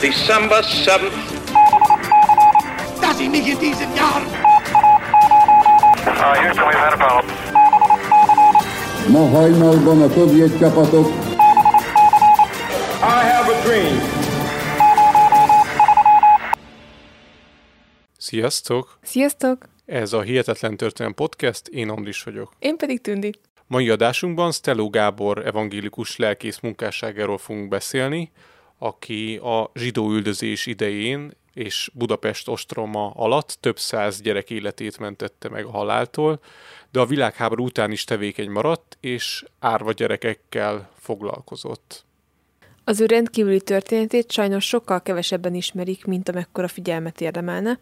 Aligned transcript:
December 0.00 0.62
7th. 0.62 1.12
Dass 3.00 3.20
ich 3.20 3.28
nicht 3.28 3.48
in 3.48 3.58
diesen 3.58 3.94
Jahren 3.96 4.26
Uh, 6.06 6.34
Houston, 6.42 6.64
we've 6.68 6.78
had 6.78 6.92
a 6.92 6.96
problem. 6.96 7.34
Ma 9.12 9.28
hajnalban 9.38 10.02
a 10.02 10.08
szovjet 10.08 10.58
csapatok 10.58 11.06
I 13.00 13.24
have 13.30 13.52
a 13.54 13.62
dream. 13.64 14.00
Sziasztok! 18.18 18.98
Sziasztok! 19.02 19.68
Ez 19.86 20.12
a 20.12 20.20
Hihetetlen 20.22 20.76
Történelem 20.76 21.14
Podcast, 21.14 21.68
én 21.68 21.88
Andris 21.88 22.22
vagyok. 22.22 22.52
Én 22.58 22.76
pedig 22.76 23.00
Tündi. 23.00 23.32
Mai 23.66 23.88
adásunkban 23.90 24.52
Steló 24.52 24.90
Gábor 24.90 25.46
evangélikus 25.46 26.16
lelkész 26.16 26.60
munkásságáról 26.60 27.38
fogunk 27.38 27.68
beszélni, 27.68 28.30
aki 28.78 29.36
a 29.36 29.70
zsidó 29.74 30.10
üldözés 30.10 30.66
idején 30.66 31.32
és 31.54 31.90
Budapest 31.94 32.48
ostroma 32.48 33.10
alatt 33.10 33.56
több 33.60 33.78
száz 33.78 34.20
gyerek 34.20 34.50
életét 34.50 34.98
mentette 34.98 35.48
meg 35.48 35.64
a 35.64 35.70
haláltól, 35.70 36.40
de 36.92 37.00
a 37.00 37.06
világháború 37.06 37.64
után 37.64 37.92
is 37.92 38.04
tevékeny 38.04 38.50
maradt, 38.50 38.96
és 39.00 39.44
árva 39.58 39.92
gyerekekkel 39.92 40.90
foglalkozott. 40.98 42.04
Az 42.84 43.00
ő 43.00 43.06
rendkívüli 43.06 43.60
történetét 43.60 44.32
sajnos 44.32 44.66
sokkal 44.66 45.02
kevesebben 45.02 45.54
ismerik, 45.54 46.04
mint 46.04 46.28
amekkora 46.28 46.68
figyelmet 46.68 47.20
érdemelne. 47.20 47.78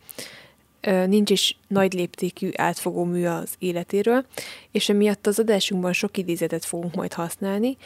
Nincs 1.07 1.31
is 1.31 1.57
nagy 1.69 1.93
léptékű 1.93 2.51
átfogó 2.57 3.05
mű 3.05 3.27
az 3.27 3.55
életéről, 3.59 4.27
és 4.71 4.89
emiatt 4.89 5.27
az 5.27 5.39
adásunkban 5.39 5.93
sok 5.93 6.17
idézetet 6.17 6.65
fogunk 6.65 6.95
majd 6.95 7.13
használni, 7.13 7.77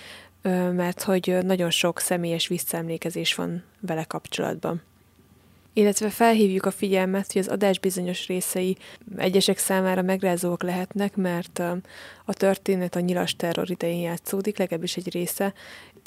mert 0.73 1.03
hogy 1.03 1.39
nagyon 1.43 1.71
sok 1.71 2.01
személyes 2.01 2.47
visszaemlékezés 2.47 3.35
van 3.35 3.62
vele 3.81 4.05
kapcsolatban. 4.05 4.83
Illetve 5.73 6.11
felhívjuk 6.11 6.67
a 6.67 6.71
figyelmet, 6.71 7.33
hogy 7.33 7.41
az 7.41 7.48
adás 7.48 7.79
bizonyos 7.79 8.27
részei 8.27 8.77
egyesek 9.17 9.59
számára 9.59 10.03
megrázóak 10.03 10.62
lehetnek, 10.62 11.17
mert 11.17 11.59
a 12.25 12.33
történet 12.33 12.97
a 12.97 13.01
nyilas 13.01 13.37
terror 13.37 13.70
idején 13.70 14.01
játszódik, 14.01 14.59
legalábbis 14.59 14.97
egy 14.97 15.12
része, 15.12 15.55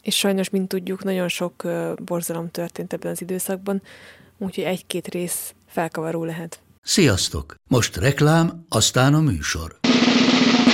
és 0.04 0.18
sajnos, 0.18 0.50
mint 0.50 0.68
tudjuk, 0.68 1.04
nagyon 1.04 1.28
sok 1.28 1.68
borzalom 2.06 2.52
történt 2.52 2.94
ebben 2.94 3.12
az 3.12 3.22
időszakban, 3.22 3.82
úgyhogy 4.38 4.64
egy-két 4.64 5.08
rész 5.08 5.54
felkavaró 5.68 6.24
lehet. 6.24 6.62
Sziasztok! 6.82 7.56
Most 7.70 7.98
reklám, 7.98 8.66
aztán 8.70 9.14
a 9.14 9.20
műsor. 9.20 9.80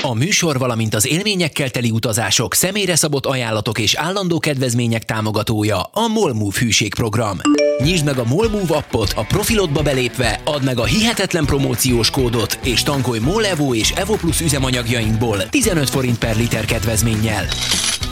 A 0.02 0.14
műsor, 0.14 0.58
valamint 0.58 0.94
az 0.94 1.08
élményekkel 1.08 1.70
teli 1.70 1.90
utazások, 1.90 2.54
személyre 2.54 2.96
szabott 2.96 3.26
ajánlatok 3.26 3.80
és 3.80 3.96
állandó 3.96 4.40
kedvezmények 4.40 5.06
támogatója 5.06 5.82
a 5.82 6.08
MOLMOVE 6.08 6.60
hűségprogram. 6.60 7.38
Nyisd 7.84 8.06
meg 8.06 8.18
a 8.18 8.24
MOLMOVE 8.24 8.76
appot 8.76 9.14
a 9.16 9.24
profilodba 9.24 9.82
belépve, 9.82 10.42
add 10.44 10.64
meg 10.64 10.80
a 10.80 10.84
hihetetlen 10.84 11.46
promóciós 11.46 12.10
kódot, 12.10 12.60
és 12.64 12.84
tankolj 12.84 13.20
MOLEVO 13.20 13.74
és 13.74 13.92
EVO 13.92 14.16
Plus 14.16 14.42
üzemanyagjainkból 14.42 15.50
15 15.50 15.90
forint 15.90 16.18
per 16.18 16.36
liter 16.36 16.66
kedvezménnyel. 16.66 17.46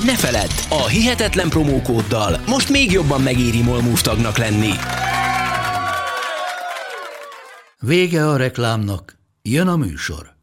Ne 0.05 0.15
feledd, 0.15 0.51
a 0.69 0.87
hihetetlen 0.87 1.49
promókóddal 1.49 2.41
most 2.47 2.69
még 2.69 2.91
jobban 2.91 3.21
megéri 3.21 3.61
MOLMOVE 3.61 4.01
tagnak 4.01 4.37
lenni. 4.37 4.71
Vége 7.79 8.29
a 8.29 8.37
reklámnak, 8.37 9.17
jön 9.41 9.67
a 9.67 9.75
műsor. 9.75 10.36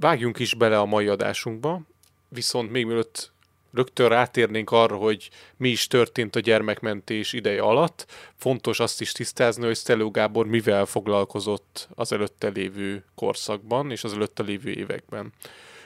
Vágjunk 0.00 0.38
is 0.38 0.54
bele 0.54 0.78
a 0.78 0.84
mai 0.84 1.06
adásunkba, 1.06 1.80
viszont 2.28 2.70
még 2.70 2.86
mielőtt 2.86 3.32
rögtön 3.72 4.08
rátérnénk 4.08 4.70
arra, 4.70 4.96
hogy 4.96 5.30
mi 5.56 5.68
is 5.68 5.86
történt 5.86 6.36
a 6.36 6.40
gyermekmentés 6.40 7.32
ideje 7.32 7.62
alatt, 7.62 8.06
fontos 8.36 8.80
azt 8.80 9.00
is 9.00 9.12
tisztázni, 9.12 9.64
hogy 9.64 9.76
Stelő 9.76 10.10
Gábor 10.10 10.46
mivel 10.46 10.86
foglalkozott 10.86 11.88
az 11.94 12.12
előtte 12.12 12.48
lévő 12.48 13.04
korszakban 13.14 13.90
és 13.90 14.04
az 14.04 14.12
előtte 14.12 14.42
lévő 14.42 14.70
években. 14.70 15.32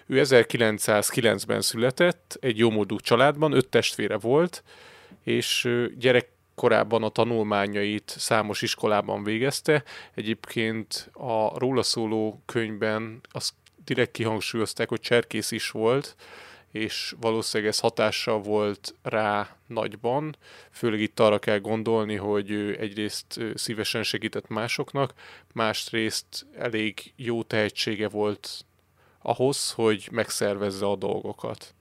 Ő 0.06 0.22
1909-ben 0.24 1.60
született, 1.60 2.36
egy 2.40 2.58
jómódú 2.58 2.98
családban, 2.98 3.52
öt 3.52 3.68
testvére 3.68 4.16
volt, 4.18 4.62
és 5.24 5.68
gyerekkorában 5.98 7.02
a 7.02 7.08
tanulmányait 7.08 8.14
számos 8.18 8.62
iskolában 8.62 9.24
végezte. 9.24 9.82
Egyébként 10.14 11.10
a 11.12 11.58
róla 11.58 11.82
szóló 11.82 12.42
könyvben 12.46 13.20
azt 13.30 13.52
direkt 13.84 14.10
kihangsúlyozták, 14.10 14.88
hogy 14.88 15.00
cserkész 15.00 15.50
is 15.50 15.70
volt, 15.70 16.16
és 16.72 17.14
valószínűleg 17.20 17.72
ez 17.72 17.78
hatással 17.78 18.40
volt 18.40 18.94
rá 19.02 19.56
nagyban. 19.66 20.36
Főleg 20.70 21.00
itt 21.00 21.20
arra 21.20 21.38
kell 21.38 21.58
gondolni, 21.58 22.16
hogy 22.16 22.50
ő 22.50 22.76
egyrészt 22.80 23.40
szívesen 23.54 24.02
segített 24.02 24.48
másoknak, 24.48 25.12
másrészt 25.52 26.46
elég 26.58 27.12
jó 27.16 27.42
tehetsége 27.42 28.08
volt 28.08 28.64
ahhoz, 29.22 29.72
hogy 29.72 30.08
megszervezze 30.10 30.86
a 30.86 30.96
dolgokat. 30.96 31.74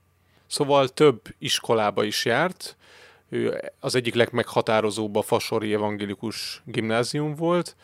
Szóval 0.46 0.88
több 0.88 1.20
iskolába 1.38 2.04
is 2.04 2.24
járt, 2.24 2.76
ő 3.28 3.70
az 3.80 3.94
egyik 3.94 4.14
legmeghatározóbb 4.14 5.16
a 5.16 5.22
Fasori 5.22 5.72
Evangélikus 5.72 6.62
Gimnázium 6.64 7.34
volt, 7.34 7.76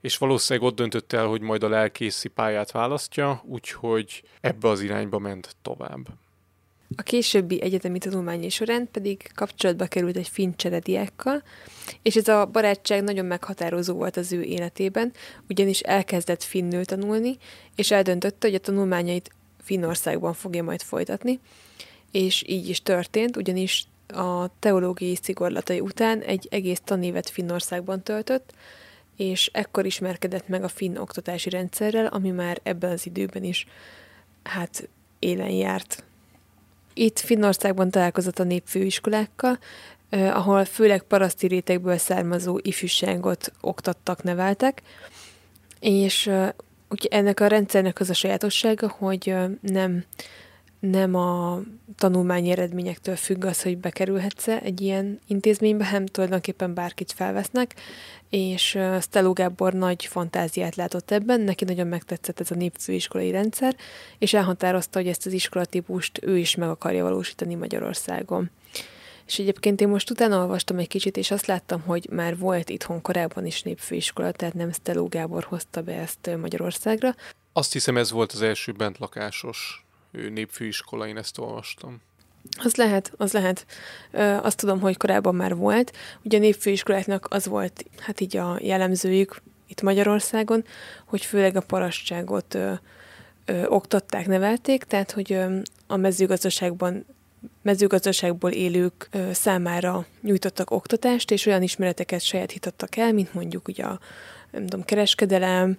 és 0.00 0.18
valószínűleg 0.18 0.68
ott 0.68 0.76
döntött 0.76 1.12
el, 1.12 1.26
hogy 1.26 1.40
majd 1.40 1.62
a 1.62 1.68
lelkészi 1.68 2.28
pályát 2.28 2.70
választja, 2.70 3.42
úgyhogy 3.46 4.22
ebbe 4.40 4.68
az 4.68 4.80
irányba 4.80 5.18
ment 5.18 5.56
tovább. 5.62 6.08
A 6.96 7.02
későbbi 7.02 7.62
egyetemi 7.62 7.98
tanulmányai 7.98 8.48
során 8.48 8.88
pedig 8.92 9.30
kapcsolatba 9.34 9.86
került 9.86 10.16
egy 10.16 10.28
finn 10.28 10.52
cserediákkal, 10.56 11.42
és 12.02 12.16
ez 12.16 12.28
a 12.28 12.46
barátság 12.46 13.02
nagyon 13.02 13.24
meghatározó 13.24 13.94
volt 13.94 14.16
az 14.16 14.32
ő 14.32 14.42
életében, 14.42 15.12
ugyanis 15.48 15.80
elkezdett 15.80 16.42
finnül 16.42 16.84
tanulni, 16.84 17.36
és 17.74 17.90
eldöntötte, 17.90 18.46
hogy 18.46 18.56
a 18.56 18.60
tanulmányait 18.60 19.30
Finnországban 19.62 20.32
fogja 20.32 20.62
majd 20.62 20.82
folytatni, 20.82 21.40
és 22.10 22.44
így 22.46 22.68
is 22.68 22.82
történt, 22.82 23.36
ugyanis 23.36 23.86
a 24.06 24.58
teológiai 24.58 25.18
szigorlatai 25.22 25.80
után 25.80 26.20
egy 26.20 26.46
egész 26.50 26.80
tanévet 26.84 27.30
Finnországban 27.30 28.02
töltött, 28.02 28.54
és 29.18 29.50
ekkor 29.52 29.86
ismerkedett 29.86 30.48
meg 30.48 30.64
a 30.64 30.68
finn 30.68 30.96
oktatási 30.96 31.50
rendszerrel, 31.50 32.06
ami 32.06 32.30
már 32.30 32.60
ebben 32.62 32.90
az 32.90 33.06
időben 33.06 33.44
is 33.44 33.66
hát 34.42 34.88
élen 35.18 35.50
járt. 35.50 36.04
Itt 36.94 37.18
Finnországban 37.18 37.90
találkozott 37.90 38.38
a 38.38 38.44
népfőiskolákkal, 38.44 39.58
eh, 40.08 40.36
ahol 40.36 40.64
főleg 40.64 41.02
paraszti 41.02 41.46
rétegből 41.46 41.96
származó 41.96 42.58
ifjúságot 42.62 43.52
oktattak, 43.60 44.22
neveltek, 44.22 44.82
és 45.80 46.26
eh, 46.26 46.48
ennek 47.08 47.40
a 47.40 47.46
rendszernek 47.46 48.00
az 48.00 48.10
a 48.10 48.14
sajátossága, 48.14 48.88
hogy 48.88 49.28
eh, 49.28 49.48
nem, 49.60 50.04
nem 50.80 51.14
a 51.14 51.60
tanulmányi 51.96 52.50
eredményektől 52.50 53.16
függ 53.16 53.44
az, 53.44 53.62
hogy 53.62 53.78
bekerülhetsz 53.78 54.48
egy 54.48 54.80
ilyen 54.80 55.18
intézménybe, 55.26 55.84
hanem 55.84 56.06
tulajdonképpen 56.06 56.74
bárkit 56.74 57.12
felvesznek, 57.12 57.74
és 58.28 58.78
Steló 59.00 59.32
Gábor 59.32 59.72
nagy 59.72 60.04
fantáziát 60.04 60.76
látott 60.76 61.10
ebben, 61.10 61.40
neki 61.40 61.64
nagyon 61.64 61.86
megtetszett 61.86 62.40
ez 62.40 62.50
a 62.50 62.54
népfőiskolai 62.54 63.30
rendszer, 63.30 63.76
és 64.18 64.34
elhatározta, 64.34 64.98
hogy 64.98 65.08
ezt 65.08 65.26
az 65.26 65.32
iskolatípust 65.32 66.18
ő 66.22 66.38
is 66.38 66.54
meg 66.54 66.68
akarja 66.68 67.02
valósítani 67.04 67.54
Magyarországon. 67.54 68.50
És 69.26 69.38
egyébként 69.38 69.80
én 69.80 69.88
most 69.88 70.10
utána 70.10 70.40
olvastam 70.40 70.78
egy 70.78 70.88
kicsit, 70.88 71.16
és 71.16 71.30
azt 71.30 71.46
láttam, 71.46 71.80
hogy 71.80 72.06
már 72.10 72.38
volt 72.38 72.70
itthon 72.70 73.02
korábban 73.02 73.46
is 73.46 73.62
népfőiskola, 73.62 74.32
tehát 74.32 74.54
nem 74.54 74.72
Steló 74.72 75.08
Gábor 75.08 75.44
hozta 75.44 75.82
be 75.82 75.92
ezt 75.92 76.30
Magyarországra. 76.40 77.14
Azt 77.52 77.72
hiszem 77.72 77.96
ez 77.96 78.10
volt 78.10 78.32
az 78.32 78.42
első 78.42 78.72
bentlakásos 78.72 79.86
ő, 80.10 80.28
népfőiskola, 80.28 81.06
én 81.06 81.16
ezt 81.16 81.38
olvastam. 81.38 82.00
Az 82.62 82.74
lehet, 82.74 83.12
az 83.16 83.32
lehet. 83.32 83.66
Ö, 84.10 84.20
azt 84.20 84.56
tudom, 84.56 84.80
hogy 84.80 84.96
korábban 84.96 85.34
már 85.34 85.56
volt. 85.56 85.96
Ugye 86.22 86.36
a 86.36 86.40
népfőiskoláknak 86.40 87.26
az 87.30 87.46
volt, 87.46 87.84
hát 87.98 88.20
így 88.20 88.36
a 88.36 88.58
jellemzőjük 88.60 89.42
itt 89.66 89.82
Magyarországon, 89.82 90.64
hogy 91.04 91.24
főleg 91.24 91.56
a 91.56 91.60
parasságot 91.60 92.54
ö, 92.54 92.72
ö, 93.44 93.66
oktatták, 93.66 94.26
nevelték, 94.26 94.84
tehát 94.84 95.10
hogy 95.10 95.32
ö, 95.32 95.58
a 95.86 95.96
mezőgazdaságban 95.96 97.06
mezőgazdaságból 97.62 98.50
élők 98.50 99.08
ö, 99.10 99.32
számára 99.32 100.06
nyújtottak 100.22 100.70
oktatást, 100.70 101.30
és 101.30 101.46
olyan 101.46 101.62
ismereteket 101.62 102.20
sajátítottak 102.20 102.96
el, 102.96 103.12
mint 103.12 103.34
mondjuk 103.34 103.68
ugye 103.68 103.84
a 103.84 104.00
nem 104.50 104.66
tudom, 104.66 104.84
kereskedelem, 104.84 105.78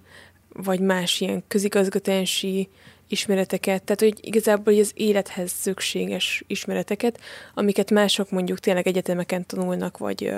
vagy 0.52 0.80
más 0.80 1.20
ilyen 1.20 1.42
közigazgatási 1.48 2.68
ismereteket, 3.10 3.82
tehát 3.82 4.00
hogy 4.00 4.26
igazából 4.26 4.72
hogy 4.72 4.82
az 4.82 4.92
élethez 4.94 5.50
szükséges 5.50 6.44
ismereteket, 6.46 7.20
amiket 7.54 7.90
mások 7.90 8.30
mondjuk 8.30 8.58
tényleg 8.58 8.86
egyetemeken 8.86 9.46
tanulnak, 9.46 9.98
vagy, 9.98 10.34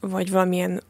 vagy 0.00 0.30
valamilyen 0.30 0.82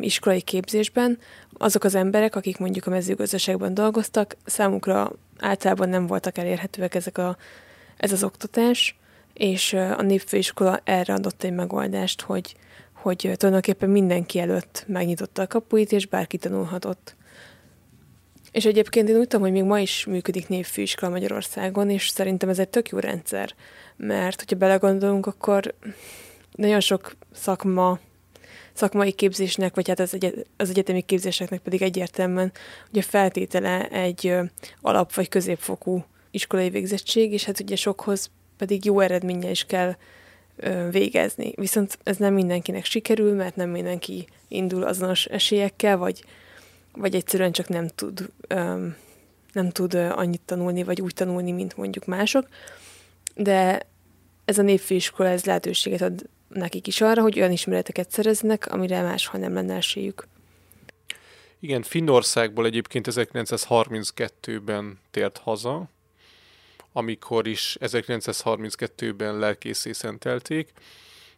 iskolai 0.00 0.40
képzésben, 0.40 1.18
azok 1.52 1.84
az 1.84 1.94
emberek, 1.94 2.36
akik 2.36 2.58
mondjuk 2.58 2.86
a 2.86 2.90
mezőgazdaságban 2.90 3.74
dolgoztak, 3.74 4.36
számukra 4.44 5.12
általában 5.38 5.88
nem 5.88 6.06
voltak 6.06 6.38
elérhetőek 6.38 6.94
ezek 6.94 7.18
a, 7.18 7.36
ez 7.96 8.12
az 8.12 8.24
oktatás, 8.24 8.98
és 9.32 9.72
a 9.72 10.02
népfőiskola 10.02 10.80
erre 10.84 11.14
adott 11.14 11.42
egy 11.42 11.52
megoldást, 11.52 12.20
hogy, 12.20 12.56
hogy 12.92 13.32
tulajdonképpen 13.36 13.90
mindenki 13.90 14.38
előtt 14.38 14.84
megnyitotta 14.86 15.42
a 15.42 15.46
kapuit, 15.46 15.92
és 15.92 16.06
bárki 16.06 16.36
tanulhatott. 16.36 17.16
És 18.52 18.64
egyébként 18.64 19.08
én 19.08 19.16
úgy 19.16 19.28
tudom, 19.28 19.44
hogy 19.44 19.52
még 19.52 19.64
ma 19.64 19.80
is 19.80 20.04
működik 20.04 20.48
népfőiskola 20.48 21.12
Magyarországon, 21.12 21.90
és 21.90 22.08
szerintem 22.08 22.48
ez 22.48 22.58
egy 22.58 22.68
tök 22.68 22.88
jó 22.88 22.98
rendszer, 22.98 23.54
mert 23.96 24.38
hogyha 24.38 24.56
belegondolunk, 24.56 25.26
akkor 25.26 25.74
nagyon 26.52 26.80
sok 26.80 27.16
szakma, 27.32 27.98
szakmai 28.72 29.12
képzésnek, 29.12 29.74
vagy 29.74 29.88
hát 29.88 30.00
az, 30.00 30.14
egy, 30.14 30.46
az 30.56 30.70
egyetemi 30.70 31.00
képzéseknek 31.00 31.60
pedig 31.60 31.82
egyértelműen 31.82 32.52
ugye 32.90 33.02
feltétele 33.02 33.88
egy 33.88 34.34
alap- 34.80 35.14
vagy 35.14 35.28
középfokú 35.28 36.04
iskolai 36.30 36.70
végzettség, 36.70 37.32
és 37.32 37.44
hát 37.44 37.60
ugye 37.60 37.76
sokhoz 37.76 38.30
pedig 38.56 38.84
jó 38.84 39.00
eredménnyel 39.00 39.50
is 39.50 39.64
kell 39.64 39.96
ö, 40.56 40.88
végezni. 40.90 41.52
Viszont 41.56 41.98
ez 42.02 42.16
nem 42.16 42.34
mindenkinek 42.34 42.84
sikerül, 42.84 43.34
mert 43.34 43.56
nem 43.56 43.70
mindenki 43.70 44.26
indul 44.48 44.82
azonos 44.82 45.24
esélyekkel, 45.24 45.96
vagy, 45.96 46.24
vagy 46.96 47.14
egyszerűen 47.14 47.52
csak 47.52 47.68
nem 47.68 47.88
tud, 47.88 48.30
nem 49.52 49.70
tud 49.70 49.94
annyit 49.94 50.40
tanulni, 50.40 50.82
vagy 50.82 51.00
úgy 51.00 51.14
tanulni, 51.14 51.52
mint 51.52 51.76
mondjuk 51.76 52.04
mások. 52.04 52.48
De 53.34 53.86
ez 54.44 54.58
a 54.58 54.62
népfőiskola 54.62 55.28
ez 55.28 55.44
lehetőséget 55.44 56.00
ad 56.00 56.28
nekik 56.48 56.86
is 56.86 57.00
arra, 57.00 57.22
hogy 57.22 57.38
olyan 57.38 57.52
ismereteket 57.52 58.10
szereznek, 58.10 58.72
amire 58.72 59.02
máshol 59.02 59.40
nem 59.40 59.54
lenne 59.54 59.74
esélyük. 59.74 60.26
Igen, 61.60 61.82
Finnországból 61.82 62.66
egyébként 62.66 63.06
1932-ben 63.10 64.98
tért 65.10 65.38
haza, 65.38 65.88
amikor 66.92 67.46
is 67.46 67.76
1932-ben 67.80 69.38
lelkészé 69.38 69.92
szentelték, 69.92 70.72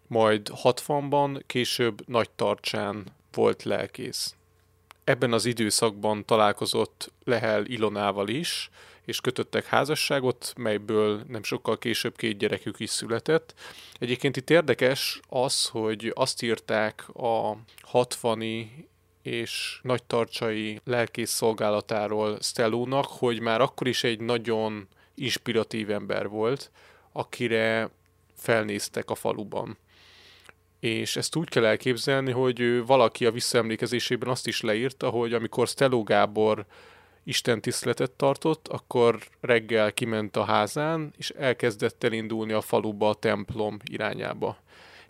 majd 0.07 0.51
60-ban, 0.63 1.41
később 1.47 2.09
nagy 2.09 2.31
tartsán 2.31 3.05
volt 3.33 3.63
lelkész. 3.63 4.35
Ebben 5.09 5.33
az 5.33 5.45
időszakban 5.45 6.25
találkozott 6.25 7.13
Lehel 7.25 7.65
Ilonával 7.65 8.29
is, 8.29 8.71
és 9.05 9.21
kötöttek 9.21 9.65
házasságot, 9.65 10.53
melyből 10.57 11.23
nem 11.29 11.43
sokkal 11.43 11.79
később 11.79 12.17
két 12.17 12.39
gyerekük 12.39 12.81
is 12.81 12.91
született. 12.91 13.55
Egyébként 13.99 14.37
itt 14.37 14.51
érdekes 14.51 15.21
az, 15.29 15.67
hogy 15.67 16.13
azt 16.15 16.43
írták 16.43 17.09
a 17.15 17.57
60 17.83 18.43
és 19.23 19.81
nagytarcsai 19.83 20.81
lelkész 20.85 21.31
szolgálatáról 21.31 22.39
Stellónak, 22.41 23.07
hogy 23.07 23.41
már 23.41 23.61
akkor 23.61 23.87
is 23.87 24.05
egy 24.05 24.21
nagyon 24.21 24.89
inspiratív 25.15 25.91
ember 25.91 26.29
volt, 26.29 26.71
akire 27.13 27.91
felnéztek 28.37 29.11
a 29.11 29.15
faluban. 29.15 29.79
És 30.81 31.17
ezt 31.17 31.37
úgy 31.37 31.49
kell 31.49 31.65
elképzelni, 31.65 32.31
hogy 32.31 32.87
valaki 32.87 33.27
a 33.27 33.31
visszaemlékezésében 33.31 34.29
azt 34.29 34.47
is 34.47 34.61
leírta, 34.61 35.09
hogy 35.09 35.33
amikor 35.33 35.67
Steló 35.67 36.03
Gábor 36.03 36.67
Isten 37.25 37.61
tiszteletet 37.61 38.11
tartott, 38.11 38.69
akkor 38.69 39.19
reggel 39.41 39.93
kiment 39.93 40.37
a 40.37 40.45
házán, 40.45 41.15
és 41.17 41.31
elkezdett 41.31 42.05
elindulni 42.05 42.53
a 42.53 42.61
faluba 42.61 43.09
a 43.09 43.15
templom 43.15 43.77
irányába. 43.85 44.57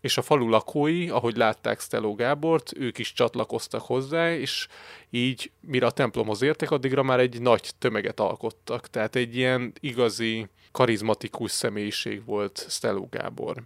És 0.01 0.17
a 0.17 0.23
falu 0.23 0.49
lakói, 0.49 1.09
ahogy 1.09 1.37
látták 1.37 1.81
Steló 1.81 2.15
Gábort, 2.15 2.73
ők 2.77 2.99
is 2.99 3.13
csatlakoztak 3.13 3.81
hozzá, 3.81 4.35
és 4.35 4.69
így, 5.11 5.51
mire 5.61 5.87
a 5.87 5.91
templomhoz 5.91 6.43
értek, 6.43 6.71
addigra 6.71 7.03
már 7.03 7.21
egy 7.21 7.41
nagy 7.41 7.71
tömeget 7.79 8.21
alkottak. 8.21 8.89
Tehát 8.89 9.17
egy 9.17 9.37
ilyen 9.37 9.73
igazi, 9.81 10.49
karizmatikus 10.73 11.51
személyiség 11.51 12.25
volt 12.25 12.67
Steló 12.69 13.09
Gábor. 13.11 13.63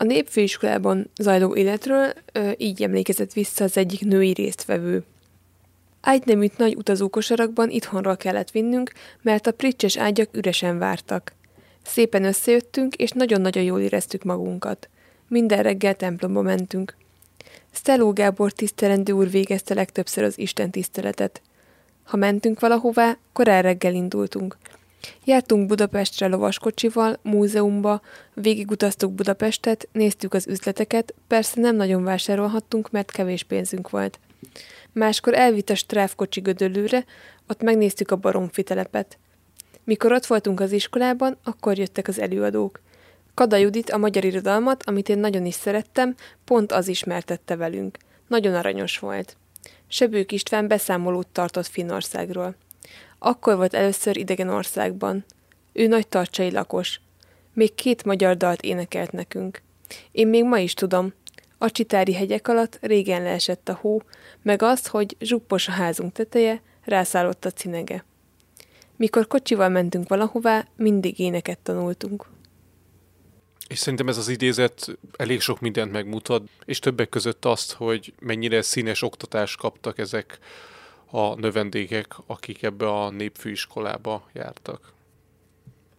A 0.00 0.04
népfőiskolában 0.04 1.10
zajló 1.20 1.56
életről 1.56 2.12
ö, 2.32 2.50
így 2.56 2.82
emlékezett 2.82 3.32
vissza 3.32 3.64
az 3.64 3.76
egyik 3.76 4.00
női 4.00 4.32
résztvevő, 4.32 5.04
Ágyneműt 6.00 6.58
nagy 6.58 6.74
utazókosarakban 6.74 7.70
itthonról 7.70 8.16
kellett 8.16 8.50
vinnünk, 8.50 8.92
mert 9.22 9.46
a 9.46 9.52
pricses 9.52 9.96
ágyak 9.96 10.28
üresen 10.32 10.78
vártak. 10.78 11.32
Szépen 11.84 12.24
összejöttünk, 12.24 12.94
és 12.94 13.10
nagyon-nagyon 13.10 13.62
jól 13.62 13.80
éreztük 13.80 14.22
magunkat. 14.22 14.88
Minden 15.28 15.62
reggel 15.62 15.94
templomba 15.94 16.42
mentünk. 16.42 16.96
Steló 17.70 18.12
Gábor 18.12 18.52
tisztelendő 18.52 19.12
úr 19.12 19.30
végezte 19.30 19.74
legtöbbször 19.74 20.24
az 20.24 20.38
Isten 20.38 20.70
tiszteletet. 20.70 21.42
Ha 22.04 22.16
mentünk 22.16 22.60
valahová, 22.60 23.16
korán 23.32 23.62
reggel 23.62 23.94
indultunk. 23.94 24.56
Jártunk 25.24 25.66
Budapestre 25.66 26.26
lovaskocsival, 26.26 27.18
múzeumba, 27.22 28.00
végigutaztuk 28.34 29.12
Budapestet, 29.12 29.88
néztük 29.92 30.34
az 30.34 30.46
üzleteket, 30.46 31.14
persze 31.26 31.60
nem 31.60 31.76
nagyon 31.76 32.04
vásárolhattunk, 32.04 32.90
mert 32.90 33.10
kevés 33.10 33.42
pénzünk 33.42 33.90
volt. 33.90 34.20
Máskor 34.92 35.34
elvitt 35.34 35.70
a 35.70 35.74
stráfkocsi 35.74 36.40
gödöllőre, 36.40 37.04
ott 37.48 37.62
megnéztük 37.62 38.10
a 38.10 38.16
baromfi 38.16 38.62
telepet. 38.62 39.18
Mikor 39.84 40.12
ott 40.12 40.26
voltunk 40.26 40.60
az 40.60 40.72
iskolában, 40.72 41.36
akkor 41.44 41.78
jöttek 41.78 42.08
az 42.08 42.18
előadók. 42.18 42.80
Kada 43.34 43.56
Judit 43.56 43.90
a 43.90 43.98
magyar 43.98 44.24
irodalmat, 44.24 44.82
amit 44.82 45.08
én 45.08 45.18
nagyon 45.18 45.46
is 45.46 45.54
szerettem, 45.54 46.14
pont 46.44 46.72
az 46.72 46.88
ismertette 46.88 47.56
velünk. 47.56 47.96
Nagyon 48.26 48.54
aranyos 48.54 48.98
volt. 48.98 49.36
Sebők 49.88 50.32
István 50.32 50.68
beszámolót 50.68 51.26
tartott 51.26 51.66
Finnországról. 51.66 52.54
Akkor 53.18 53.56
volt 53.56 53.74
először 53.74 54.16
idegen 54.16 54.48
országban. 54.48 55.24
Ő 55.72 55.86
nagy 55.86 56.08
tartsai 56.08 56.50
lakos. 56.50 57.00
Még 57.52 57.74
két 57.74 58.04
magyar 58.04 58.36
dalt 58.36 58.62
énekelt 58.62 59.12
nekünk. 59.12 59.62
Én 60.12 60.28
még 60.28 60.44
ma 60.44 60.58
is 60.58 60.74
tudom, 60.74 61.12
a 61.58 61.70
csitári 61.70 62.14
hegyek 62.14 62.48
alatt 62.48 62.78
régen 62.80 63.22
leesett 63.22 63.68
a 63.68 63.78
hó, 63.80 64.02
meg 64.42 64.62
az, 64.62 64.86
hogy 64.86 65.16
zsuppos 65.20 65.68
a 65.68 65.72
házunk 65.72 66.12
teteje, 66.12 66.62
rászállott 66.84 67.44
a 67.44 67.50
cinege. 67.50 68.04
Mikor 68.96 69.26
kocsival 69.26 69.68
mentünk 69.68 70.08
valahová, 70.08 70.66
mindig 70.76 71.18
éneket 71.18 71.58
tanultunk. 71.58 72.26
És 73.68 73.78
szerintem 73.78 74.08
ez 74.08 74.16
az 74.16 74.28
idézet 74.28 74.98
elég 75.16 75.40
sok 75.40 75.60
mindent 75.60 75.92
megmutat, 75.92 76.42
és 76.64 76.78
többek 76.78 77.08
között 77.08 77.44
azt, 77.44 77.72
hogy 77.72 78.14
mennyire 78.20 78.62
színes 78.62 79.02
oktatást 79.02 79.58
kaptak 79.58 79.98
ezek 79.98 80.38
a 81.10 81.34
növendékek, 81.34 82.14
akik 82.26 82.62
ebbe 82.62 82.88
a 82.88 83.10
népfőiskolába 83.10 84.28
jártak. 84.32 84.92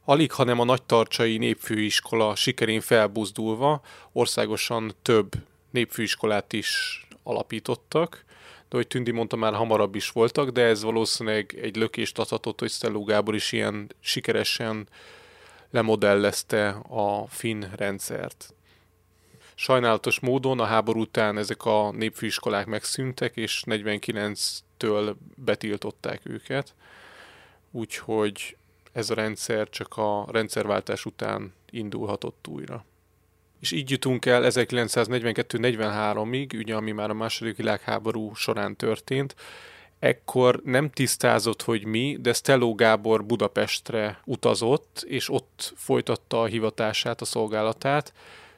Alig, 0.05 0.31
hanem 0.31 0.59
a 0.59 0.63
nagytarcsai 0.63 1.37
népfőiskola 1.37 2.35
sikerén 2.35 2.81
felbuzdulva 2.81 3.81
országosan 4.11 4.93
több 5.01 5.31
népfőiskolát 5.69 6.53
is 6.53 7.01
alapítottak, 7.23 8.25
de 8.69 8.75
hogy 8.75 8.87
Tündi 8.87 9.11
mondta, 9.11 9.35
már 9.35 9.53
hamarabb 9.53 9.95
is 9.95 10.09
voltak, 10.09 10.49
de 10.49 10.61
ez 10.61 10.83
valószínűleg 10.83 11.59
egy 11.61 11.75
lökést 11.75 12.19
adhatott, 12.19 12.59
hogy 12.59 12.69
Stelló 12.69 13.03
Gábor 13.03 13.35
is 13.35 13.51
ilyen 13.51 13.91
sikeresen 13.99 14.87
lemodellezte 15.69 16.69
a 16.89 17.27
finn 17.27 17.63
rendszert. 17.75 18.53
Sajnálatos 19.55 20.19
módon 20.19 20.59
a 20.59 20.65
háború 20.65 20.99
után 20.99 21.37
ezek 21.37 21.65
a 21.65 21.91
népfőiskolák 21.91 22.65
megszűntek, 22.65 23.35
és 23.35 23.63
49-től 24.79 25.15
betiltották 25.35 26.21
őket, 26.23 26.73
úgyhogy 27.71 28.57
ez 28.91 29.09
a 29.09 29.13
rendszer 29.13 29.69
csak 29.69 29.97
a 29.97 30.25
rendszerváltás 30.31 31.05
után 31.05 31.53
indulhatott 31.69 32.47
újra. 32.47 32.85
És 33.59 33.71
így 33.71 33.89
jutunk 33.89 34.25
el 34.25 34.43
1942-43-ig, 34.45 36.57
ugye 36.57 36.75
ami 36.75 36.91
már 36.91 37.09
a 37.09 37.13
második 37.13 37.55
világháború 37.55 38.33
során 38.33 38.75
történt, 38.75 39.35
ekkor 39.99 40.61
nem 40.63 40.89
tisztázott, 40.89 41.61
hogy 41.61 41.85
mi, 41.85 42.17
de 42.21 42.33
Steló 42.33 42.75
Gábor 42.75 43.25
Budapestre 43.25 44.21
utazott, 44.25 45.05
és 45.07 45.29
ott 45.29 45.73
folytatta 45.75 46.41
a 46.41 46.45
hivatását, 46.45 47.21
a 47.21 47.25
szolgálatát. 47.25 48.13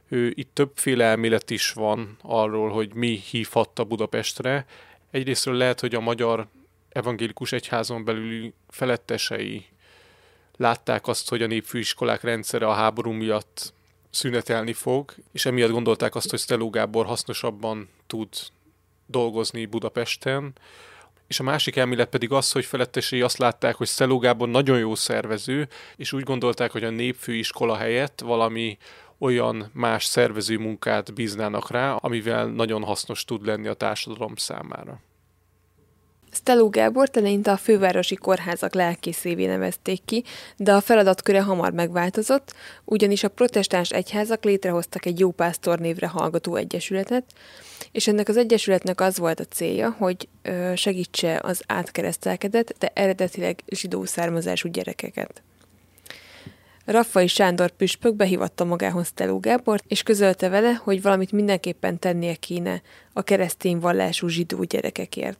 Ő, 0.07 0.31
itt 0.35 0.49
többféle 0.53 1.05
elmélet 1.05 1.49
is 1.49 1.71
van 1.71 2.17
arról, 2.21 2.69
hogy 2.69 2.93
mi 2.93 3.21
hívhatta 3.29 3.83
Budapestre. 3.83 4.65
Egyrésztről 5.11 5.55
lehet, 5.55 5.79
hogy 5.79 5.95
a 5.95 5.99
magyar 5.99 6.47
evangélikus 6.89 7.51
egyházon 7.51 8.03
belüli 8.03 8.53
felettesei 8.69 9.65
látták 10.57 11.07
azt, 11.07 11.29
hogy 11.29 11.41
a 11.41 11.47
népfőiskolák 11.47 12.21
rendszere 12.21 12.67
a 12.67 12.73
háború 12.73 13.11
miatt 13.11 13.73
szünetelni 14.09 14.73
fog, 14.73 15.13
és 15.31 15.45
emiatt 15.45 15.71
gondolták 15.71 16.15
azt, 16.15 16.29
hogy 16.29 16.39
Steló 16.39 16.69
Gábor 16.69 17.05
hasznosabban 17.05 17.89
tud 18.07 18.29
dolgozni 19.05 19.65
Budapesten, 19.65 20.53
és 21.27 21.39
a 21.39 21.43
másik 21.43 21.75
elmélet 21.75 22.09
pedig 22.09 22.31
az, 22.31 22.51
hogy 22.51 22.65
felettesei 22.65 23.21
azt 23.21 23.37
látták, 23.37 23.75
hogy 23.75 23.87
Steló 23.87 24.17
Gábor 24.17 24.49
nagyon 24.49 24.77
jó 24.77 24.95
szervező, 24.95 25.67
és 25.95 26.13
úgy 26.13 26.23
gondolták, 26.23 26.71
hogy 26.71 26.83
a 26.83 26.89
népfőiskola 26.89 27.75
helyett 27.75 28.19
valami 28.19 28.77
olyan 29.21 29.69
más 29.73 30.05
szervező 30.05 30.57
munkát 30.57 31.13
bíznának 31.13 31.71
rá, 31.71 31.91
amivel 31.91 32.45
nagyon 32.45 32.83
hasznos 32.83 33.25
tud 33.25 33.45
lenni 33.45 33.67
a 33.67 33.73
társadalom 33.73 34.35
számára. 34.35 35.01
Stelú 36.33 36.69
Gábor 36.69 37.09
eleinte 37.11 37.51
a 37.51 37.57
fővárosi 37.57 38.15
kórházak 38.15 38.73
lelkészévé 38.73 39.45
nevezték 39.45 40.05
ki, 40.05 40.23
de 40.57 40.73
a 40.73 40.81
feladatköre 40.81 41.41
hamar 41.41 41.71
megváltozott, 41.71 42.53
ugyanis 42.85 43.23
a 43.23 43.29
protestáns 43.29 43.89
egyházak 43.89 44.43
létrehoztak 44.43 45.05
egy 45.05 45.19
jópásztor 45.19 45.79
névre 45.79 46.07
hallgató 46.07 46.55
egyesületet, 46.55 47.23
és 47.91 48.07
ennek 48.07 48.29
az 48.29 48.37
egyesületnek 48.37 49.01
az 49.01 49.17
volt 49.17 49.39
a 49.39 49.45
célja, 49.45 49.95
hogy 49.97 50.27
segítse 50.75 51.39
az 51.43 51.63
átkeresztelkedett, 51.67 52.75
de 52.79 52.91
eredetileg 52.93 53.63
zsidó 53.67 54.05
származású 54.05 54.69
gyerekeket. 54.69 55.41
Raffai 56.85 57.27
Sándor 57.27 57.71
püspök 57.71 58.15
behívatta 58.15 58.63
magához 58.63 59.11
Teló 59.11 59.39
Gábort, 59.39 59.83
és 59.87 60.03
közölte 60.03 60.49
vele, 60.49 60.73
hogy 60.73 61.01
valamit 61.01 61.31
mindenképpen 61.31 61.99
tennie 61.99 62.35
kéne 62.35 62.81
a 63.13 63.21
keresztény 63.21 63.79
vallású 63.79 64.27
zsidó 64.27 64.63
gyerekekért. 64.63 65.37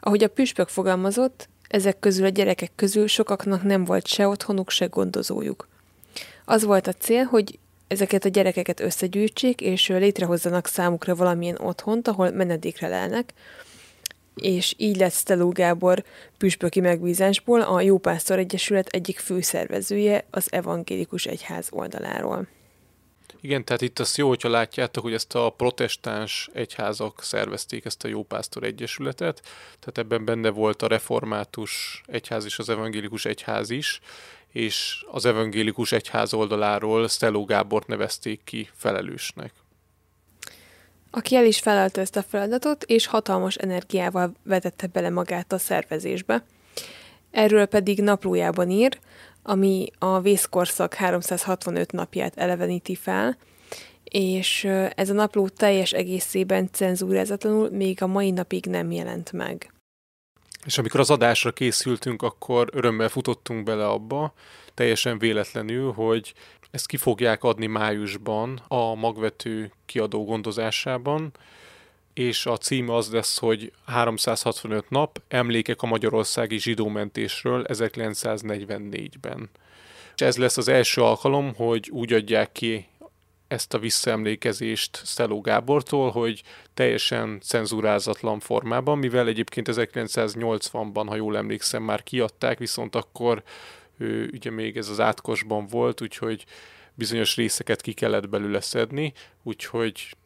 Ahogy 0.00 0.22
a 0.22 0.28
püspök 0.28 0.68
fogalmazott, 0.68 1.48
ezek 1.68 1.98
közül 1.98 2.24
a 2.24 2.28
gyerekek 2.28 2.72
közül 2.76 3.06
sokaknak 3.06 3.62
nem 3.62 3.84
volt 3.84 4.06
se 4.06 4.28
otthonuk, 4.28 4.70
se 4.70 4.86
gondozójuk. 4.86 5.68
Az 6.44 6.64
volt 6.64 6.86
a 6.86 6.92
cél, 6.92 7.24
hogy 7.24 7.58
ezeket 7.88 8.24
a 8.24 8.28
gyerekeket 8.28 8.80
összegyűjtsék, 8.80 9.60
és 9.60 9.88
létrehozzanak 9.88 10.66
számukra 10.66 11.14
valamilyen 11.14 11.58
otthont, 11.60 12.08
ahol 12.08 12.30
menedékre 12.30 12.88
lelnek, 12.88 13.32
és 14.42 14.74
így 14.76 14.96
lett 14.96 15.12
Steló 15.12 15.48
Gábor 15.48 16.04
püspöki 16.38 16.80
megbízásból 16.80 17.60
a 17.60 17.80
Jópásztor 17.80 18.38
Egyesület 18.38 18.86
egyik 18.86 19.18
főszervezője 19.18 20.26
az 20.30 20.52
evangélikus 20.52 21.26
egyház 21.26 21.68
oldaláról. 21.70 22.48
Igen, 23.40 23.64
tehát 23.64 23.82
itt 23.82 23.98
azt 23.98 24.16
jó, 24.16 24.28
hogyha 24.28 24.48
látjátok, 24.48 25.02
hogy 25.02 25.12
ezt 25.12 25.34
a 25.34 25.50
protestáns 25.50 26.48
egyházak 26.52 27.22
szervezték 27.22 27.84
ezt 27.84 28.04
a 28.04 28.08
Jópásztor 28.08 28.62
Egyesületet, 28.62 29.40
tehát 29.78 29.98
ebben 29.98 30.24
benne 30.24 30.50
volt 30.50 30.82
a 30.82 30.86
református 30.86 32.02
egyház 32.06 32.44
és 32.44 32.58
az 32.58 32.68
evangélikus 32.68 33.24
egyház 33.24 33.70
is, 33.70 34.00
és 34.52 35.04
az 35.10 35.24
evangélikus 35.24 35.92
egyház 35.92 36.34
oldaláról 36.34 37.08
Steló 37.08 37.44
Gábort 37.44 37.86
nevezték 37.86 38.40
ki 38.44 38.68
felelősnek. 38.74 39.52
Aki 41.16 41.36
el 41.36 41.46
is 41.46 41.58
felelte 41.58 42.00
ezt 42.00 42.16
a 42.16 42.22
feladatot, 42.22 42.84
és 42.84 43.06
hatalmas 43.06 43.54
energiával 43.54 44.32
vetette 44.42 44.86
bele 44.86 45.10
magát 45.10 45.52
a 45.52 45.58
szervezésbe. 45.58 46.44
Erről 47.30 47.66
pedig 47.66 48.00
naplójában 48.02 48.70
ír, 48.70 48.98
ami 49.42 49.90
a 49.98 50.20
vészkorszak 50.20 50.94
365 50.94 51.92
napját 51.92 52.36
eleveníti 52.36 52.94
fel, 52.94 53.36
és 54.04 54.64
ez 54.94 55.10
a 55.10 55.12
napló 55.12 55.48
teljes 55.48 55.92
egészében 55.92 56.68
cenzúrázatlanul 56.72 57.70
még 57.70 58.02
a 58.02 58.06
mai 58.06 58.30
napig 58.30 58.66
nem 58.66 58.90
jelent 58.90 59.32
meg. 59.32 59.72
És 60.64 60.78
amikor 60.78 61.00
az 61.00 61.10
adásra 61.10 61.52
készültünk, 61.52 62.22
akkor 62.22 62.68
örömmel 62.72 63.08
futottunk 63.08 63.64
bele 63.64 63.86
abba, 63.86 64.34
teljesen 64.74 65.18
véletlenül, 65.18 65.92
hogy 65.92 66.34
ezt 66.76 66.86
ki 66.86 66.96
fogják 66.96 67.42
adni 67.42 67.66
májusban 67.66 68.62
a 68.68 68.94
magvető 68.94 69.72
kiadó 69.86 70.24
gondozásában, 70.24 71.32
és 72.14 72.46
a 72.46 72.56
címe 72.56 72.94
az 72.94 73.12
lesz, 73.12 73.38
hogy 73.38 73.72
365 73.86 74.90
nap, 74.90 75.22
emlékek 75.28 75.82
a 75.82 75.86
magyarországi 75.86 76.58
zsidómentésről 76.58 77.64
1944-ben. 77.68 79.50
És 80.14 80.20
ez 80.20 80.36
lesz 80.36 80.56
az 80.56 80.68
első 80.68 81.02
alkalom, 81.02 81.54
hogy 81.54 81.90
úgy 81.92 82.12
adják 82.12 82.52
ki 82.52 82.88
ezt 83.48 83.74
a 83.74 83.78
visszaemlékezést 83.78 85.00
Szeló 85.04 85.40
Gábortól, 85.40 86.10
hogy 86.10 86.42
teljesen 86.74 87.40
cenzurázatlan 87.42 88.40
formában, 88.40 88.98
mivel 88.98 89.26
egyébként 89.26 89.68
1980-ban, 89.70 91.04
ha 91.06 91.16
jól 91.16 91.36
emlékszem, 91.36 91.82
már 91.82 92.02
kiadták, 92.02 92.58
viszont 92.58 92.94
akkor 92.94 93.42
ő, 93.98 94.30
ugye 94.32 94.50
még 94.50 94.76
ez 94.76 94.88
az 94.88 95.00
átkosban 95.00 95.66
volt, 95.66 96.00
úgyhogy 96.00 96.44
bizonyos 96.94 97.36
részeket 97.36 97.80
ki 97.80 97.92
kellett 97.92 98.28
belőle 98.28 98.60
szedni, 98.60 99.12
úgyhogy 99.42 100.16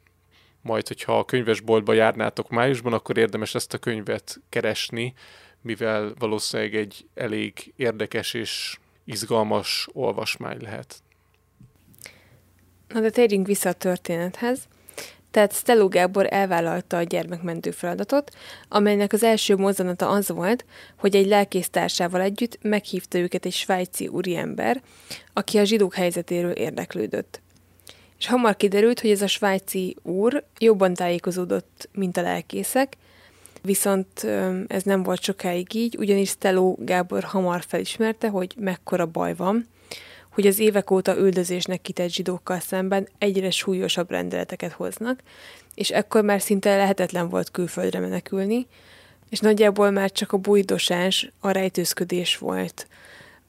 majd, 0.62 0.88
hogyha 0.88 1.18
a 1.18 1.24
könyvesboltba 1.24 1.92
járnátok 1.92 2.48
májusban, 2.48 2.92
akkor 2.92 3.18
érdemes 3.18 3.54
ezt 3.54 3.74
a 3.74 3.78
könyvet 3.78 4.40
keresni, 4.48 5.14
mivel 5.62 6.14
valószínűleg 6.18 6.74
egy 6.74 7.06
elég 7.14 7.72
érdekes 7.76 8.34
és 8.34 8.78
izgalmas 9.04 9.88
olvasmány 9.92 10.60
lehet. 10.60 11.02
Na 12.88 13.00
de 13.00 13.10
térjünk 13.10 13.46
vissza 13.46 13.68
a 13.68 13.72
történethez. 13.72 14.68
Tehát 15.30 15.52
Steló 15.52 15.88
Gábor 15.88 16.26
elvállalta 16.30 16.96
a 16.96 17.02
gyermekmentő 17.02 17.70
feladatot, 17.70 18.30
amelynek 18.68 19.12
az 19.12 19.22
első 19.22 19.56
mozzanata 19.56 20.08
az 20.08 20.28
volt, 20.28 20.64
hogy 20.99 21.16
egy 21.16 21.26
lelkésztársával 21.26 22.20
együtt 22.20 22.58
meghívta 22.62 23.18
őket 23.18 23.44
egy 23.44 23.52
svájci 23.52 24.06
úriember, 24.06 24.82
aki 25.32 25.58
a 25.58 25.64
zsidók 25.64 25.94
helyzetéről 25.94 26.50
érdeklődött. 26.50 27.40
És 28.18 28.26
hamar 28.26 28.56
kiderült, 28.56 29.00
hogy 29.00 29.10
ez 29.10 29.22
a 29.22 29.26
svájci 29.26 29.96
úr 30.02 30.44
jobban 30.58 30.94
tájékozódott, 30.94 31.88
mint 31.92 32.16
a 32.16 32.22
lelkészek, 32.22 32.96
viszont 33.62 34.25
ez 34.66 34.82
nem 34.82 35.02
volt 35.02 35.22
sokáig 35.22 35.75
így, 35.75 35.96
ugyanis 35.99 36.28
Steló 36.28 36.78
Gábor 36.80 37.22
hamar 37.22 37.62
felismerte, 37.66 38.28
hogy 38.28 38.54
mekkora 38.58 39.06
baj 39.06 39.34
van, 39.34 39.68
hogy 40.40 40.49
az 40.49 40.59
évek 40.59 40.90
óta 40.90 41.16
üldözésnek 41.16 41.80
kitett 41.80 42.11
zsidókkal 42.11 42.61
szemben 42.61 43.09
egyre 43.18 43.50
súlyosabb 43.50 44.11
rendeleteket 44.11 44.73
hoznak, 44.73 45.20
és 45.75 45.90
ekkor 45.90 46.25
már 46.25 46.40
szinte 46.40 46.76
lehetetlen 46.76 47.28
volt 47.28 47.50
külföldre 47.50 47.99
menekülni, 47.99 48.66
és 49.28 49.38
nagyjából 49.38 49.90
már 49.90 50.12
csak 50.12 50.32
a 50.32 50.37
bújdosás, 50.37 51.30
a 51.40 51.50
rejtőzködés 51.50 52.38
volt 52.38 52.87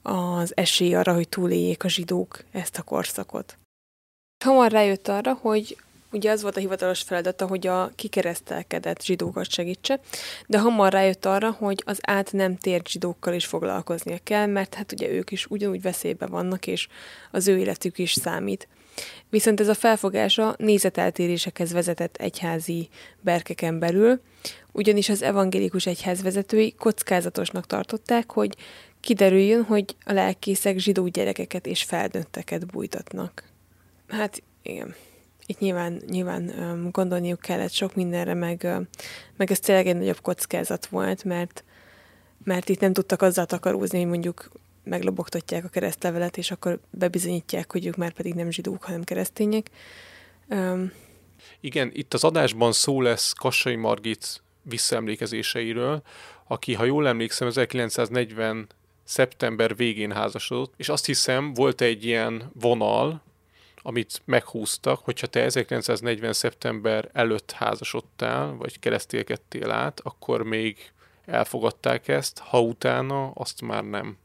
az 0.01 0.57
esély 0.57 0.93
arra, 0.93 1.13
hogy 1.13 1.29
túléljék 1.29 1.83
a 1.83 1.89
zsidók 1.89 2.43
ezt 2.51 2.77
a 2.77 2.81
korszakot. 2.81 3.57
Hamar 4.43 4.71
rájött 4.71 5.07
arra, 5.07 5.33
hogy 5.33 5.77
ugye 6.11 6.31
az 6.31 6.41
volt 6.41 6.57
a 6.57 6.59
hivatalos 6.59 7.01
feladata, 7.01 7.47
hogy 7.47 7.67
a 7.67 7.91
kikeresztelkedett 7.95 9.03
zsidókat 9.03 9.49
segítse, 9.49 9.99
de 10.47 10.59
hamar 10.59 10.91
rájött 10.91 11.25
arra, 11.25 11.51
hogy 11.51 11.83
az 11.85 11.99
át 12.01 12.31
nem 12.31 12.57
tért 12.57 12.87
zsidókkal 12.87 13.33
is 13.33 13.45
foglalkoznia 13.45 14.17
kell, 14.23 14.45
mert 14.45 14.73
hát 14.73 14.91
ugye 14.91 15.09
ők 15.09 15.31
is 15.31 15.45
ugyanúgy 15.45 15.81
veszélyben 15.81 16.29
vannak, 16.29 16.67
és 16.67 16.87
az 17.31 17.47
ő 17.47 17.57
életük 17.57 17.97
is 17.97 18.13
számít. 18.13 18.67
Viszont 19.29 19.59
ez 19.59 19.67
a 19.67 19.73
felfogása 19.73 20.55
nézeteltérésekhez 20.57 21.71
vezetett 21.71 22.15
egyházi 22.17 22.89
berkeken 23.19 23.79
belül, 23.79 24.21
ugyanis 24.71 25.09
az 25.09 25.21
evangélikus 25.21 25.85
egyház 25.85 26.21
vezetői 26.21 26.73
kockázatosnak 26.73 27.67
tartották, 27.67 28.31
hogy 28.31 28.55
kiderüljön, 28.99 29.63
hogy 29.63 29.95
a 30.05 30.13
lelkészek 30.13 30.77
zsidó 30.77 31.07
gyerekeket 31.07 31.65
és 31.65 31.83
felnőtteket 31.83 32.65
bújtatnak. 32.65 33.43
Hát 34.07 34.43
igen 34.61 34.95
itt 35.51 35.59
nyilván, 35.59 36.01
nyilván 36.07 36.51
gondolniuk 36.91 37.39
kellett 37.39 37.71
sok 37.71 37.95
mindenre, 37.95 38.33
meg, 38.33 38.67
meg 39.37 39.51
ez 39.51 39.59
tényleg 39.59 39.87
egy 39.87 39.95
nagyobb 39.97 40.21
kockázat 40.21 40.85
volt, 40.85 41.23
mert, 41.23 41.63
mert 42.43 42.69
itt 42.69 42.79
nem 42.79 42.93
tudtak 42.93 43.21
azzal 43.21 43.45
takarózni, 43.45 43.97
hogy 43.97 44.07
mondjuk 44.07 44.49
meglobogtatják 44.83 45.65
a 45.65 45.67
keresztlevelet, 45.67 46.37
és 46.37 46.51
akkor 46.51 46.79
bebizonyítják, 46.89 47.71
hogy 47.71 47.85
ők 47.85 47.95
már 47.95 48.11
pedig 48.11 48.33
nem 48.33 48.51
zsidók, 48.51 48.83
hanem 48.83 49.03
keresztények. 49.03 49.69
Um, 50.49 50.91
Igen, 51.59 51.91
itt 51.93 52.13
az 52.13 52.23
adásban 52.23 52.71
szó 52.71 53.01
lesz 53.01 53.33
Kassai 53.33 53.75
Margit 53.75 54.41
visszaemlékezéseiről, 54.61 56.01
aki, 56.47 56.73
ha 56.73 56.83
jól 56.83 57.07
emlékszem, 57.07 57.47
1940 57.47 58.67
szeptember 59.03 59.75
végén 59.75 60.11
házasodott, 60.11 60.73
és 60.77 60.89
azt 60.89 61.05
hiszem, 61.05 61.53
volt 61.53 61.81
egy 61.81 62.05
ilyen 62.05 62.51
vonal, 62.53 63.21
amit 63.81 64.21
meghúztak, 64.25 64.99
hogyha 65.03 65.27
te 65.27 65.43
1940. 65.43 66.33
szeptember 66.33 67.09
előtt 67.13 67.51
házasodtál, 67.51 68.55
vagy 68.55 68.79
keresztélkedtél 68.79 69.71
át, 69.71 69.99
akkor 69.99 70.43
még 70.43 70.91
elfogadták 71.25 72.07
ezt, 72.07 72.39
ha 72.39 72.61
utána, 72.61 73.31
azt 73.31 73.61
már 73.61 73.83
nem. 73.83 74.17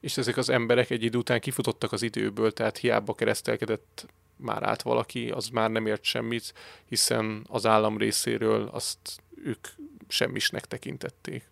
És 0.00 0.16
ezek 0.16 0.36
az 0.36 0.48
emberek 0.48 0.90
egy 0.90 1.02
idő 1.02 1.18
után 1.18 1.40
kifutottak 1.40 1.92
az 1.92 2.02
időből, 2.02 2.52
tehát 2.52 2.78
hiába 2.78 3.14
keresztelkedett 3.14 4.06
már 4.36 4.62
át 4.62 4.82
valaki, 4.82 5.30
az 5.30 5.48
már 5.48 5.70
nem 5.70 5.86
ért 5.86 6.04
semmit, 6.04 6.54
hiszen 6.88 7.46
az 7.48 7.66
állam 7.66 7.98
részéről 7.98 8.68
azt 8.72 8.98
ők 9.44 9.68
semmisnek 10.08 10.66
tekintették. 10.66 11.50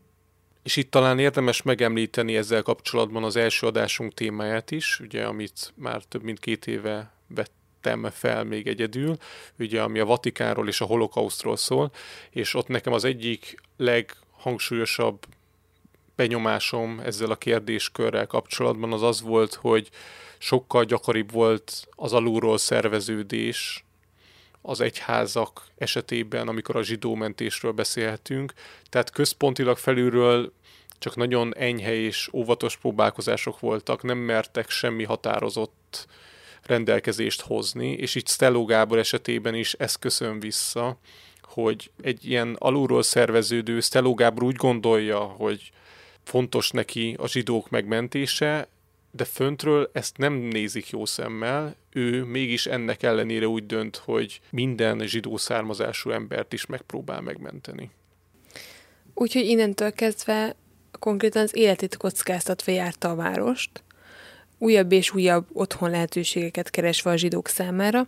És 0.63 0.77
itt 0.77 0.91
talán 0.91 1.19
érdemes 1.19 1.63
megemlíteni 1.63 2.37
ezzel 2.37 2.63
kapcsolatban 2.63 3.25
az 3.25 3.37
első 3.37 3.67
adásunk 3.67 4.15
témáját 4.15 4.71
is, 4.71 5.01
ugye, 5.01 5.25
amit 5.25 5.73
már 5.75 6.03
több 6.03 6.23
mint 6.23 6.41
két 6.41 6.67
éve 6.67 7.13
vettem 7.35 8.11
fel 8.11 8.45
még 8.45 8.67
egyedül, 8.67 9.17
ugye, 9.59 9.83
ami 9.83 9.99
a 9.99 10.05
Vatikánról 10.05 10.69
és 10.69 10.81
a 10.81 10.85
holokausztról 10.85 11.57
szól, 11.57 11.93
és 12.31 12.55
ott 12.55 12.69
nekem 12.69 12.93
az 12.93 13.05
egyik 13.05 13.61
leghangsúlyosabb 13.77 15.27
benyomásom 16.15 17.01
ezzel 17.05 17.31
a 17.31 17.37
kérdéskörrel 17.37 18.27
kapcsolatban 18.27 18.93
az 18.93 19.03
az 19.03 19.21
volt, 19.21 19.55
hogy 19.55 19.91
sokkal 20.39 20.85
gyakoribb 20.85 21.33
volt 21.33 21.89
az 21.91 22.13
alulról 22.13 22.59
szerveződés 22.59 23.85
az 24.63 24.81
egyházak 24.81 25.67
esetében, 25.79 26.49
amikor 26.49 26.77
a 26.77 26.83
zsidómentésről 26.83 27.73
beszélhetünk. 27.73 28.53
Tehát 28.89 29.11
központilag 29.11 29.77
felülről 29.79 30.53
csak 30.99 31.17
nagyon 31.17 31.57
enyhe 31.57 31.95
és 31.95 32.29
óvatos 32.33 32.77
próbálkozások 32.77 33.61
voltak, 33.61 34.03
nem 34.03 34.19
mertek 34.19 34.71
semmi 34.71 35.05
határozott 35.05 36.07
rendelkezést 36.63 37.41
hozni, 37.41 37.93
és 37.93 38.15
így 38.15 38.29
Stelló 38.29 38.65
Gábor 38.65 38.99
esetében 38.99 39.55
is 39.55 39.73
ez 39.73 39.95
köszön 39.95 40.41
vissza, 40.41 40.99
hogy 41.43 41.91
egy 42.03 42.29
ilyen 42.29 42.57
alulról 42.59 43.03
szerveződő 43.03 43.81
Stelló 43.81 44.15
Gábor 44.15 44.43
úgy 44.43 44.57
gondolja, 44.57 45.19
hogy 45.19 45.71
fontos 46.25 46.71
neki 46.71 47.17
a 47.19 47.29
zsidók 47.29 47.71
megmentése, 47.71 48.69
de 49.11 49.25
föntről 49.25 49.91
ezt 49.93 50.17
nem 50.17 50.33
nézik 50.33 50.91
jó 50.91 51.05
szemmel, 51.05 51.77
ő 51.93 52.25
mégis 52.25 52.67
ennek 52.67 53.03
ellenére 53.03 53.47
úgy 53.47 53.67
dönt, 53.67 53.97
hogy 53.97 54.41
minden 54.51 55.07
zsidó 55.07 55.37
származású 55.37 56.11
embert 56.11 56.53
is 56.53 56.67
megpróbál 56.67 57.21
megmenteni. 57.21 57.91
Úgyhogy 59.15 59.45
innentől 59.45 59.93
kezdve 59.93 60.57
konkrétan 60.99 61.43
az 61.43 61.57
életét 61.57 61.97
kockáztatva 61.97 62.73
járta 62.73 63.11
a 63.11 63.15
várost, 63.15 63.83
újabb 64.61 64.93
és 64.93 65.15
újabb 65.15 65.47
otthon 65.53 65.91
lehetőségeket 65.91 66.71
keresve 66.71 67.11
a 67.11 67.17
zsidók 67.17 67.49
számára, 67.49 68.07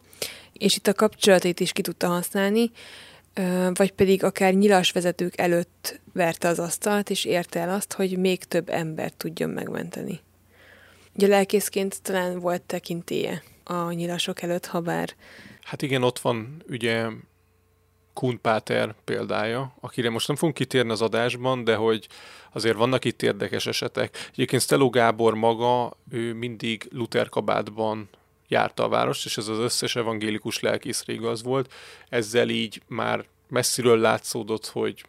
és 0.52 0.76
itt 0.76 0.86
a 0.86 0.94
kapcsolatét 0.94 1.60
is 1.60 1.72
ki 1.72 1.82
tudta 1.82 2.06
használni, 2.06 2.70
vagy 3.72 3.92
pedig 3.92 4.24
akár 4.24 4.54
nyilas 4.54 4.92
vezetők 4.92 5.38
előtt 5.38 6.00
verte 6.12 6.48
az 6.48 6.58
asztalt, 6.58 7.10
és 7.10 7.24
érte 7.24 7.60
el 7.60 7.70
azt, 7.70 7.92
hogy 7.92 8.18
még 8.18 8.44
több 8.44 8.68
embert 8.68 9.16
tudjon 9.16 9.50
megmenteni. 9.50 10.20
Ugye 11.14 11.26
lelkészként 11.26 12.02
talán 12.02 12.38
volt 12.38 12.62
tekintéje 12.62 13.42
a 13.64 13.92
nyilasok 13.92 14.42
előtt, 14.42 14.66
ha 14.66 14.80
bár... 14.80 15.14
Hát 15.62 15.82
igen, 15.82 16.02
ott 16.02 16.18
van 16.18 16.62
ugye 16.68 17.06
Kuhn 18.12 18.40
Páter 18.40 18.94
példája, 19.04 19.74
akire 19.80 20.10
most 20.10 20.26
nem 20.28 20.36
fogunk 20.36 20.56
kitérni 20.56 20.90
az 20.90 21.02
adásban, 21.02 21.64
de 21.64 21.74
hogy 21.74 22.08
azért 22.52 22.76
vannak 22.76 23.04
itt 23.04 23.22
érdekes 23.22 23.66
esetek. 23.66 24.28
Egyébként 24.32 24.62
Steló 24.62 24.90
Gábor 24.90 25.34
maga, 25.34 25.96
ő 26.10 26.32
mindig 26.34 26.88
Luther 26.90 27.28
kabátban 27.28 28.08
járta 28.48 28.84
a 28.84 28.88
várost, 28.88 29.24
és 29.24 29.36
ez 29.36 29.48
az 29.48 29.58
összes 29.58 29.96
evangélikus 29.96 30.60
lelkészre 30.60 31.12
igaz 31.12 31.42
volt. 31.42 31.72
Ezzel 32.08 32.48
így 32.48 32.82
már 32.86 33.24
messziről 33.48 33.98
látszódott, 33.98 34.66
hogy 34.66 35.04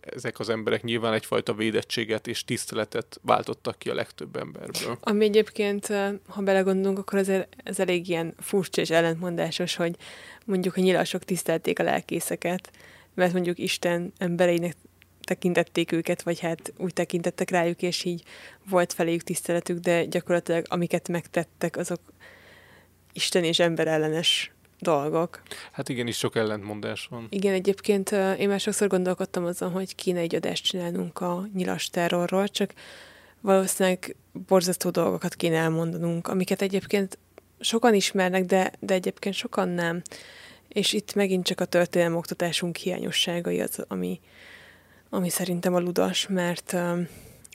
ezek 0.00 0.38
az 0.38 0.48
emberek 0.48 0.82
nyilván 0.82 1.12
egyfajta 1.12 1.54
védettséget 1.54 2.26
és 2.26 2.44
tiszteletet 2.44 3.20
váltottak 3.22 3.78
ki 3.78 3.90
a 3.90 3.94
legtöbb 3.94 4.36
emberből. 4.36 4.98
Ami 5.00 5.24
egyébként, 5.24 5.86
ha 6.26 6.42
belegondolunk, 6.42 6.98
akkor 6.98 7.18
ez, 7.18 7.28
ez 7.64 7.80
elég 7.80 8.08
ilyen 8.08 8.34
furcsa 8.38 8.80
és 8.80 8.90
ellentmondásos, 8.90 9.76
hogy 9.76 9.96
mondjuk 10.44 10.76
a 10.76 10.80
nyilasok 10.80 11.24
tisztelték 11.24 11.78
a 11.78 11.82
lelkészeket, 11.82 12.70
mert 13.14 13.32
mondjuk 13.32 13.58
Isten 13.58 14.12
embereinek 14.18 14.76
tekintették 15.20 15.92
őket, 15.92 16.22
vagy 16.22 16.40
hát 16.40 16.72
úgy 16.76 16.92
tekintettek 16.92 17.50
rájuk, 17.50 17.82
és 17.82 18.04
így 18.04 18.22
volt 18.68 18.92
feléjük 18.92 19.22
tiszteletük, 19.22 19.78
de 19.78 20.04
gyakorlatilag 20.04 20.64
amiket 20.68 21.08
megtettek, 21.08 21.76
azok 21.76 22.00
Isten 23.12 23.44
és 23.44 23.58
ember 23.58 23.86
ellenes 23.86 24.52
dolgok. 24.80 25.42
Hát 25.72 25.88
igen, 25.88 26.06
is 26.06 26.16
sok 26.16 26.36
ellentmondás 26.36 27.06
van. 27.10 27.26
Igen, 27.30 27.54
egyébként 27.54 28.10
én 28.38 28.48
már 28.48 28.60
sokszor 28.60 28.88
gondolkodtam 28.88 29.44
azon, 29.44 29.70
hogy 29.70 29.94
kéne 29.94 30.18
egy 30.18 30.34
adást 30.34 30.64
csinálnunk 30.64 31.20
a 31.20 31.48
nyilas 31.54 31.90
terrorról, 31.90 32.48
csak 32.48 32.72
valószínűleg 33.40 34.16
borzasztó 34.46 34.90
dolgokat 34.90 35.34
kéne 35.34 35.56
elmondanunk, 35.56 36.28
amiket 36.28 36.62
egyébként 36.62 37.18
sokan 37.60 37.94
ismernek, 37.94 38.44
de, 38.44 38.72
de 38.80 38.94
egyébként 38.94 39.34
sokan 39.34 39.68
nem. 39.68 40.02
És 40.68 40.92
itt 40.92 41.14
megint 41.14 41.44
csak 41.44 41.60
a 41.60 41.64
történelmi 41.64 42.16
oktatásunk 42.16 42.76
hiányosságai 42.76 43.60
az, 43.60 43.84
ami, 43.88 44.20
ami 45.10 45.28
szerintem 45.28 45.74
a 45.74 45.80
ludas, 45.80 46.26
mert, 46.26 46.72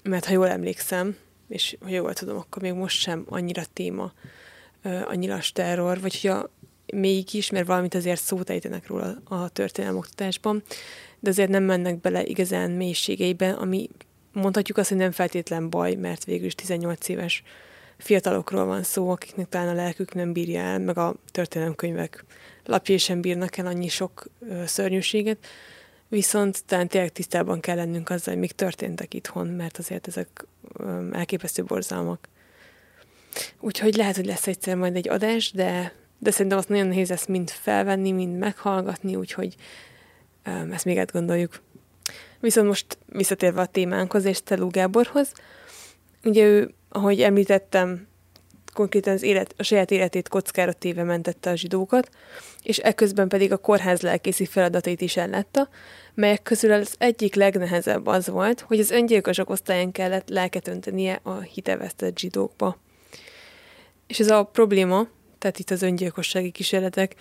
mert 0.04 0.26
ha 0.26 0.32
jól 0.32 0.48
emlékszem, 0.48 1.18
és 1.48 1.78
ha 1.82 1.90
jól 1.90 2.14
tudom, 2.14 2.38
akkor 2.38 2.62
még 2.62 2.74
most 2.74 3.00
sem 3.00 3.26
annyira 3.30 3.64
téma 3.74 4.14
a 4.84 5.14
nyilas 5.14 5.52
terror, 5.52 6.02
vagy 6.02 6.22
hogy 6.22 6.30
a, 6.30 6.50
mégis, 6.94 7.50
mert 7.50 7.68
valamit 7.68 7.96
azért 7.96 8.22
szót 8.22 8.50
ejtenek 8.50 8.88
róla 8.88 9.18
a 9.24 9.50
történelmi 9.50 9.98
oktatásban, 9.98 10.64
de 11.20 11.30
azért 11.30 11.50
nem 11.50 11.64
mennek 11.64 12.02
bele 12.02 12.24
igazán 12.24 12.72
mélységeiben, 12.72 13.54
ami 13.54 13.90
mondhatjuk 14.34 14.78
azt, 14.78 14.90
hogy 14.90 14.98
nem 14.98 15.12
feltétlen 15.12 15.70
baj, 15.70 15.96
mert 15.96 16.24
végül 16.24 16.46
is 16.46 16.56
18 16.56 17.08
éves 17.08 17.44
fiatalokról 17.98 18.66
van 18.66 18.84
szó, 18.84 19.10
akiknek 19.10 19.50
talán 19.50 19.68
a 19.68 19.74
lelkük 19.74 20.14
nem 20.14 20.34
bírja 20.34 20.62
el, 20.62 20.80
meg 20.80 20.98
a 20.98 21.16
történelemkönyvek 21.32 22.26
lapjai 22.66 22.98
sem 22.98 23.22
bírnak 23.22 23.58
el 23.58 23.66
annyi 23.66 23.88
sok 23.88 24.26
ö, 24.50 24.66
szörnyűséget, 24.66 25.46
viszont 26.08 26.66
talán 26.66 26.88
tényleg 26.88 27.12
tisztában 27.12 27.60
kell 27.60 27.76
lennünk 27.76 28.10
azzal, 28.10 28.34
hogy 28.34 28.42
még 28.42 28.52
történtek 28.52 29.14
itthon, 29.14 29.48
mert 29.48 29.78
azért 29.78 30.08
ezek 30.08 30.46
ö, 30.74 31.08
elképesztő 31.12 31.64
borzalmak. 31.64 32.28
Úgyhogy 33.60 33.96
lehet, 33.96 34.16
hogy 34.16 34.26
lesz 34.26 34.48
egyszer 34.48 34.76
majd 34.76 34.96
egy 34.96 35.10
adás, 35.10 35.52
de 35.52 35.94
de 36.24 36.32
szerintem 36.32 36.58
azt 36.58 36.70
nagyon 36.70 36.88
nehéz 36.88 37.12
ezt 37.12 37.28
mind 37.28 37.50
felvenni, 37.50 38.12
mind 38.12 38.38
meghallgatni, 38.38 39.16
úgyhogy 39.16 39.56
um, 40.46 40.72
ezt 40.72 40.86
még 40.86 40.98
átgondoljuk. 40.98 41.62
Viszont 42.40 42.68
most 42.68 42.98
visszatérve 43.06 43.62
a 43.62 43.66
témánkhoz 43.66 44.26
és 44.26 44.44
Telú 44.44 44.70
Gáborhoz, 44.70 45.32
ugye 46.24 46.46
ő, 46.46 46.74
ahogy 46.90 47.22
említettem, 47.22 48.08
konkrétan 48.74 49.14
az 49.14 49.24
élet, 49.24 49.54
a 49.58 49.64
saját 49.64 49.92
életét 49.92 50.30
kockára 50.30 50.74
téve 50.74 51.04
mentette 51.04 51.50
a 51.50 51.56
zsidókat, 51.56 52.10
és 52.64 52.78
ekközben 52.78 53.28
pedig 53.28 53.52
a 53.52 53.58
kórház 53.58 54.02
lelkészi 54.02 54.46
feladatait 54.46 55.02
is 55.02 55.18
ellátta, 55.18 55.70
melyek 56.14 56.44
közül 56.44 56.72
az 56.72 56.96
egyik 56.98 57.36
legnehezebb 57.36 58.08
az 58.08 58.28
volt, 58.28 58.62
hogy 58.62 58.80
az 58.80 58.92
öngyilkosok 58.92 59.50
osztályán 59.50 59.92
kellett 59.92 60.30
lelket 60.30 60.68
öntenie 60.68 61.20
a 61.24 61.40
hitevesztett 61.40 62.18
zsidókba. 62.18 62.78
És 64.08 64.20
ez 64.20 64.30
a 64.30 64.44
probléma, 64.44 65.08
tehát 65.44 65.60
itt 65.60 65.72
az 65.72 65.82
öngyilkossági 65.82 66.52
kísérletek 66.52 67.16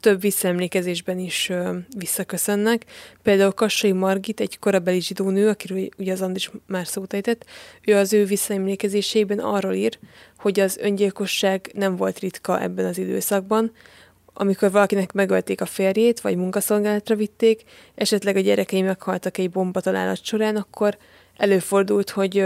több 0.00 0.20
visszaemlékezésben 0.20 1.18
is 1.18 1.52
visszaköszönnek. 1.96 2.84
Például 3.22 3.52
Kassai 3.52 3.92
Margit, 3.92 4.40
egy 4.40 4.58
korabeli 4.58 5.00
zsidó 5.00 5.30
nő, 5.30 5.48
akiről 5.48 5.88
ugye 5.98 6.12
az 6.12 6.22
Andis 6.22 6.50
már 6.66 6.86
szót 6.86 7.12
ejtett, 7.12 7.44
ő 7.84 7.96
az 7.96 8.12
ő 8.12 8.24
visszaemlékezésében 8.24 9.38
arról 9.38 9.72
ír, 9.72 9.98
hogy 10.38 10.60
az 10.60 10.76
öngyilkosság 10.76 11.70
nem 11.74 11.96
volt 11.96 12.18
ritka 12.18 12.62
ebben 12.62 12.84
az 12.84 12.98
időszakban, 12.98 13.72
amikor 14.32 14.70
valakinek 14.70 15.12
megölték 15.12 15.60
a 15.60 15.66
férjét, 15.66 16.20
vagy 16.20 16.36
munkaszolgálatra 16.36 17.16
vitték, 17.16 17.64
esetleg 17.94 18.36
a 18.36 18.40
gyerekei 18.40 18.82
meghaltak 18.82 19.38
egy 19.38 19.50
bombatalálat 19.50 20.24
során, 20.24 20.56
akkor 20.56 20.96
előfordult, 21.36 22.10
hogy 22.10 22.44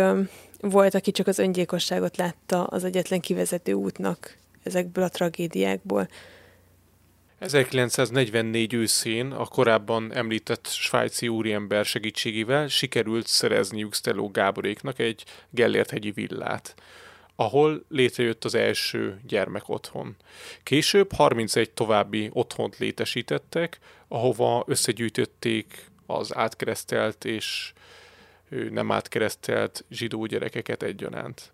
volt, 0.61 0.95
aki 0.95 1.11
csak 1.11 1.27
az 1.27 1.39
öngyilkosságot 1.39 2.17
látta 2.17 2.65
az 2.65 2.85
egyetlen 2.85 3.21
kivezető 3.21 3.73
útnak 3.73 4.41
ezekből 4.63 5.05
a 5.05 5.09
tragédiákból. 5.09 6.09
1944 7.39 8.75
őszén 8.75 9.31
a 9.31 9.45
korábban 9.45 10.13
említett 10.15 10.67
svájci 10.67 11.29
úriember 11.29 11.85
segítségével 11.85 12.69
sikerült 12.69 13.27
szerezniük 13.27 13.95
Stelló 13.95 14.31
Gáboréknak 14.31 14.99
egy 14.99 15.25
Gellért-hegyi 15.51 16.11
villát, 16.11 16.75
ahol 17.37 17.85
létrejött 17.89 18.45
az 18.45 18.55
első 18.55 19.21
gyermek 19.27 19.69
otthon. 19.69 20.17
Később 20.63 21.13
31 21.13 21.71
további 21.71 22.31
otthont 22.33 22.79
létesítettek, 22.79 23.79
ahova 24.09 24.65
összegyűjtötték 24.67 25.91
az 26.07 26.37
átkeresztelt 26.37 27.25
és 27.25 27.73
nem 28.71 28.93
átkeresztelt 28.93 29.85
zsidó 29.91 30.27
gyerekeket 30.27 30.83
egyaránt. 30.83 31.53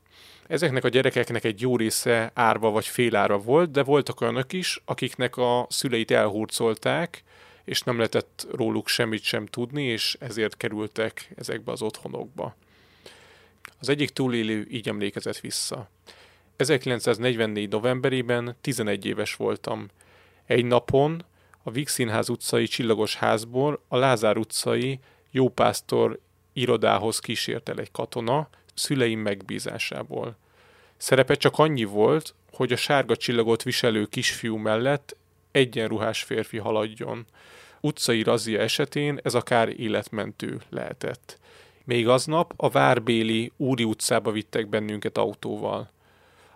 Ezeknek 0.48 0.84
a 0.84 0.88
gyerekeknek 0.88 1.44
egy 1.44 1.60
jó 1.60 1.76
része 1.76 2.30
árva 2.34 2.70
vagy 2.70 2.86
félára 2.86 3.38
volt, 3.38 3.70
de 3.70 3.82
voltak 3.82 4.20
olyanok 4.20 4.52
is, 4.52 4.82
akiknek 4.84 5.36
a 5.36 5.66
szüleit 5.70 6.10
elhurcolták, 6.10 7.22
és 7.64 7.82
nem 7.82 7.96
lehetett 7.96 8.46
róluk 8.52 8.88
semmit 8.88 9.22
sem 9.22 9.46
tudni, 9.46 9.82
és 9.82 10.16
ezért 10.20 10.56
kerültek 10.56 11.30
ezekbe 11.36 11.72
az 11.72 11.82
otthonokba. 11.82 12.56
Az 13.80 13.88
egyik 13.88 14.10
túlélő 14.10 14.66
így 14.70 14.88
emlékezett 14.88 15.38
vissza. 15.38 15.88
1944. 16.56 17.68
novemberében 17.68 18.56
11 18.60 19.04
éves 19.06 19.34
voltam. 19.34 19.88
Egy 20.46 20.64
napon 20.64 21.24
a 21.62 21.70
Víg 21.70 21.88
Színház 21.88 22.28
utcai 22.28 22.66
csillagos 22.66 23.16
házból 23.16 23.82
a 23.88 23.96
Lázár 23.96 24.36
utcai 24.36 24.98
jópásztor 25.30 26.20
irodához 26.52 27.18
kísért 27.18 27.68
egy 27.68 27.90
katona, 27.90 28.48
szüleim 28.78 29.20
megbízásából. 29.20 30.36
Szerepe 30.96 31.34
csak 31.34 31.58
annyi 31.58 31.84
volt, 31.84 32.34
hogy 32.52 32.72
a 32.72 32.76
sárga 32.76 33.16
csillagot 33.16 33.62
viselő 33.62 34.04
kisfiú 34.04 34.56
mellett 34.56 35.16
egyenruhás 35.50 36.22
férfi 36.22 36.58
haladjon. 36.58 37.26
Utcai 37.80 38.22
razia 38.22 38.60
esetén 38.60 39.20
ez 39.22 39.34
akár 39.34 39.80
életmentő 39.80 40.60
lehetett. 40.68 41.38
Még 41.84 42.08
aznap 42.08 42.52
a 42.56 42.68
Várbéli 42.68 43.52
Úri 43.56 43.84
utcába 43.84 44.30
vittek 44.30 44.68
bennünket 44.68 45.18
autóval. 45.18 45.90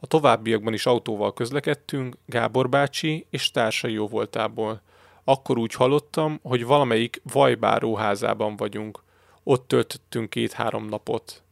A 0.00 0.06
továbbiakban 0.06 0.72
is 0.72 0.87
autóval 0.87 1.32
közlekedtünk, 1.32 2.16
Gábor 2.26 2.68
bácsi 2.68 3.26
és 3.30 3.50
társai 3.50 3.92
jó 3.92 4.08
voltából. 4.08 4.80
Akkor 5.24 5.58
úgy 5.58 5.74
hallottam, 5.74 6.38
hogy 6.42 6.64
valamelyik 6.64 7.20
vajbáró 7.32 7.94
házában 7.94 8.56
vagyunk. 8.56 9.02
Ott 9.42 9.68
töltöttünk 9.68 10.30
két-három 10.30 10.87
napot. 10.87 11.42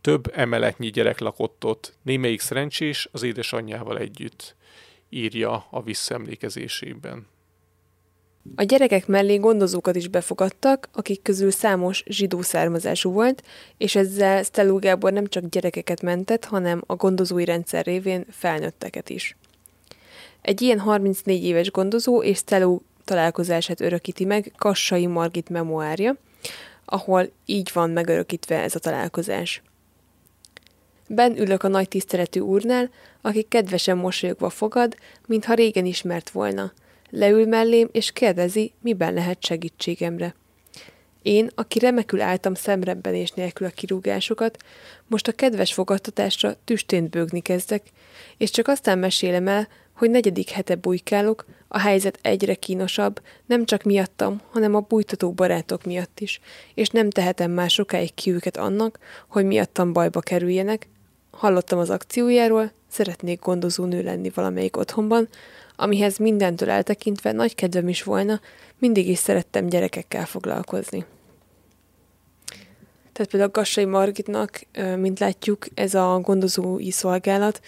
Több 0.00 0.30
emeletnyi 0.34 0.90
gyerek 0.90 1.18
lakott 1.18 1.64
ott, 1.64 1.94
némelyik 2.02 2.40
szerencsés 2.40 3.08
az 3.12 3.22
édesanyjával 3.22 3.98
együtt, 3.98 4.56
írja 5.08 5.66
a 5.70 5.82
visszaemlékezésében. 5.82 7.26
A 8.56 8.62
gyerekek 8.62 9.06
mellé 9.06 9.36
gondozókat 9.36 9.96
is 9.96 10.08
befogadtak, 10.08 10.88
akik 10.92 11.22
közül 11.22 11.50
számos 11.50 12.02
zsidó 12.06 12.42
származású 12.42 13.12
volt, 13.12 13.42
és 13.76 13.94
ezzel 13.94 14.42
Stelló 14.42 14.78
Gábor 14.78 15.12
nem 15.12 15.26
csak 15.26 15.48
gyerekeket 15.48 16.02
mentett, 16.02 16.44
hanem 16.44 16.82
a 16.86 16.94
gondozói 16.94 17.44
rendszer 17.44 17.84
révén 17.84 18.24
felnőtteket 18.30 19.10
is. 19.10 19.36
Egy 20.42 20.62
ilyen 20.62 20.78
34 20.78 21.44
éves 21.44 21.70
gondozó 21.70 22.22
és 22.22 22.38
Stelló 22.38 22.82
találkozását 23.04 23.80
örökíti 23.80 24.24
meg 24.24 24.52
Kassai 24.56 25.06
Margit 25.06 25.48
memoárja, 25.48 26.16
ahol 26.84 27.30
így 27.46 27.70
van 27.72 27.90
megörökítve 27.90 28.62
ez 28.62 28.74
a 28.74 28.78
találkozás. 28.78 29.62
Ben 31.10 31.38
ülök 31.38 31.62
a 31.62 31.68
nagy 31.68 31.88
tiszteletű 31.88 32.40
úrnál, 32.40 32.90
aki 33.20 33.42
kedvesen 33.42 33.96
mosolyogva 33.96 34.50
fogad, 34.50 34.96
mintha 35.26 35.54
régen 35.54 35.86
ismert 35.86 36.30
volna. 36.30 36.72
Leül 37.10 37.46
mellém, 37.46 37.88
és 37.92 38.12
kérdezi, 38.12 38.72
miben 38.80 39.14
lehet 39.14 39.44
segítségemre. 39.44 40.34
Én, 41.22 41.50
aki 41.54 41.78
remekül 41.78 42.20
álltam 42.20 42.54
szemrebbenés 42.54 43.30
nélkül 43.30 43.66
a 43.66 43.70
kirúgásokat, 43.70 44.56
most 45.06 45.28
a 45.28 45.32
kedves 45.32 45.72
fogadtatásra 45.72 46.56
tüstént 46.64 47.10
bőgni 47.10 47.40
kezdek, 47.40 47.82
és 48.36 48.50
csak 48.50 48.68
aztán 48.68 48.98
mesélem 48.98 49.48
el, 49.48 49.68
hogy 49.92 50.10
negyedik 50.10 50.50
hete 50.50 50.74
bujkálok, 50.74 51.44
a 51.68 51.78
helyzet 51.78 52.18
egyre 52.22 52.54
kínosabb, 52.54 53.22
nem 53.46 53.64
csak 53.64 53.82
miattam, 53.82 54.40
hanem 54.50 54.74
a 54.74 54.80
bújtató 54.80 55.32
barátok 55.32 55.84
miatt 55.84 56.20
is, 56.20 56.40
és 56.74 56.88
nem 56.88 57.10
tehetem 57.10 57.50
már 57.50 57.70
sokáig 57.70 58.14
ki 58.14 58.32
őket 58.32 58.56
annak, 58.56 58.98
hogy 59.28 59.44
miattam 59.44 59.92
bajba 59.92 60.20
kerüljenek. 60.20 60.88
Hallottam 61.38 61.78
az 61.78 61.90
akciójáról, 61.90 62.72
szeretnék 62.90 63.40
gondozó 63.40 63.84
nő 63.84 64.02
lenni 64.02 64.30
valamelyik 64.34 64.76
otthonban, 64.76 65.28
amihez 65.76 66.16
mindentől 66.16 66.70
eltekintve 66.70 67.32
nagy 67.32 67.54
kedvem 67.54 67.88
is 67.88 68.02
volna, 68.02 68.40
mindig 68.78 69.08
is 69.08 69.18
szerettem 69.18 69.66
gyerekekkel 69.66 70.26
foglalkozni. 70.26 71.04
Tehát 73.12 73.30
például 73.30 73.50
Gassai 73.50 73.84
Margitnak, 73.84 74.60
mint 74.96 75.18
látjuk, 75.18 75.66
ez 75.74 75.94
a 75.94 76.20
gondozói 76.22 76.90
szolgálat 76.90 77.60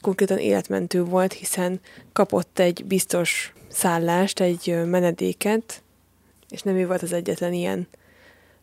konkrétan 0.00 0.38
életmentő 0.38 1.04
volt, 1.04 1.32
hiszen 1.32 1.80
kapott 2.12 2.58
egy 2.58 2.84
biztos 2.84 3.52
szállást, 3.68 4.40
egy 4.40 4.80
menedéket, 4.86 5.82
és 6.48 6.62
nem 6.62 6.76
ő 6.76 6.86
volt 6.86 7.02
az 7.02 7.12
egyetlen 7.12 7.52
ilyen, 7.52 7.88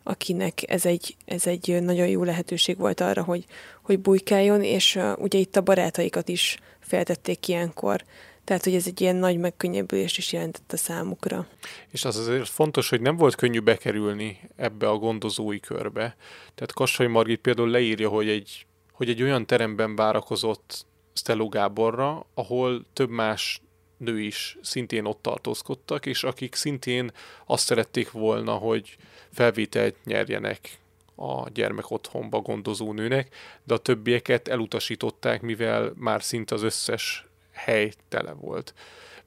akinek 0.04 0.70
ez 0.70 0.86
egy, 0.86 1.16
ez 1.24 1.46
egy 1.46 1.82
nagyon 1.82 2.06
jó 2.08 2.24
lehetőség 2.24 2.78
volt 2.78 3.00
arra, 3.00 3.22
hogy, 3.22 3.44
hogy 3.82 4.00
bujkáljon, 4.00 4.62
és 4.62 4.96
uh, 4.96 5.12
ugye 5.18 5.38
itt 5.38 5.56
a 5.56 5.60
barátaikat 5.60 6.28
is 6.28 6.58
feltették 6.80 7.48
ilyenkor. 7.48 8.04
Tehát, 8.44 8.64
hogy 8.64 8.74
ez 8.74 8.86
egy 8.86 9.00
ilyen 9.00 9.16
nagy 9.16 9.38
megkönnyebbülést 9.38 10.18
is 10.18 10.32
jelentett 10.32 10.72
a 10.72 10.76
számukra. 10.76 11.46
És 11.90 12.04
az 12.04 12.16
azért 12.16 12.48
fontos, 12.48 12.88
hogy 12.88 13.00
nem 13.00 13.16
volt 13.16 13.34
könnyű 13.34 13.60
bekerülni 13.60 14.40
ebbe 14.56 14.88
a 14.88 14.96
gondozói 14.96 15.60
körbe. 15.60 16.16
Tehát 16.54 16.72
Kassai 16.72 17.06
Margit 17.06 17.40
például 17.40 17.68
leírja, 17.68 18.08
hogy 18.08 18.28
egy, 18.28 18.66
hogy 18.92 19.08
egy 19.08 19.22
olyan 19.22 19.46
teremben 19.46 19.96
várakozott 19.96 20.86
Stelló 21.14 21.48
Gáborra, 21.48 22.26
ahol 22.34 22.86
több 22.92 23.10
más 23.10 23.62
nő 24.04 24.20
is 24.20 24.58
szintén 24.62 25.04
ott 25.04 25.22
tartózkodtak, 25.22 26.06
és 26.06 26.24
akik 26.24 26.54
szintén 26.54 27.12
azt 27.46 27.64
szerették 27.64 28.10
volna, 28.10 28.52
hogy 28.52 28.96
felvételt 29.32 30.04
nyerjenek 30.04 30.78
a 31.14 31.48
gyermek 31.50 31.90
otthonba 31.90 32.40
gondozó 32.40 32.92
nőnek, 32.92 33.34
de 33.64 33.74
a 33.74 33.78
többieket 33.78 34.48
elutasították, 34.48 35.42
mivel 35.42 35.92
már 35.96 36.22
szinte 36.22 36.54
az 36.54 36.62
összes 36.62 37.26
hely 37.50 37.92
tele 38.08 38.32
volt. 38.32 38.74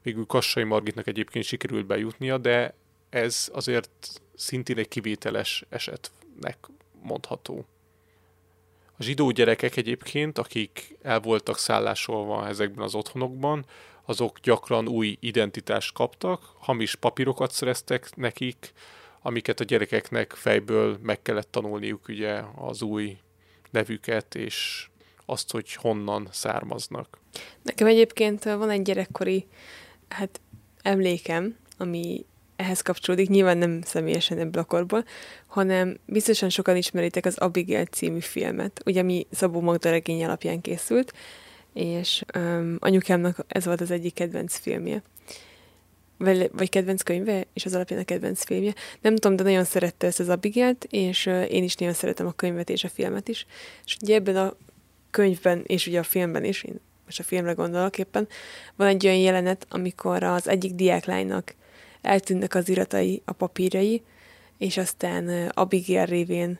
Végül 0.02 0.26
Kassai 0.26 0.64
Margitnak 0.64 1.06
egyébként 1.06 1.44
sikerült 1.44 1.86
bejutnia, 1.86 2.38
de 2.38 2.74
ez 3.10 3.48
azért 3.52 4.20
szintén 4.34 4.78
egy 4.78 4.88
kivételes 4.88 5.64
esetnek 5.68 6.58
mondható. 7.02 7.66
A 8.96 9.02
zsidó 9.02 9.30
gyerekek 9.30 9.76
egyébként, 9.76 10.38
akik 10.38 10.96
el 11.02 11.20
voltak 11.20 11.58
szállásolva 11.58 12.46
ezekben 12.46 12.84
az 12.84 12.94
otthonokban, 12.94 13.64
azok 14.08 14.38
gyakran 14.38 14.88
új 14.88 15.16
identitást 15.20 15.92
kaptak, 15.92 16.42
hamis 16.58 16.94
papírokat 16.94 17.52
szereztek 17.52 18.16
nekik, 18.16 18.72
amiket 19.22 19.60
a 19.60 19.64
gyerekeknek 19.64 20.32
fejből 20.32 20.98
meg 21.02 21.22
kellett 21.22 21.50
tanulniuk 21.50 22.08
ugye 22.08 22.40
az 22.56 22.82
új 22.82 23.16
nevüket, 23.70 24.34
és 24.34 24.88
azt, 25.26 25.50
hogy 25.50 25.74
honnan 25.74 26.28
származnak. 26.32 27.18
Nekem 27.62 27.86
egyébként 27.86 28.44
van 28.44 28.70
egy 28.70 28.82
gyerekkori 28.82 29.46
hát, 30.08 30.40
emlékem, 30.82 31.56
ami 31.78 32.26
ehhez 32.56 32.80
kapcsolódik, 32.80 33.28
nyilván 33.28 33.58
nem 33.58 33.82
személyesen 33.82 34.38
ebből 34.38 34.62
a 34.62 34.66
korból, 34.66 35.04
hanem 35.46 35.98
biztosan 36.06 36.48
sokan 36.48 36.76
ismeritek 36.76 37.26
az 37.26 37.38
Abigail 37.38 37.84
című 37.84 38.20
filmet, 38.20 38.82
ugye 38.84 39.02
mi 39.02 39.26
Szabó 39.30 39.60
Magda 39.60 39.90
regény 39.90 40.24
alapján 40.24 40.60
készült, 40.60 41.12
és 41.72 42.24
um, 42.36 42.76
anyukámnak 42.78 43.44
ez 43.48 43.64
volt 43.64 43.80
az 43.80 43.90
egyik 43.90 44.14
kedvenc 44.14 44.56
filmje. 44.56 45.02
Vagy, 46.16 46.50
vagy 46.52 46.68
kedvenc 46.68 47.02
könyve, 47.02 47.46
és 47.52 47.64
az 47.64 47.74
alapján 47.74 48.00
a 48.00 48.04
kedvenc 48.04 48.44
filmje. 48.44 48.74
Nem 49.00 49.16
tudom, 49.16 49.36
de 49.36 49.42
nagyon 49.42 49.64
szerette 49.64 50.06
ezt 50.06 50.20
az 50.20 50.28
Abigail-t, 50.28 50.86
és 50.90 51.26
uh, 51.26 51.52
én 51.52 51.62
is 51.62 51.74
nagyon 51.74 51.94
szeretem 51.94 52.26
a 52.26 52.32
könyvet 52.32 52.70
és 52.70 52.84
a 52.84 52.88
filmet 52.88 53.28
is. 53.28 53.46
És 53.84 53.96
ugye 54.02 54.14
ebben 54.14 54.36
a 54.36 54.56
könyvben, 55.10 55.62
és 55.66 55.86
ugye 55.86 55.98
a 55.98 56.02
filmben 56.02 56.44
is, 56.44 56.62
én 56.62 56.80
most 57.04 57.20
a 57.20 57.22
filmre 57.22 57.52
gondolok 57.52 57.98
éppen, 57.98 58.28
van 58.76 58.88
egy 58.88 59.06
olyan 59.06 59.18
jelenet, 59.18 59.66
amikor 59.68 60.22
az 60.22 60.48
egyik 60.48 60.72
diáklánynak 60.74 61.54
eltűnnek 62.02 62.54
az 62.54 62.68
iratai, 62.68 63.22
a 63.24 63.32
papírjai, 63.32 64.02
és 64.58 64.76
aztán 64.76 65.48
Abigail 65.54 66.04
révén 66.04 66.58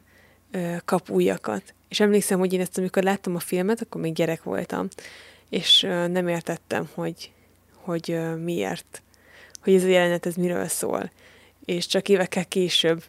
kap 0.84 1.10
újakat. 1.10 1.74
És 1.88 2.00
emlékszem, 2.00 2.38
hogy 2.38 2.52
én 2.52 2.60
ezt 2.60 2.78
amikor 2.78 3.02
láttam 3.02 3.34
a 3.34 3.38
filmet, 3.40 3.80
akkor 3.80 4.00
még 4.00 4.12
gyerek 4.12 4.42
voltam, 4.42 4.88
és 5.48 5.80
nem 6.10 6.28
értettem, 6.28 6.88
hogy, 6.94 7.32
hogy 7.72 8.18
miért, 8.42 9.02
hogy 9.60 9.74
ez 9.74 9.84
a 9.84 9.88
jelenet 9.88 10.26
ez 10.26 10.34
miről 10.34 10.66
szól. 10.66 11.10
És 11.64 11.86
csak 11.86 12.08
évekkel 12.08 12.46
később 12.46 13.04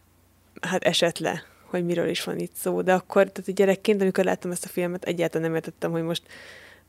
hát 0.61 0.83
esett 0.83 1.17
le, 1.17 1.43
hogy 1.63 1.85
miről 1.85 2.09
is 2.09 2.23
van 2.23 2.39
itt 2.39 2.55
szó. 2.55 2.81
De 2.81 2.93
akkor, 2.93 3.31
tehát 3.31 3.49
a 3.49 3.51
gyerekként, 3.51 4.01
amikor 4.01 4.23
láttam 4.23 4.51
ezt 4.51 4.65
a 4.65 4.69
filmet, 4.69 5.03
egyáltalán 5.03 5.47
nem 5.47 5.55
értettem, 5.55 5.91
hogy 5.91 6.03
most 6.03 6.23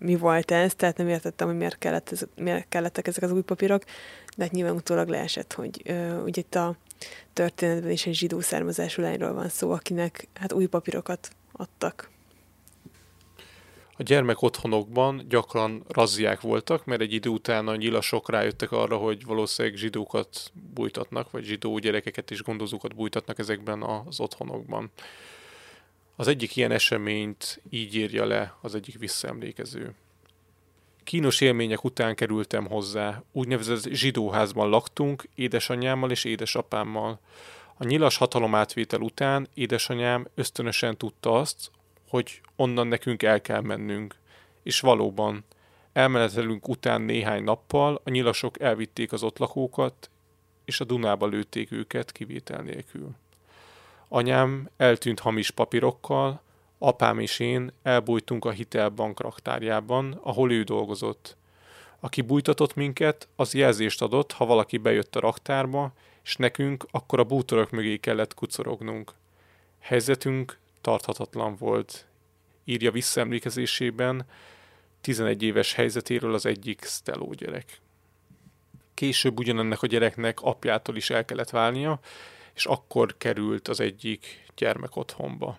mi 0.01 0.17
volt 0.17 0.51
ez, 0.51 0.75
tehát 0.75 0.97
nem 0.97 1.09
értettem, 1.09 1.47
hogy 1.47 1.57
miért, 1.57 1.79
kellett 1.79 2.13
ez, 2.13 2.23
miért 2.37 2.69
kellettek 2.69 3.07
ezek 3.07 3.23
az 3.23 3.33
új 3.33 3.43
papírok, 3.43 3.85
de 4.37 4.43
hát 4.43 4.53
nyilván 4.53 4.75
utólag 4.75 5.09
leesett, 5.09 5.53
hogy 5.53 5.83
uh, 5.89 6.23
ugye 6.25 6.41
itt 6.41 6.55
a 6.55 6.77
történetben 7.33 7.91
is 7.91 8.07
egy 8.07 8.15
zsidó 8.15 8.41
származású 8.41 9.03
lányról 9.03 9.33
van 9.33 9.49
szó, 9.49 9.71
akinek 9.71 10.29
hát 10.35 10.53
új 10.53 10.67
papírokat 10.67 11.31
adtak. 11.53 12.11
A 13.97 14.03
gyermek 14.03 14.43
otthonokban 14.43 15.27
gyakran 15.29 15.85
razziák 15.89 16.41
voltak, 16.41 16.85
mert 16.85 17.01
egy 17.01 17.13
idő 17.13 17.31
után 17.31 17.69
a 17.69 17.77
nyilasok 17.77 18.31
rájöttek 18.31 18.73
arra, 18.73 18.97
hogy 18.97 19.25
valószínűleg 19.25 19.79
zsidókat 19.79 20.53
bújtatnak, 20.75 21.31
vagy 21.31 21.45
zsidó 21.45 21.79
gyerekeket 21.79 22.31
és 22.31 22.43
gondozókat 22.43 22.95
bújtatnak 22.95 23.39
ezekben 23.39 23.83
az 23.83 24.21
otthonokban. 24.21 24.91
Az 26.21 26.29
egyik 26.29 26.57
ilyen 26.57 26.71
eseményt 26.71 27.63
így 27.71 27.95
írja 27.95 28.25
le 28.25 28.57
az 28.61 28.75
egyik 28.75 28.99
visszaemlékező. 28.99 29.95
Kínos 31.05 31.41
élmények 31.41 31.85
után 31.85 32.15
kerültem 32.15 32.67
hozzá, 32.67 33.23
úgynevezett 33.33 33.93
zsidóházban 33.93 34.69
laktunk, 34.69 35.29
édesanyámmal 35.35 36.11
és 36.11 36.25
édesapámmal. 36.25 37.21
A 37.77 37.85
nyilas 37.85 38.17
hatalomátvétel 38.17 39.01
után 39.01 39.49
édesanyám 39.55 40.27
ösztönösen 40.35 40.97
tudta 40.97 41.39
azt, 41.39 41.71
hogy 42.09 42.41
onnan 42.57 42.87
nekünk 42.87 43.23
el 43.23 43.41
kell 43.41 43.61
mennünk. 43.61 44.15
És 44.63 44.81
valóban, 44.81 45.45
elmenetelünk 45.93 46.69
után 46.69 47.03
néhány 47.03 47.45
nappal 47.45 48.01
a 48.05 48.11
nyilasok 48.11 48.61
elvitték 48.61 49.13
az 49.13 49.23
ott 49.23 49.39
lakókat, 49.39 50.11
és 50.65 50.81
a 50.81 50.85
Dunába 50.85 51.27
lőtték 51.27 51.73
őket 51.73 52.13
kivétel 52.13 52.63
nélkül. 52.63 53.15
Anyám 54.13 54.69
eltűnt 54.77 55.21
hamis 55.21 55.51
papírokkal, 55.51 56.43
apám 56.79 57.19
és 57.19 57.39
én 57.39 57.73
elbújtunk 57.83 58.45
a 58.45 58.51
hitelbank 58.51 59.21
raktárjában, 59.21 60.21
ahol 60.23 60.53
ő 60.53 60.63
dolgozott. 60.63 61.37
Aki 62.01 62.21
bújtatott 62.21 62.75
minket, 62.75 63.29
az 63.37 63.55
jelzést 63.55 64.03
adott, 64.03 64.33
ha 64.33 64.47
valaki 64.47 64.79
bejött 64.79 65.17
a 65.17 65.21
raktárba, 65.21 65.93
és 66.25 66.37
nekünk 66.37 66.87
akkor 66.91 67.19
a 67.19 67.25
bútorok 67.25 67.71
mögé 67.71 67.97
kellett 67.97 68.35
kucorognunk. 68.35 69.13
Helyzetünk 69.79 70.59
tarthatatlan 70.81 71.57
volt. 71.57 72.07
Írja 72.65 72.91
visszaemlékezésében 72.91 74.27
11 75.01 75.43
éves 75.43 75.75
helyzetéről 75.75 76.35
az 76.35 76.47
egyik 76.47 76.85
Stelló 76.85 77.33
gyerek. 77.33 77.81
Később 78.95 79.39
ugyanennek 79.39 79.83
a 79.83 79.87
gyereknek 79.87 80.41
apjától 80.41 80.97
is 80.97 81.11
el 81.11 81.25
kellett 81.25 81.51
válnia, 81.51 82.01
és 82.55 82.67
akkor 82.67 83.15
került 83.19 83.69
az 83.69 83.81
egyik 83.81 84.45
gyermek 84.57 84.97
otthonba. 84.97 85.59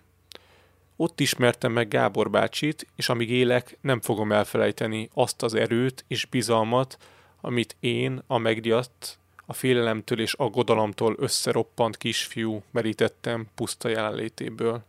Ott 0.96 1.20
ismertem 1.20 1.72
meg 1.72 1.88
Gábor 1.88 2.30
bácsit, 2.30 2.86
és 2.96 3.08
amíg 3.08 3.30
élek, 3.30 3.78
nem 3.80 4.00
fogom 4.00 4.32
elfelejteni 4.32 5.08
azt 5.14 5.42
az 5.42 5.54
erőt 5.54 6.04
és 6.08 6.24
bizalmat, 6.24 6.98
amit 7.40 7.76
én, 7.80 8.22
a 8.26 8.38
megdiadt, 8.38 9.18
a 9.46 9.52
félelemtől 9.52 10.20
és 10.20 10.32
aggodalomtól 10.32 11.14
összeroppant 11.18 11.96
kisfiú 11.96 12.62
merítettem 12.70 13.46
puszta 13.54 13.88
jelenlétéből. 13.88 14.82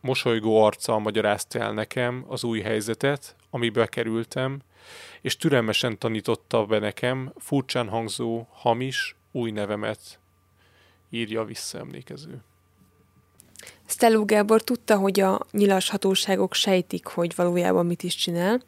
Mosolygó 0.00 0.62
arccal 0.62 0.98
magyarázta 0.98 1.58
el 1.58 1.72
nekem 1.72 2.24
az 2.28 2.44
új 2.44 2.60
helyzetet, 2.60 3.36
amibe 3.50 3.86
kerültem, 3.86 4.60
és 5.20 5.36
türelmesen 5.36 5.98
tanította 5.98 6.66
be 6.66 6.78
nekem 6.78 7.32
furcsán 7.36 7.88
hangzó, 7.88 8.46
hamis, 8.50 9.16
új 9.30 9.50
nevemet, 9.50 10.18
írja 11.14 11.40
a 11.40 11.44
visszaemlékező. 11.44 12.42
Stelló 13.86 14.24
Gábor 14.24 14.62
tudta, 14.62 14.96
hogy 14.96 15.20
a 15.20 15.40
nyilas 15.50 15.90
hatóságok 15.90 16.54
sejtik, 16.54 17.06
hogy 17.06 17.34
valójában 17.36 17.86
mit 17.86 18.02
is 18.02 18.14
csinál, 18.14 18.62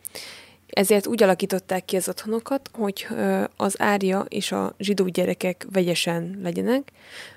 ezért 0.66 1.06
úgy 1.06 1.22
alakították 1.22 1.85
ki 1.85 1.96
az 1.96 2.09
otthonokat, 2.09 2.70
hogy 2.72 3.06
az 3.56 3.80
árja 3.80 4.20
és 4.28 4.52
a 4.52 4.74
zsidó 4.78 5.09
gyerekek 5.09 5.66
vegyesen 5.72 6.38
legyenek, 6.42 6.92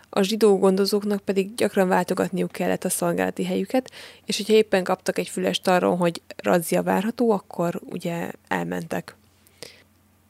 a 0.09 0.21
zsidó 0.21 0.57
gondozóknak 0.57 1.19
pedig 1.21 1.55
gyakran 1.55 1.87
váltogatniuk 1.87 2.51
kellett 2.51 2.83
a 2.83 2.89
szolgálati 2.89 3.45
helyüket, 3.45 3.91
és 4.25 4.37
hogyha 4.37 4.53
éppen 4.53 4.83
kaptak 4.83 5.17
egy 5.17 5.29
fülest 5.29 5.67
arról, 5.67 5.95
hogy 5.95 6.21
razzia 6.35 6.83
várható, 6.83 7.31
akkor 7.31 7.81
ugye 7.85 8.31
elmentek. 8.47 9.15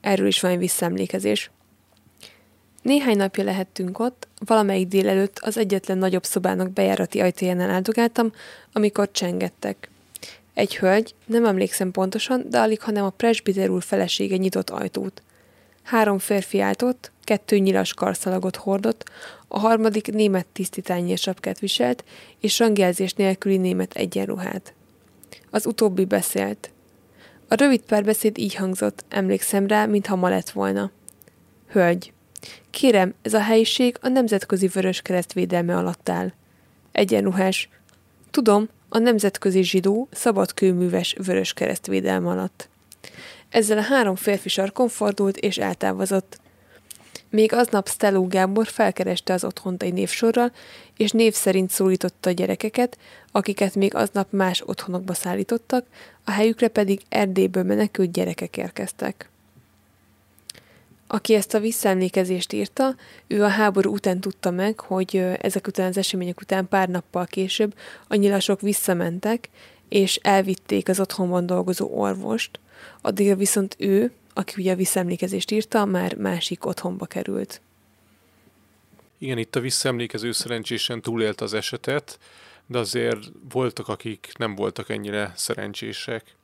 Erről 0.02 0.28
is 0.28 0.40
van 0.40 0.52
egy 0.52 0.58
visszaemlékezés. 0.58 1.52
Néhány 2.82 3.18
napja 3.18 3.44
lehettünk 3.44 4.00
ott, 4.00 4.28
valamelyik 4.46 4.88
délelőtt 4.88 5.40
az 5.40 5.58
egyetlen 5.58 5.98
nagyobb 5.98 6.24
szobának 6.24 6.72
bejárati 6.72 7.20
ajtajánál 7.20 7.70
áldogáltam, 7.70 8.32
amikor 8.74 9.12
csengettek. 9.12 9.90
Egy 10.54 10.78
hölgy, 10.78 11.16
nem 11.26 11.46
emlékszem 11.46 11.92
pontosan, 11.92 12.46
de 12.50 12.60
alig, 12.60 12.82
hanem 12.82 13.04
a 13.04 13.10
presbiter 13.10 13.70
úr 13.70 13.84
felesége 13.84 14.38
nyitott 14.38 14.70
ajtót. 14.70 15.22
Három 15.84 16.20
férfi 16.20 16.60
állt 16.60 16.82
ott, 16.82 17.12
kettő 17.24 17.58
nyilas 17.58 17.94
karszalagot 17.94 18.56
hordott, 18.56 19.10
a 19.48 19.60
harmadik 19.60 20.12
német 20.12 20.46
tisztitányér 20.46 21.18
sapkát 21.18 21.60
viselt, 21.60 22.04
és 22.40 22.60
rangjelzés 22.60 23.14
nélküli 23.14 23.58
német 23.58 23.94
egyenruhát. 23.94 24.74
Az 25.50 25.66
utóbbi 25.66 26.06
beszélt. 26.06 26.72
A 27.48 27.56
rövid 27.56 27.82
párbeszéd 27.82 28.38
így 28.38 28.56
hangzott, 28.56 29.06
emlékszem 29.10 29.68
rá, 29.68 29.86
mintha 29.86 30.16
ma 30.16 30.30
lett 30.30 30.50
volna. 30.50 30.92
Hölgy, 31.68 32.14
kérem, 32.70 33.14
ez 33.22 33.34
a 33.34 33.42
helyiség 33.42 33.98
a 34.02 34.08
Nemzetközi 34.08 34.68
Vörös 34.68 35.02
Kereszt 35.02 35.34
védelme 35.34 35.78
alatt 35.78 36.10
áll. 36.10 36.32
Egyenruhás. 36.92 37.70
Tudom, 38.32 38.70
a 38.90 38.98
Nemzetközi 38.98 39.64
Zsidó 39.64 40.08
Szabadkőműves 40.12 41.16
Vörös 41.26 41.54
Kereszt 41.54 41.88
védelme 41.88 42.30
alatt. 42.30 42.70
Ezzel 43.50 43.78
a 43.78 43.82
három 43.82 44.16
férfi 44.16 44.50
sarkon 44.50 44.88
fordult 44.88 45.38
és 45.38 45.58
eltávozott. 45.58 46.40
Még 47.30 47.54
aznap 47.54 47.90
Stelló 47.90 48.28
Gábor 48.28 48.68
felkereste 48.68 49.34
az 49.34 49.44
otthont 49.44 49.84
egy 49.84 49.94
névsorral, 49.94 50.52
és 50.98 51.12
név 51.12 51.34
szerint 51.34 51.70
szólította 51.70 52.30
a 52.30 52.34
gyerekeket, 52.34 52.98
akiket 53.32 53.76
még 53.76 53.96
aznap 53.96 54.32
más 54.32 54.64
otthonokba 54.66 55.14
szállítottak, 55.14 55.86
a 56.24 56.32
helyükre 56.32 56.68
pedig 56.68 57.02
Erdélyből 57.10 57.64
menekült 57.64 58.12
gyerekek 58.12 58.58
érkeztek. 58.58 59.29
Aki 61.12 61.34
ezt 61.34 61.54
a 61.54 61.60
visszaemlékezést 61.60 62.54
írta, 62.54 62.96
ő 63.28 63.44
a 63.44 63.48
háború 63.48 63.94
után 63.94 64.20
tudta 64.20 64.52
meg, 64.52 64.80
hogy 64.80 65.16
ezek 65.42 65.68
után 65.68 65.88
az 65.88 65.98
események 65.98 66.42
után 66.42 66.68
pár 66.68 66.90
nappal 66.90 67.26
később 67.26 67.76
a 68.08 68.16
nyilasok 68.16 68.62
visszamentek, 68.62 69.50
és 69.88 70.16
elvitték 70.16 70.90
az 70.90 71.00
otthonban 71.00 71.46
dolgozó 71.46 71.88
orvost, 72.00 72.60
addigra 73.02 73.36
viszont 73.36 73.76
ő, 73.80 74.12
aki 74.34 74.54
ugye 74.58 74.72
a 74.72 74.76
visszaemlékezést 74.76 75.52
írta, 75.52 75.86
már 75.86 76.16
másik 76.16 76.66
otthonba 76.66 77.06
került. 77.06 77.62
Igen, 79.18 79.38
itt 79.38 79.56
a 79.56 79.60
visszaemlékező 79.60 80.32
szerencsésen 80.32 81.02
túlélt 81.02 81.42
az 81.42 81.54
esetet, 81.54 82.20
de 82.66 82.78
azért 82.78 83.20
voltak, 83.52 83.88
akik 83.88 84.32
nem 84.38 84.56
voltak 84.56 84.90
ennyire 84.90 85.34
szerencsések. 85.36 86.36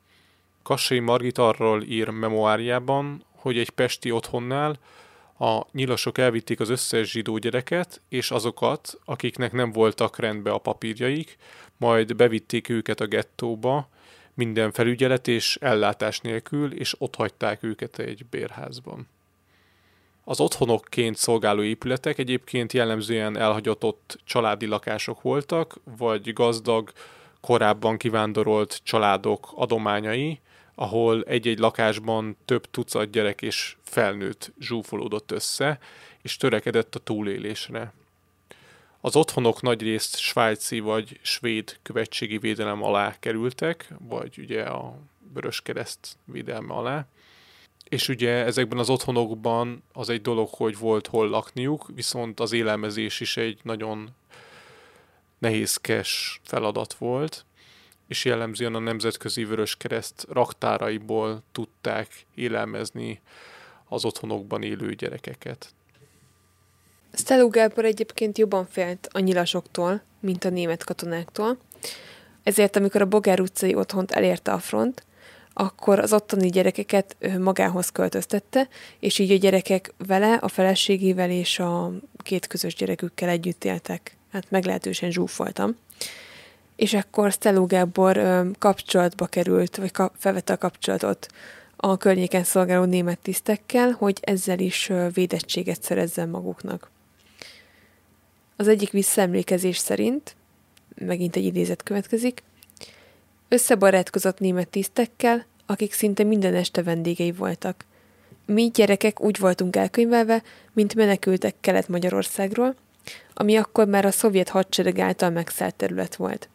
Kassai 0.62 0.98
Margit 0.98 1.38
arról 1.38 1.82
ír 1.82 2.08
memoárjában, 2.08 3.24
hogy 3.46 3.58
egy 3.58 3.70
pesti 3.70 4.10
otthonnál 4.10 4.78
a 5.38 5.62
nyilasok 5.72 6.18
elvitték 6.18 6.60
az 6.60 6.68
összes 6.68 7.10
zsidó 7.10 7.38
gyereket, 7.38 8.00
és 8.08 8.30
azokat, 8.30 8.98
akiknek 9.04 9.52
nem 9.52 9.72
voltak 9.72 10.18
rendbe 10.18 10.50
a 10.50 10.58
papírjaik, 10.58 11.36
majd 11.76 12.16
bevitték 12.16 12.68
őket 12.68 13.00
a 13.00 13.06
gettóba, 13.06 13.88
minden 14.34 14.72
felügyelet 14.72 15.28
és 15.28 15.58
ellátás 15.60 16.20
nélkül, 16.20 16.72
és 16.72 16.94
ott 16.98 17.14
hagyták 17.14 17.62
őket 17.62 17.98
egy 17.98 18.26
bérházban. 18.30 19.08
Az 20.24 20.40
otthonokként 20.40 21.16
szolgáló 21.16 21.62
épületek 21.62 22.18
egyébként 22.18 22.72
jellemzően 22.72 23.36
elhagyatott 23.36 24.18
családi 24.24 24.66
lakások 24.66 25.22
voltak, 25.22 25.80
vagy 25.98 26.32
gazdag, 26.32 26.92
korábban 27.40 27.96
kivándorolt 27.96 28.80
családok 28.82 29.52
adományai, 29.54 30.40
ahol 30.78 31.22
egy-egy 31.22 31.58
lakásban 31.58 32.36
több 32.44 32.70
tucat 32.70 33.10
gyerek 33.10 33.42
és 33.42 33.76
felnőtt 33.82 34.52
zsúfolódott 34.60 35.30
össze, 35.30 35.78
és 36.22 36.36
törekedett 36.36 36.94
a 36.94 36.98
túlélésre. 36.98 37.92
Az 39.00 39.16
otthonok 39.16 39.62
nagyrészt 39.62 40.18
svájci 40.18 40.80
vagy 40.80 41.18
svéd 41.22 41.78
követségi 41.82 42.38
védelem 42.38 42.82
alá 42.82 43.18
kerültek, 43.18 43.94
vagy 43.98 44.38
ugye 44.38 44.62
a 44.62 44.98
Vörös 45.32 45.60
Kereszt 45.60 46.16
védelme 46.24 46.74
alá. 46.74 47.06
És 47.88 48.08
ugye 48.08 48.30
ezekben 48.30 48.78
az 48.78 48.90
otthonokban 48.90 49.82
az 49.92 50.08
egy 50.08 50.20
dolog, 50.20 50.48
hogy 50.50 50.78
volt 50.78 51.06
hol 51.06 51.28
lakniuk, 51.28 51.90
viszont 51.94 52.40
az 52.40 52.52
élelmezés 52.52 53.20
is 53.20 53.36
egy 53.36 53.58
nagyon 53.62 54.08
nehézkes 55.38 56.40
feladat 56.44 56.94
volt, 56.94 57.44
és 58.06 58.24
jellemzően 58.24 58.74
a 58.74 58.78
Nemzetközi 58.78 59.44
Vörös 59.44 59.76
Kereszt 59.76 60.26
raktáraiból 60.28 61.42
tudták 61.52 62.08
élelmezni 62.34 63.20
az 63.88 64.04
otthonokban 64.04 64.62
élő 64.62 64.94
gyerekeket. 64.94 65.74
Stelló 67.12 67.48
Gábor 67.48 67.84
egyébként 67.84 68.38
jobban 68.38 68.66
félt 68.66 69.08
a 69.12 69.18
nyilasoktól, 69.18 70.02
mint 70.20 70.44
a 70.44 70.48
német 70.48 70.84
katonáktól, 70.84 71.58
ezért 72.42 72.76
amikor 72.76 73.00
a 73.00 73.06
Bogár 73.06 73.40
utcai 73.40 73.74
otthont 73.74 74.10
elérte 74.10 74.52
a 74.52 74.58
front, 74.58 75.04
akkor 75.52 75.98
az 75.98 76.12
ottani 76.12 76.48
gyerekeket 76.48 77.16
magához 77.38 77.90
költöztette, 77.90 78.68
és 78.98 79.18
így 79.18 79.30
a 79.30 79.36
gyerekek 79.36 79.92
vele, 80.06 80.34
a 80.34 80.48
feleségével 80.48 81.30
és 81.30 81.58
a 81.58 81.92
két 82.16 82.46
közös 82.46 82.74
gyerekükkel 82.74 83.28
együtt 83.28 83.64
éltek. 83.64 84.16
Hát 84.32 84.50
meglehetősen 84.50 85.10
zsúfoltam. 85.10 85.76
És 86.76 86.94
akkor 86.94 87.32
Stelló 87.32 87.66
Gábor 87.66 88.44
kapcsolatba 88.58 89.26
került, 89.26 89.76
vagy 89.76 89.92
felvette 90.18 90.52
a 90.52 90.58
kapcsolatot 90.58 91.28
a 91.76 91.96
környéken 91.96 92.44
szolgáló 92.44 92.84
német 92.84 93.18
tisztekkel, 93.18 93.90
hogy 93.90 94.18
ezzel 94.20 94.58
is 94.58 94.92
védettséget 95.12 95.82
szerezzen 95.82 96.28
maguknak. 96.28 96.90
Az 98.56 98.68
egyik 98.68 98.90
visszaemlékezés 98.90 99.78
szerint, 99.78 100.36
megint 100.94 101.36
egy 101.36 101.44
idézet 101.44 101.82
következik, 101.82 102.42
összebarátkozott 103.48 104.38
német 104.38 104.68
tisztekkel, 104.68 105.46
akik 105.66 105.92
szinte 105.92 106.22
minden 106.22 106.54
este 106.54 106.82
vendégei 106.82 107.32
voltak. 107.32 107.84
Mi 108.46 108.70
gyerekek 108.74 109.20
úgy 109.20 109.38
voltunk 109.38 109.76
elkönyvelve, 109.76 110.42
mint 110.72 110.94
menekültek 110.94 111.54
Kelet-Magyarországról, 111.60 112.74
ami 113.34 113.56
akkor 113.56 113.86
már 113.86 114.04
a 114.04 114.10
szovjet 114.10 114.48
hadsereg 114.48 114.98
által 114.98 115.30
megszállt 115.30 115.74
terület 115.74 116.16
volt. 116.16 116.48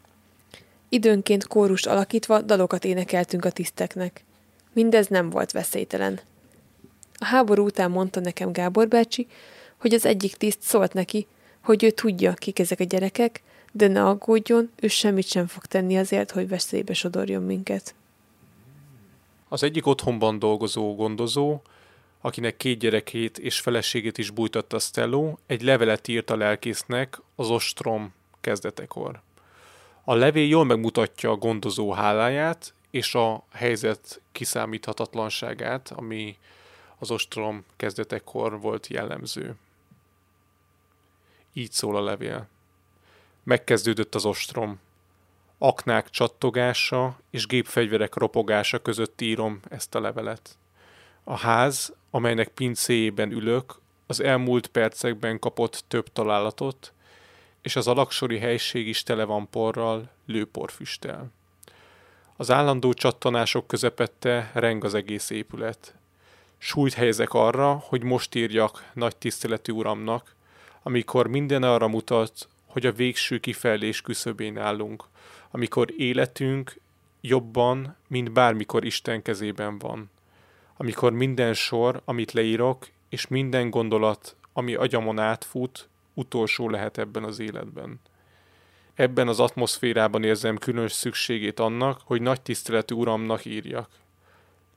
Időnként 0.93 1.47
kórust 1.47 1.87
alakítva 1.87 2.41
dalokat 2.41 2.85
énekeltünk 2.85 3.45
a 3.45 3.51
tiszteknek. 3.51 4.23
Mindez 4.73 5.07
nem 5.07 5.29
volt 5.29 5.51
veszélytelen. 5.51 6.19
A 7.13 7.25
háború 7.25 7.65
után 7.65 7.91
mondta 7.91 8.19
nekem 8.19 8.51
Gábor 8.51 8.87
bácsi, 8.87 9.27
hogy 9.77 9.93
az 9.93 10.05
egyik 10.05 10.35
tiszt 10.35 10.61
szólt 10.61 10.93
neki, 10.93 11.27
hogy 11.63 11.83
ő 11.83 11.89
tudja, 11.89 12.33
kik 12.33 12.59
ezek 12.59 12.79
a 12.79 12.83
gyerekek, 12.83 13.41
de 13.71 13.87
ne 13.87 14.05
aggódjon, 14.05 14.71
ő 14.79 14.87
semmit 14.87 15.27
sem 15.27 15.47
fog 15.47 15.65
tenni 15.65 15.97
azért, 15.97 16.31
hogy 16.31 16.47
veszélybe 16.47 16.93
sodorjon 16.93 17.43
minket. 17.43 17.95
Az 19.47 19.63
egyik 19.63 19.85
otthonban 19.85 20.39
dolgozó 20.39 20.95
gondozó, 20.95 21.61
akinek 22.21 22.57
két 22.57 22.79
gyerekét 22.79 23.37
és 23.37 23.59
feleségét 23.59 24.17
is 24.17 24.29
bújtatta 24.29 24.79
Stello, 24.79 25.35
egy 25.45 25.61
levelet 25.61 26.07
írt 26.07 26.29
a 26.29 26.35
lelkésznek 26.35 27.21
az 27.35 27.49
ostrom 27.49 28.13
kezdetekor. 28.41 29.21
A 30.03 30.13
levél 30.13 30.47
jól 30.47 30.65
megmutatja 30.65 31.31
a 31.31 31.35
gondozó 31.35 31.91
háláját, 31.91 32.73
és 32.89 33.15
a 33.15 33.43
helyzet 33.51 34.21
kiszámíthatatlanságát, 34.31 35.93
ami 35.95 36.37
az 36.97 37.11
ostrom 37.11 37.65
kezdetekor 37.75 38.59
volt 38.59 38.87
jellemző. 38.87 39.55
Így 41.53 41.71
szól 41.71 41.95
a 41.95 42.03
levél. 42.03 42.47
Megkezdődött 43.43 44.15
az 44.15 44.25
ostrom. 44.25 44.79
Aknák 45.57 46.09
csattogása 46.09 47.19
és 47.29 47.47
gépfegyverek 47.47 48.15
ropogása 48.15 48.81
között 48.81 49.21
írom 49.21 49.59
ezt 49.69 49.95
a 49.95 49.99
levelet. 49.99 50.57
A 51.23 51.37
ház, 51.37 51.93
amelynek 52.09 52.47
pincéjében 52.47 53.31
ülök, 53.31 53.79
az 54.05 54.19
elmúlt 54.19 54.67
percekben 54.67 55.39
kapott 55.39 55.83
több 55.87 56.11
találatot, 56.11 56.93
és 57.61 57.75
az 57.75 57.87
alaksori 57.87 58.37
helység 58.37 58.87
is 58.87 59.03
tele 59.03 59.23
van 59.23 59.49
porral, 59.49 60.09
lőporfüsttel. 60.25 61.31
Az 62.35 62.51
állandó 62.51 62.93
csattanások 62.93 63.67
közepette 63.67 64.51
reng 64.53 64.83
az 64.83 64.93
egész 64.93 65.29
épület. 65.29 65.95
Súlyt 66.57 66.93
helyezek 66.93 67.33
arra, 67.33 67.73
hogy 67.73 68.03
most 68.03 68.35
írjak 68.35 68.91
nagy 68.93 69.15
tiszteletű 69.15 69.71
uramnak, 69.71 70.35
amikor 70.83 71.27
minden 71.27 71.63
arra 71.63 71.87
mutat, 71.87 72.47
hogy 72.65 72.85
a 72.85 72.91
végső 72.91 73.39
kifejlés 73.39 74.01
küszöbén 74.01 74.57
állunk, 74.57 75.03
amikor 75.51 75.93
életünk 75.97 76.79
jobban, 77.21 77.95
mint 78.07 78.31
bármikor 78.31 78.85
Isten 78.85 79.21
kezében 79.21 79.77
van. 79.77 80.09
Amikor 80.77 81.11
minden 81.11 81.53
sor, 81.53 82.01
amit 82.05 82.31
leírok, 82.31 82.87
és 83.09 83.27
minden 83.27 83.69
gondolat, 83.69 84.35
ami 84.53 84.75
agyamon 84.75 85.19
átfut, 85.19 85.89
utolsó 86.13 86.69
lehet 86.69 86.97
ebben 86.97 87.23
az 87.23 87.39
életben. 87.39 87.99
Ebben 88.93 89.27
az 89.27 89.39
atmoszférában 89.39 90.23
érzem 90.23 90.57
különös 90.57 90.91
szükségét 90.91 91.59
annak, 91.59 92.01
hogy 92.03 92.21
nagy 92.21 92.41
tiszteletű 92.41 92.95
uramnak 92.95 93.45
írjak. 93.45 93.89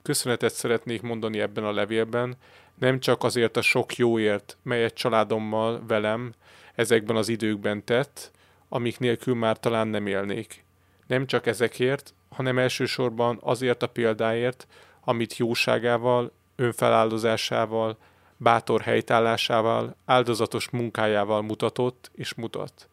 Köszönetet 0.02 0.52
szeretnék 0.52 1.02
mondani 1.02 1.40
ebben 1.40 1.64
a 1.64 1.72
levélben, 1.72 2.36
nem 2.78 3.00
csak 3.00 3.24
azért 3.24 3.56
a 3.56 3.62
sok 3.62 3.96
jóért, 3.96 4.56
melyet 4.62 4.94
családommal, 4.94 5.82
velem 5.86 6.32
ezekben 6.74 7.16
az 7.16 7.28
időkben 7.28 7.84
tett, 7.84 8.30
amik 8.68 8.98
nélkül 8.98 9.34
már 9.34 9.58
talán 9.58 9.88
nem 9.88 10.06
élnék. 10.06 10.64
Nem 11.06 11.26
csak 11.26 11.46
ezekért, 11.46 12.14
hanem 12.28 12.58
elsősorban 12.58 13.38
azért 13.42 13.82
a 13.82 13.86
példáért, 13.86 14.66
amit 15.00 15.36
jóságával, 15.36 16.32
önfeláldozásával, 16.56 17.98
bátor 18.36 18.80
helytállásával, 18.80 19.96
áldozatos 20.04 20.70
munkájával 20.70 21.42
mutatott 21.42 22.10
és 22.14 22.34
mutat. 22.34 22.88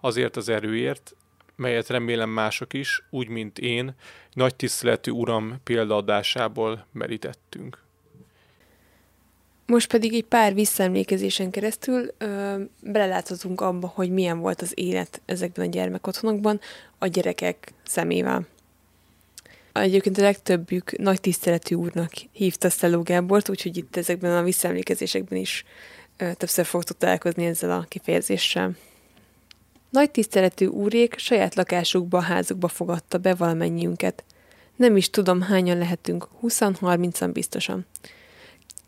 Azért 0.00 0.36
az 0.36 0.48
erőért, 0.48 1.14
melyet 1.56 1.88
remélem 1.88 2.30
mások 2.30 2.72
is, 2.72 3.02
úgy 3.10 3.28
mint 3.28 3.58
én, 3.58 3.94
nagy 4.32 4.54
tiszteletű 4.54 5.10
uram 5.10 5.60
példaadásából 5.64 6.86
merítettünk. 6.92 7.82
Most 9.66 9.90
pedig 9.90 10.14
egy 10.14 10.24
pár 10.24 10.54
visszaemlékezésen 10.54 11.50
keresztül 11.50 12.14
ö, 12.18 12.62
beleláthatunk 12.80 13.60
abba, 13.60 13.92
hogy 13.94 14.10
milyen 14.10 14.38
volt 14.38 14.62
az 14.62 14.72
élet 14.74 15.20
ezekben 15.24 15.66
a 15.66 15.70
gyermekotthonokban 15.70 16.60
a 16.98 17.06
gyerekek 17.06 17.72
szemével. 17.84 18.46
Egyébként 19.82 20.18
a 20.18 20.22
legtöbbjük 20.22 20.98
nagy 20.98 21.20
tiszteletű 21.20 21.74
úrnak 21.74 22.12
hívta 22.32 22.70
Szelló 22.70 23.02
Gábort, 23.02 23.48
úgyhogy 23.48 23.76
itt 23.76 23.96
ezekben 23.96 24.36
a 24.36 24.42
visszaemlékezésekben 24.42 25.38
is 25.38 25.64
többször 26.16 26.64
fogtok 26.64 26.98
találkozni 26.98 27.46
ezzel 27.46 27.70
a 27.70 27.84
kifejezéssel. 27.88 28.76
Nagy 29.90 30.10
tiszteletű 30.10 30.66
úrék 30.66 31.18
saját 31.18 31.54
lakásukba, 31.54 32.20
házukba 32.20 32.68
fogadta 32.68 33.18
be 33.18 33.34
valamennyiünket. 33.34 34.24
Nem 34.76 34.96
is 34.96 35.10
tudom, 35.10 35.40
hányan 35.40 35.78
lehetünk, 35.78 36.28
20-30-an 36.42 37.30
biztosan. 37.32 37.86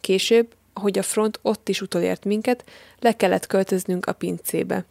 Később, 0.01 0.55
ahogy 0.73 0.99
a 0.99 1.03
front 1.03 1.39
ott 1.43 1.69
is 1.69 1.81
utolért 1.81 2.25
minket, 2.25 2.65
le 2.99 3.13
kellett 3.13 3.47
költöznünk 3.47 4.07
a 4.07 4.13
pincébe. 4.13 4.85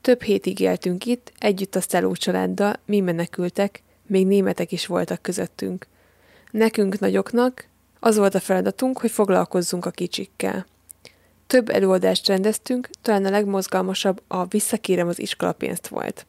Több 0.00 0.22
hétig 0.22 0.60
éltünk 0.60 1.06
itt, 1.06 1.32
együtt 1.38 1.74
a 1.74 1.80
Szeló 1.80 2.12
családdal, 2.12 2.80
mi 2.84 3.00
menekültek, 3.00 3.82
még 4.06 4.26
németek 4.26 4.72
is 4.72 4.86
voltak 4.86 5.22
közöttünk. 5.22 5.86
Nekünk 6.50 6.98
nagyoknak 6.98 7.66
az 8.00 8.16
volt 8.16 8.34
a 8.34 8.40
feladatunk, 8.40 8.98
hogy 8.98 9.10
foglalkozzunk 9.10 9.86
a 9.86 9.90
kicsikkel. 9.90 10.66
Több 11.46 11.68
előadást 11.68 12.26
rendeztünk, 12.28 12.88
talán 13.02 13.24
a 13.24 13.30
legmozgalmasabb 13.30 14.22
a 14.26 14.44
Visszakérem 14.44 15.08
az 15.08 15.18
iskolapénzt 15.18 15.88
volt. 15.88 16.26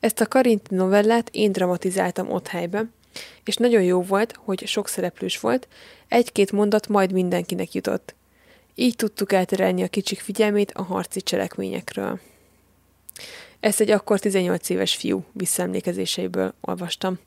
Ezt 0.00 0.20
a 0.20 0.26
Karinti 0.26 0.74
novellát 0.74 1.28
én 1.32 1.52
dramatizáltam 1.52 2.30
ott 2.30 2.46
helyben, 2.46 2.92
és 3.44 3.56
nagyon 3.56 3.82
jó 3.82 4.02
volt, 4.02 4.38
hogy 4.44 4.66
sok 4.66 4.88
szereplős 4.88 5.40
volt, 5.40 5.68
egy-két 6.08 6.52
mondat 6.52 6.88
majd 6.88 7.12
mindenkinek 7.12 7.72
jutott. 7.72 8.14
Így 8.74 8.96
tudtuk 8.96 9.32
elterelni 9.32 9.82
a 9.82 9.88
kicsik 9.88 10.20
figyelmét 10.20 10.72
a 10.72 10.82
harci 10.82 11.20
cselekményekről. 11.20 12.20
Ezt 13.60 13.80
egy 13.80 13.90
akkor 13.90 14.18
18 14.18 14.68
éves 14.68 14.96
fiú 14.96 15.24
visszaemlékezéseiből 15.32 16.54
olvastam. 16.60 17.18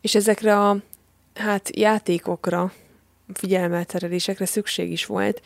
És 0.00 0.14
ezekre 0.14 0.60
a 0.60 0.76
hát 1.34 1.76
játékokra, 1.76 2.72
figyelmelterelésekre 3.34 4.46
szükség 4.46 4.90
is 4.90 5.06
volt, 5.06 5.42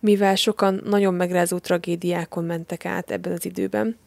mivel 0.00 0.34
sokan 0.34 0.82
nagyon 0.84 1.14
megrázó 1.14 1.58
tragédiákon 1.58 2.44
mentek 2.44 2.84
át 2.84 3.10
ebben 3.10 3.32
az 3.32 3.44
időben. 3.44 3.98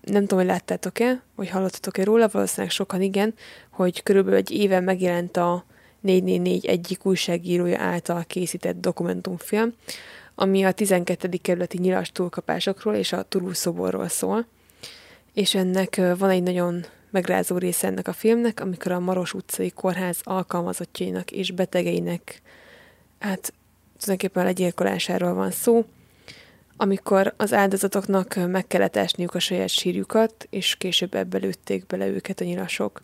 Nem 0.00 0.20
tudom, 0.20 0.38
hogy 0.38 0.48
láttátok-e, 0.48 1.22
vagy 1.34 1.48
hallottatok-e 1.48 2.04
róla, 2.04 2.28
valószínűleg 2.32 2.70
sokan 2.70 3.02
igen, 3.02 3.34
hogy 3.70 4.02
körülbelül 4.02 4.38
egy 4.38 4.50
éve 4.50 4.80
megjelent 4.80 5.36
a 5.36 5.64
444 6.00 6.66
egyik 6.66 7.06
újságírója 7.06 7.80
által 7.80 8.24
készített 8.26 8.80
dokumentumfilm, 8.80 9.74
ami 10.34 10.64
a 10.64 10.72
12. 10.72 11.28
kerületi 11.42 11.78
nyilas 11.78 12.12
túlkapásokról 12.12 12.94
és 12.94 13.12
a 13.12 13.22
Turul 13.22 13.54
szoborról 13.54 14.08
szól. 14.08 14.46
És 15.34 15.54
ennek 15.54 16.00
van 16.18 16.30
egy 16.30 16.42
nagyon 16.42 16.84
megrázó 17.10 17.58
része 17.58 17.86
ennek 17.86 18.08
a 18.08 18.12
filmnek, 18.12 18.60
amikor 18.60 18.92
a 18.92 19.00
Maros 19.00 19.34
utcai 19.34 19.70
kórház 19.70 20.20
alkalmazottjainak 20.22 21.30
és 21.30 21.50
betegeinek 21.50 22.42
hát 23.18 23.52
tulajdonképpen 23.98 24.44
legyilkolásáról 24.44 25.34
van 25.34 25.50
szó, 25.50 25.84
amikor 26.76 27.34
az 27.36 27.52
áldozatoknak 27.52 28.34
meg 28.46 28.66
kellett 28.66 28.96
esniük 28.96 29.34
a 29.34 29.38
saját 29.38 29.68
sírjukat, 29.68 30.46
és 30.50 30.76
később 30.76 31.14
ebbe 31.14 31.38
lőtték 31.38 31.86
bele 31.86 32.06
őket 32.06 32.40
a 32.40 32.44
nyilasok. 32.44 33.02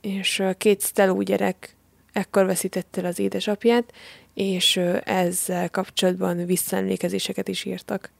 És 0.00 0.42
két 0.58 0.82
Steló 0.82 1.22
gyerek 1.22 1.76
ekkor 2.12 2.46
veszítette 2.46 3.00
el 3.00 3.06
az 3.06 3.18
édesapját, 3.18 3.92
és 4.34 4.76
ezzel 5.04 5.70
kapcsolatban 5.70 6.46
visszaemlékezéseket 6.46 7.48
is 7.48 7.64
írtak. 7.64 8.10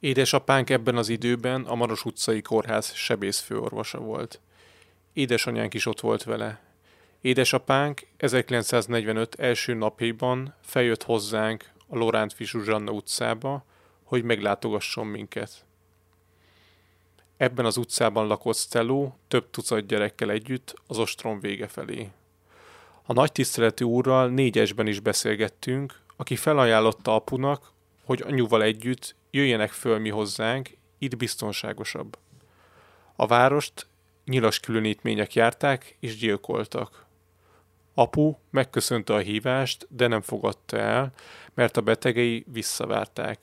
Édesapánk 0.00 0.70
ebben 0.70 0.96
az 0.96 1.08
időben 1.08 1.64
a 1.64 1.74
Maros 1.74 2.04
utcai 2.04 2.42
kórház 2.42 2.94
sebészfőorvosa 2.94 3.98
volt. 3.98 4.40
Édesanyánk 5.12 5.74
is 5.74 5.86
ott 5.86 6.00
volt 6.00 6.22
vele. 6.22 6.60
Édesapánk 7.20 8.06
1945 8.16 9.34
első 9.34 9.74
napjában 9.74 10.54
feljött 10.60 11.02
hozzánk 11.02 11.70
a 11.86 11.96
Loránt 11.96 12.32
Fisuzsanna 12.32 12.90
utcába, 12.90 13.64
hogy 14.04 14.22
meglátogasson 14.22 15.06
minket. 15.06 15.64
Ebben 17.36 17.64
az 17.64 17.76
utcában 17.76 18.26
lakott 18.26 18.56
Stelló 18.56 19.18
több 19.28 19.50
tucat 19.50 19.86
gyerekkel 19.86 20.30
együtt 20.30 20.74
az 20.86 20.98
ostrom 20.98 21.40
vége 21.40 21.66
felé. 21.66 22.10
A 23.02 23.12
nagy 23.12 23.32
tiszteletű 23.32 23.84
úrral 23.84 24.28
négyesben 24.28 24.86
is 24.86 25.00
beszélgettünk, 25.00 26.00
aki 26.16 26.36
felajánlotta 26.36 27.14
apunak, 27.14 27.72
hogy 28.04 28.22
anyuval 28.26 28.62
együtt 28.62 29.16
jöjjenek 29.30 29.70
föl 29.70 29.98
mi 29.98 30.08
hozzánk, 30.08 30.76
itt 30.98 31.16
biztonságosabb. 31.16 32.18
A 33.16 33.26
várost 33.26 33.86
nyilas 34.24 34.60
különítmények 34.60 35.34
járták 35.34 35.96
és 36.00 36.16
gyilkoltak. 36.16 37.06
Apu 37.94 38.34
megköszönte 38.50 39.14
a 39.14 39.18
hívást, 39.18 39.86
de 39.90 40.06
nem 40.06 40.20
fogadta 40.20 40.76
el, 40.78 41.12
mert 41.54 41.76
a 41.76 41.80
betegei 41.80 42.44
visszavárták. 42.52 43.38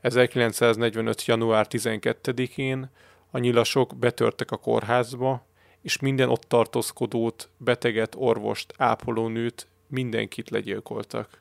1945. 0.00 1.24
január 1.24 1.66
12-én 1.70 2.90
a 3.30 3.38
nyilasok 3.38 3.96
betörtek 3.96 4.50
a 4.50 4.56
kórházba, 4.56 5.46
és 5.82 5.98
minden 5.98 6.28
ott 6.28 6.42
tartózkodót, 6.42 7.48
beteget, 7.56 8.14
orvost, 8.18 8.74
ápolónőt, 8.76 9.66
mindenkit 9.86 10.50
legyilkoltak. 10.50 11.40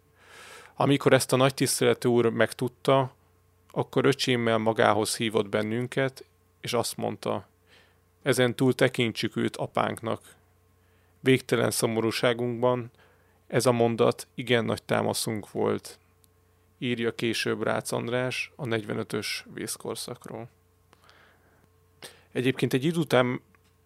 Amikor 0.76 1.14
ezt 1.14 1.34
a 1.34 1.36
nagy 1.36 1.54
tiszteletű 1.54 2.10
úr 2.10 2.30
megtudta, 2.30 3.14
akkor 3.72 4.06
öcsémmel 4.06 4.58
magához 4.58 5.16
hívott 5.16 5.50
bennünket, 5.50 6.26
és 6.62 6.74
azt 6.74 6.98
mondta, 6.98 7.48
ezen 8.22 8.56
túl 8.56 8.74
tekintsük 8.74 9.36
őt 9.36 9.58
apánknak. 9.58 10.36
Végtelen 11.20 11.72
szomorúságunkban 11.72 12.92
ez 13.48 13.66
a 13.66 13.72
mondat 13.72 14.28
igen 14.34 14.66
nagy 14.66 14.84
támaszunk 14.84 15.52
volt, 15.52 16.00
írja 16.78 17.16
később 17.16 17.64
Rácz 17.64 17.92
András 17.92 18.52
a 18.56 18.64
45-ös 18.64 19.28
vészkorszakról. 19.54 20.50
Egyébként 22.32 22.74
egy 22.74 22.84
idő 22.84 23.00
után 23.00 23.42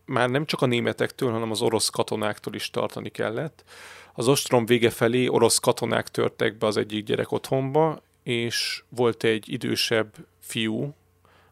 már 0.06 0.30
nem 0.30 0.46
csak 0.46 0.62
a 0.62 0.66
németektől, 0.66 1.32
hanem 1.32 1.52
az 1.52 1.62
orosz 1.62 1.90
katonáktól 1.90 2.54
is 2.54 2.70
tartani 2.70 3.10
kellett. 3.10 3.64
Az 4.14 4.28
ostrom 4.28 4.66
vége 4.66 4.90
felé 4.90 5.28
orosz 5.28 5.60
katonák 5.60 6.10
törtek 6.10 6.58
be 6.58 6.68
az 6.68 6.78
egyik 6.78 7.06
gyerek 7.06 7.32
otthonba, 7.32 8.02
és 8.26 8.84
volt 8.90 9.24
egy 9.24 9.52
idősebb 9.52 10.16
fiú 10.40 10.94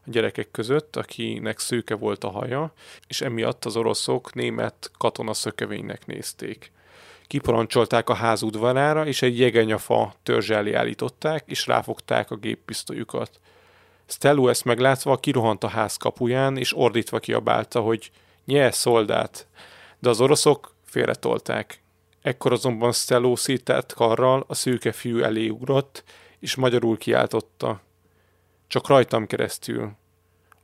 a 0.06 0.10
gyerekek 0.10 0.50
között, 0.50 0.96
akinek 0.96 1.58
szőke 1.58 1.94
volt 1.94 2.24
a 2.24 2.30
haja, 2.30 2.72
és 3.06 3.20
emiatt 3.20 3.64
az 3.64 3.76
oroszok 3.76 4.34
német 4.34 4.90
katona 4.98 5.34
szökevénynek 5.34 6.06
nézték. 6.06 6.72
Kiparancsolták 7.26 8.08
a 8.08 8.14
ház 8.14 8.42
udvarára, 8.42 9.06
és 9.06 9.22
egy 9.22 9.38
jegenyafa 9.38 10.14
törzselé 10.22 10.72
állították, 10.72 11.44
és 11.46 11.66
ráfogták 11.66 12.30
a 12.30 12.36
géppisztolyukat. 12.36 13.40
Stellu 14.06 14.48
ezt 14.48 14.64
meglátva 14.64 15.16
kirohant 15.16 15.64
a 15.64 15.68
ház 15.68 15.96
kapuján, 15.96 16.56
és 16.56 16.76
ordítva 16.76 17.18
kiabálta, 17.18 17.80
hogy 17.80 18.10
nye, 18.44 18.70
szoldát! 18.70 19.46
De 19.98 20.08
az 20.08 20.20
oroszok 20.20 20.74
félretolták. 20.84 21.82
Ekkor 22.22 22.52
azonban 22.52 22.92
Stello 22.92 23.36
szételt 23.36 23.92
karral 23.92 24.44
a 24.46 24.54
szőke 24.54 24.92
fiú 24.92 25.22
elé 25.22 25.48
ugrott, 25.48 26.04
és 26.44 26.54
magyarul 26.54 26.98
kiáltotta. 26.98 27.80
Csak 28.66 28.88
rajtam 28.88 29.26
keresztül. 29.26 29.92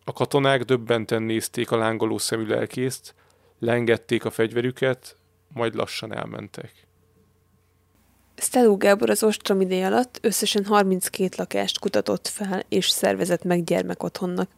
A 0.04 0.12
katonák 0.12 0.62
döbbenten 0.62 1.22
nézték 1.22 1.70
a 1.70 1.76
lángoló 1.76 2.18
szemű 2.18 2.46
lelkészt, 2.46 3.14
lengették 3.58 4.24
a 4.24 4.30
fegyverüket, 4.30 5.16
majd 5.52 5.74
lassan 5.74 6.14
elmentek. 6.14 6.72
Stelú 8.36 8.76
Gábor 8.76 9.10
az 9.10 9.22
ostrom 9.22 9.60
ideje 9.60 9.86
alatt 9.86 10.18
összesen 10.22 10.64
32 10.64 11.34
lakást 11.36 11.78
kutatott 11.78 12.28
fel 12.28 12.62
és 12.68 12.88
szervezett 12.88 13.44
meg 13.44 13.64
gyermekotthonnak. 13.64 14.50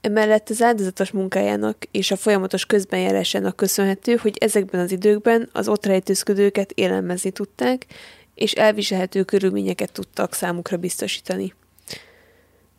Emellett 0.00 0.48
az 0.48 0.62
áldozatos 0.62 1.10
munkájának 1.10 1.76
és 1.90 2.10
a 2.10 2.16
folyamatos 2.16 2.66
közbenjárásának 2.66 3.56
köszönhető, 3.56 4.14
hogy 4.16 4.36
ezekben 4.40 4.80
az 4.80 4.92
időkben 4.92 5.48
az 5.52 5.68
ott 5.68 5.86
rejtőzködőket 5.86 6.72
élelmezni 6.72 7.30
tudták, 7.30 7.86
és 8.34 8.52
elviselhető 8.52 9.22
körülményeket 9.22 9.92
tudtak 9.92 10.34
számukra 10.34 10.76
biztosítani. 10.76 11.54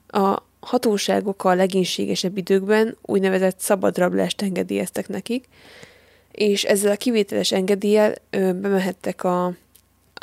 A 0.08 0.42
hatóságok 0.60 1.44
a 1.44 1.54
legénységesebb 1.54 2.38
időkben 2.38 2.98
úgynevezett 3.02 3.60
szabadrablást 3.60 4.42
engedélyeztek 4.42 5.08
nekik, 5.08 5.46
és 6.32 6.64
ezzel 6.64 6.92
a 6.92 6.96
kivételes 6.96 7.52
engedéllyel 7.52 8.14
bemehettek 8.32 9.24
a 9.24 9.54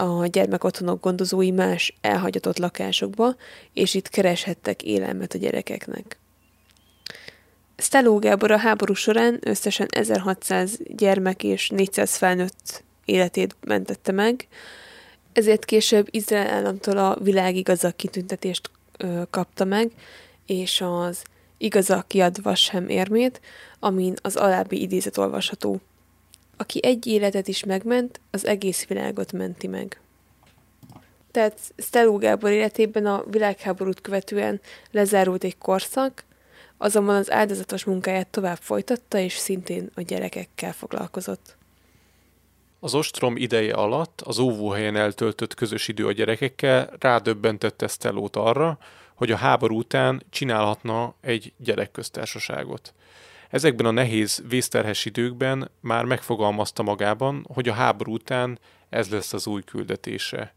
a 0.00 0.26
gyermekotthonok 0.26 1.00
gondozói 1.00 1.50
más 1.50 1.94
elhagyatott 2.00 2.58
lakásokba, 2.58 3.36
és 3.72 3.94
itt 3.94 4.08
kereshettek 4.08 4.82
élelmet 4.82 5.34
a 5.34 5.38
gyerekeknek. 5.38 6.18
Steló 7.76 8.18
Gábor 8.18 8.50
a 8.50 8.56
háború 8.56 8.94
során 8.94 9.38
összesen 9.40 9.86
1600 9.90 10.78
gyermek 10.88 11.44
és 11.44 11.68
400 11.68 12.16
felnőtt 12.16 12.84
életét 13.04 13.56
mentette 13.60 14.12
meg, 14.12 14.48
ezért 15.32 15.64
később 15.64 16.06
Izrael 16.10 16.46
államtól 16.46 16.98
a 16.98 17.18
világ 17.22 17.56
igazak 17.56 17.96
kitüntetést 17.96 18.70
ö, 18.96 19.22
kapta 19.30 19.64
meg, 19.64 19.90
és 20.46 20.80
az 20.80 21.22
igazak 21.58 22.08
kiadva 22.08 22.54
sem 22.54 22.88
érmét, 22.88 23.40
amin 23.78 24.14
az 24.22 24.36
alábbi 24.36 24.80
idézet 24.80 25.16
olvasható. 25.18 25.80
Aki 26.56 26.80
egy 26.82 27.06
életet 27.06 27.48
is 27.48 27.64
megment, 27.64 28.20
az 28.30 28.46
egész 28.46 28.86
világot 28.86 29.32
menti 29.32 29.66
meg. 29.66 30.00
Tehát 31.30 31.58
Stelú 31.76 32.18
Gábor 32.18 32.50
életében 32.50 33.06
a 33.06 33.24
világháborút 33.30 34.00
követően 34.00 34.60
lezárult 34.90 35.44
egy 35.44 35.58
korszak, 35.58 36.24
azonban 36.76 37.16
az 37.16 37.30
áldozatos 37.30 37.84
munkáját 37.84 38.26
tovább 38.26 38.58
folytatta, 38.60 39.18
és 39.18 39.36
szintén 39.36 39.90
a 39.94 40.00
gyerekekkel 40.00 40.72
foglalkozott. 40.72 41.56
Az 42.80 42.94
ostrom 42.94 43.36
ideje 43.36 43.74
alatt 43.74 44.20
az 44.20 44.38
óvóhelyen 44.38 44.96
eltöltött 44.96 45.54
közös 45.54 45.88
idő 45.88 46.06
a 46.06 46.12
gyerekekkel 46.12 46.90
rádöbbentette 46.98 47.86
Stellót 47.86 48.36
arra, 48.36 48.78
hogy 49.14 49.30
a 49.30 49.36
háború 49.36 49.76
után 49.76 50.22
csinálhatna 50.30 51.14
egy 51.20 51.52
gyerekköztársaságot. 51.56 52.94
Ezekben 53.50 53.86
a 53.86 53.90
nehéz, 53.90 54.42
vészterhes 54.48 55.04
időkben 55.04 55.70
már 55.80 56.04
megfogalmazta 56.04 56.82
magában, 56.82 57.46
hogy 57.54 57.68
a 57.68 57.72
háború 57.72 58.12
után 58.12 58.58
ez 58.88 59.10
lesz 59.10 59.32
az 59.32 59.46
új 59.46 59.62
küldetése. 59.62 60.54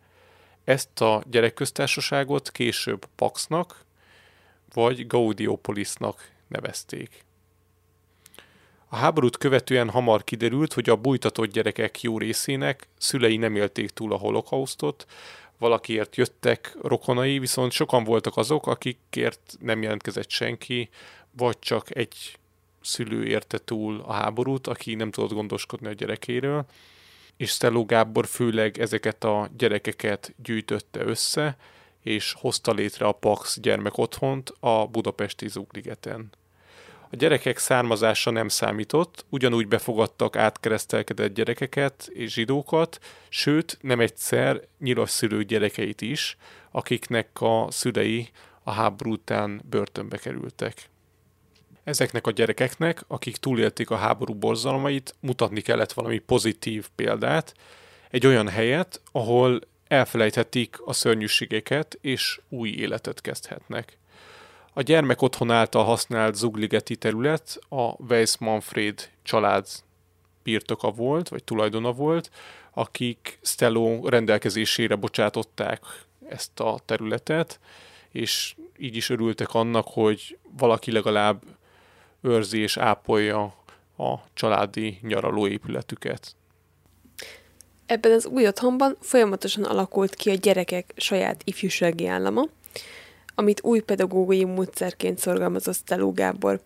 Ezt 0.63 1.01
a 1.01 1.23
gyerekköztársaságot 1.29 2.51
később 2.51 3.05
Paxnak 3.15 3.85
vagy 4.73 5.07
Gaudiopolisnak 5.07 6.31
nevezték. 6.47 7.22
A 8.93 8.95
háborút 8.95 9.37
követően 9.37 9.89
hamar 9.89 10.23
kiderült, 10.23 10.73
hogy 10.73 10.89
a 10.89 10.95
bújtatott 10.95 11.51
gyerekek 11.51 12.01
jó 12.01 12.17
részének 12.17 12.87
szülei 12.97 13.37
nem 13.37 13.55
élték 13.55 13.89
túl 13.89 14.13
a 14.13 14.17
holokausztot, 14.17 15.05
valakiért 15.57 16.15
jöttek 16.15 16.77
rokonai, 16.81 17.39
viszont 17.39 17.71
sokan 17.71 18.03
voltak 18.03 18.37
azok, 18.37 18.67
akikért 18.67 19.55
nem 19.59 19.81
jelentkezett 19.81 20.29
senki, 20.29 20.89
vagy 21.31 21.59
csak 21.59 21.95
egy 21.95 22.39
szülő 22.81 23.25
érte 23.25 23.57
túl 23.57 24.03
a 24.05 24.13
háborút, 24.13 24.67
aki 24.67 24.95
nem 24.95 25.11
tudott 25.11 25.33
gondoskodni 25.33 25.87
a 25.87 25.93
gyerekéről, 25.93 26.65
és 27.37 27.49
Stelló 27.49 27.85
Gábor 27.85 28.27
főleg 28.27 28.79
ezeket 28.79 29.23
a 29.23 29.49
gyerekeket 29.57 30.33
gyűjtötte 30.43 31.05
össze, 31.05 31.57
és 32.01 32.33
hozta 32.39 32.73
létre 32.73 33.05
a 33.05 33.11
Pax 33.11 33.59
gyermekotthont 33.59 34.53
a 34.59 34.87
budapesti 34.87 35.47
Zugligeten. 35.47 36.31
A 37.13 37.15
gyerekek 37.15 37.57
származása 37.57 38.31
nem 38.31 38.47
számított, 38.47 39.25
ugyanúgy 39.29 39.67
befogadtak 39.67 40.35
átkeresztelkedett 40.35 41.33
gyerekeket 41.33 42.09
és 42.13 42.33
zsidókat, 42.33 42.99
sőt 43.29 43.77
nem 43.81 43.99
egyszer 43.99 44.61
nyilas 44.79 45.09
szülő 45.09 45.43
gyerekeit 45.43 46.01
is, 46.01 46.37
akiknek 46.71 47.27
a 47.33 47.67
szülei 47.69 48.29
a 48.63 48.71
háború 48.71 49.11
után 49.11 49.61
börtönbe 49.69 50.17
kerültek. 50.17 50.89
Ezeknek 51.83 52.27
a 52.27 52.31
gyerekeknek, 52.31 53.03
akik 53.07 53.37
túlélték 53.37 53.89
a 53.89 53.95
háború 53.95 54.33
borzalmait, 54.33 55.15
mutatni 55.19 55.61
kellett 55.61 55.93
valami 55.93 56.19
pozitív 56.19 56.87
példát, 56.95 57.53
egy 58.09 58.25
olyan 58.25 58.47
helyet, 58.47 59.01
ahol 59.11 59.59
elfelejthetik 59.87 60.77
a 60.85 60.93
szörnyűségeket, 60.93 61.97
és 62.01 62.39
új 62.49 62.69
életet 62.69 63.21
kezdhetnek. 63.21 63.97
A 64.73 64.81
gyermek 64.81 65.21
otthon 65.21 65.51
által 65.51 65.83
használt 65.83 66.35
Zugligeti 66.35 66.95
terület 66.95 67.59
a 67.69 68.03
Weiss 68.09 68.37
Manfred 68.37 69.09
család 69.23 69.67
birtoka 70.43 70.91
volt, 70.91 71.29
vagy 71.29 71.43
tulajdona 71.43 71.91
volt, 71.91 72.31
akik 72.73 73.39
Stello 73.41 74.09
rendelkezésére 74.09 74.95
bocsátották 74.95 75.81
ezt 76.27 76.59
a 76.59 76.79
területet, 76.85 77.59
és 78.11 78.55
így 78.77 78.95
is 78.95 79.09
örültek 79.09 79.53
annak, 79.53 79.87
hogy 79.87 80.37
valaki 80.57 80.91
legalább 80.91 81.41
őrzi 82.21 82.59
és 82.59 82.77
ápolja 82.77 83.41
a 83.97 84.15
családi 84.33 84.99
nyaralóépületüket. 85.01 86.35
Ebben 87.85 88.11
az 88.11 88.25
új 88.25 88.47
otthonban 88.47 88.97
folyamatosan 88.99 89.63
alakult 89.63 90.15
ki 90.15 90.29
a 90.29 90.33
gyerekek 90.33 90.93
saját 90.95 91.41
ifjúsági 91.43 92.07
állama, 92.07 92.43
amit 93.35 93.63
új 93.63 93.79
pedagógiai 93.79 94.43
módszerként 94.43 95.17
szorgalmazott 95.19 95.75
Steló 95.75 96.11
Gábor. 96.11 96.61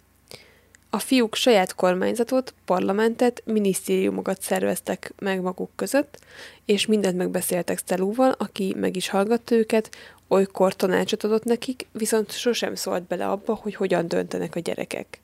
A 0.90 1.00
fiúk 1.00 1.36
saját 1.36 1.76
kormányzatot, 1.76 2.54
parlamentet, 2.66 3.42
minisztériumokat 3.46 4.42
szerveztek 4.42 5.14
meg 5.20 5.42
maguk 5.42 5.70
között, 5.76 6.20
és 6.66 6.86
mindent 6.86 7.18
megbeszéltek 7.18 7.78
Stelúval, 7.78 8.36
aki 8.38 8.76
meg 8.78 8.96
is 8.96 9.10
hallgatta 9.10 9.56
őket, 9.56 9.96
olykor 10.28 10.76
tanácsot 10.76 11.24
adott 11.24 11.44
nekik, 11.44 11.88
viszont 11.92 12.32
sosem 12.32 12.76
szólt 12.76 13.04
bele 13.04 13.28
abba, 13.28 13.54
hogy 13.54 13.76
hogyan 13.76 14.08
döntenek 14.08 14.56
a 14.56 14.60
gyerekek 14.60 15.22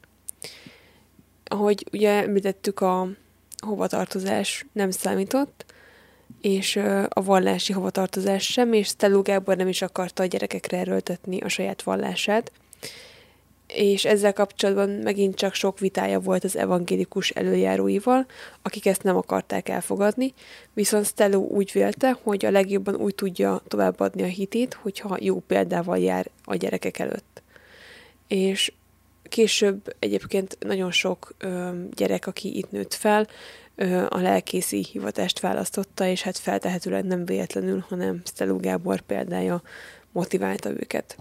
ahogy 1.54 1.86
ugye 1.92 2.10
említettük, 2.10 2.80
a 2.80 3.08
hovatartozás 3.66 4.66
nem 4.72 4.92
számított, 4.92 5.66
és 6.42 6.76
a 7.10 7.22
vallási 7.24 7.74
hovatartozás 7.74 8.44
sem, 8.44 8.74
és 8.74 8.88
Stelú 8.88 9.22
Gábor 9.22 9.56
nem 9.56 9.68
is 9.68 9.82
akarta 9.82 10.24
a 10.24 10.26
gyerekekre 10.26 10.78
erőltetni 10.78 11.40
a 11.40 11.48
saját 11.48 11.82
vallását. 11.82 12.52
És 13.68 14.06
ezzel 14.06 14.34
kapcsolatban 14.34 14.90
megint 14.90 15.36
csak 15.36 15.54
sok 15.54 15.80
vitája 15.80 16.20
volt 16.20 16.44
az 16.44 16.58
evangélikus 16.58 17.30
előjáróival, 17.30 18.26
akik 18.62 18.86
ezt 18.86 19.04
nem 19.04 19.16
akarták 19.16 19.70
elfogadni, 19.70 20.34
viszont 20.74 21.06
Stelú 21.06 21.48
úgy 21.48 21.72
vélte, 21.74 22.18
hogy 22.24 22.46
a 22.46 22.52
legjobban 22.52 22.96
úgy 22.96 23.16
tudja 23.16 23.62
továbbadni 23.68 24.22
a 24.24 24.26
hitét, 24.26 24.74
hogyha 24.74 25.18
jó 25.20 25.40
példával 25.40 25.98
jár 25.98 26.30
a 26.44 26.56
gyerekek 26.56 27.00
előtt. 27.00 27.42
És 28.28 28.72
Később 29.34 29.96
egyébként 30.00 30.58
nagyon 30.60 30.92
sok 30.92 31.34
ö, 31.38 31.70
gyerek, 31.94 32.28
aki 32.28 32.58
itt 32.58 32.72
nőtt 32.72 32.94
fel, 32.94 33.28
a 34.10 34.18
lelkészi 34.18 34.84
hivatást 34.92 35.40
választotta, 35.40 36.06
és 36.08 36.22
hát 36.22 36.38
feltehetőleg 36.38 37.06
nem 37.06 37.26
véletlenül, 37.26 37.86
hanem 37.90 38.22
Stelú 38.26 38.60
Gábor 38.60 39.02
példája 39.02 39.62
motiválta 40.12 40.70
őket. 40.70 41.18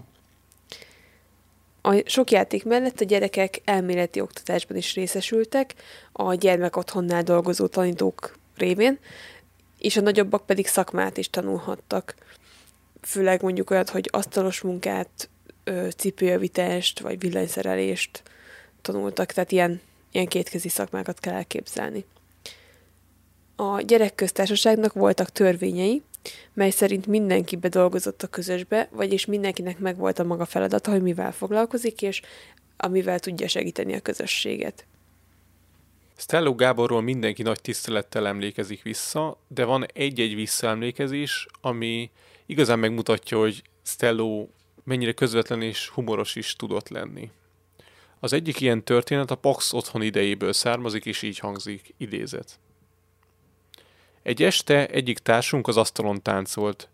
A 1.81 2.01
sok 2.05 2.31
játék 2.31 2.65
mellett 2.65 2.99
a 2.99 3.05
gyerekek 3.05 3.61
elméleti 3.65 4.19
oktatásban 4.19 4.77
is 4.77 4.93
részesültek, 4.93 5.73
a 6.11 6.33
gyermek 6.33 6.75
otthonnál 6.75 7.23
dolgozó 7.23 7.67
tanítók 7.67 8.37
révén, 8.57 8.99
és 9.77 9.97
a 9.97 10.01
nagyobbak 10.01 10.45
pedig 10.45 10.67
szakmát 10.67 11.17
is 11.17 11.29
tanulhattak. 11.29 12.15
Főleg 13.01 13.41
mondjuk 13.41 13.69
olyat, 13.69 13.89
hogy 13.89 14.09
asztalos 14.11 14.61
munkát, 14.61 15.29
cipőjavítást 15.97 16.99
vagy 16.99 17.19
villanyszerelést 17.19 18.23
tanultak, 18.81 19.31
tehát 19.31 19.51
ilyen, 19.51 19.81
ilyen 20.11 20.27
kétkezi 20.27 20.69
szakmákat 20.69 21.19
kell 21.19 21.33
elképzelni. 21.33 22.05
A 23.55 23.81
gyerekköztársaságnak 23.81 24.93
voltak 24.93 25.29
törvényei, 25.29 26.01
mely 26.53 26.69
szerint 26.69 27.07
mindenki 27.07 27.55
bedolgozott 27.55 28.23
a 28.23 28.27
közösbe, 28.27 28.89
vagyis 28.91 29.25
mindenkinek 29.25 29.79
megvolt 29.79 30.19
a 30.19 30.23
maga 30.23 30.45
feladata, 30.45 30.91
hogy 30.91 31.01
mivel 31.01 31.31
foglalkozik, 31.31 32.01
és 32.01 32.21
amivel 32.77 33.19
tudja 33.19 33.47
segíteni 33.47 33.93
a 33.93 33.99
közösséget. 33.99 34.85
Stello 36.17 36.55
Gáborról 36.55 37.01
mindenki 37.01 37.41
nagy 37.41 37.61
tisztelettel 37.61 38.27
emlékezik 38.27 38.81
vissza, 38.81 39.37
de 39.47 39.65
van 39.65 39.85
egy-egy 39.93 40.35
visszaemlékezés, 40.35 41.47
ami 41.61 42.11
igazán 42.45 42.79
megmutatja, 42.79 43.37
hogy 43.37 43.63
Stello 43.85 44.47
mennyire 44.83 45.11
közvetlen 45.11 45.61
és 45.61 45.89
humoros 45.89 46.35
is 46.35 46.55
tudott 46.55 46.89
lenni. 46.89 47.31
Az 48.19 48.33
egyik 48.33 48.59
ilyen 48.59 48.83
történet 48.83 49.31
a 49.31 49.35
Pax 49.35 49.73
otthon 49.73 50.01
idejéből 50.01 50.53
származik, 50.53 51.05
és 51.05 51.21
így 51.21 51.39
hangzik, 51.39 51.93
idézet. 51.97 52.59
Egy 54.23 54.43
este 54.43 54.87
egyik 54.87 55.19
társunk 55.19 55.67
az 55.67 55.77
asztalon 55.77 56.21
táncolt. 56.21 56.89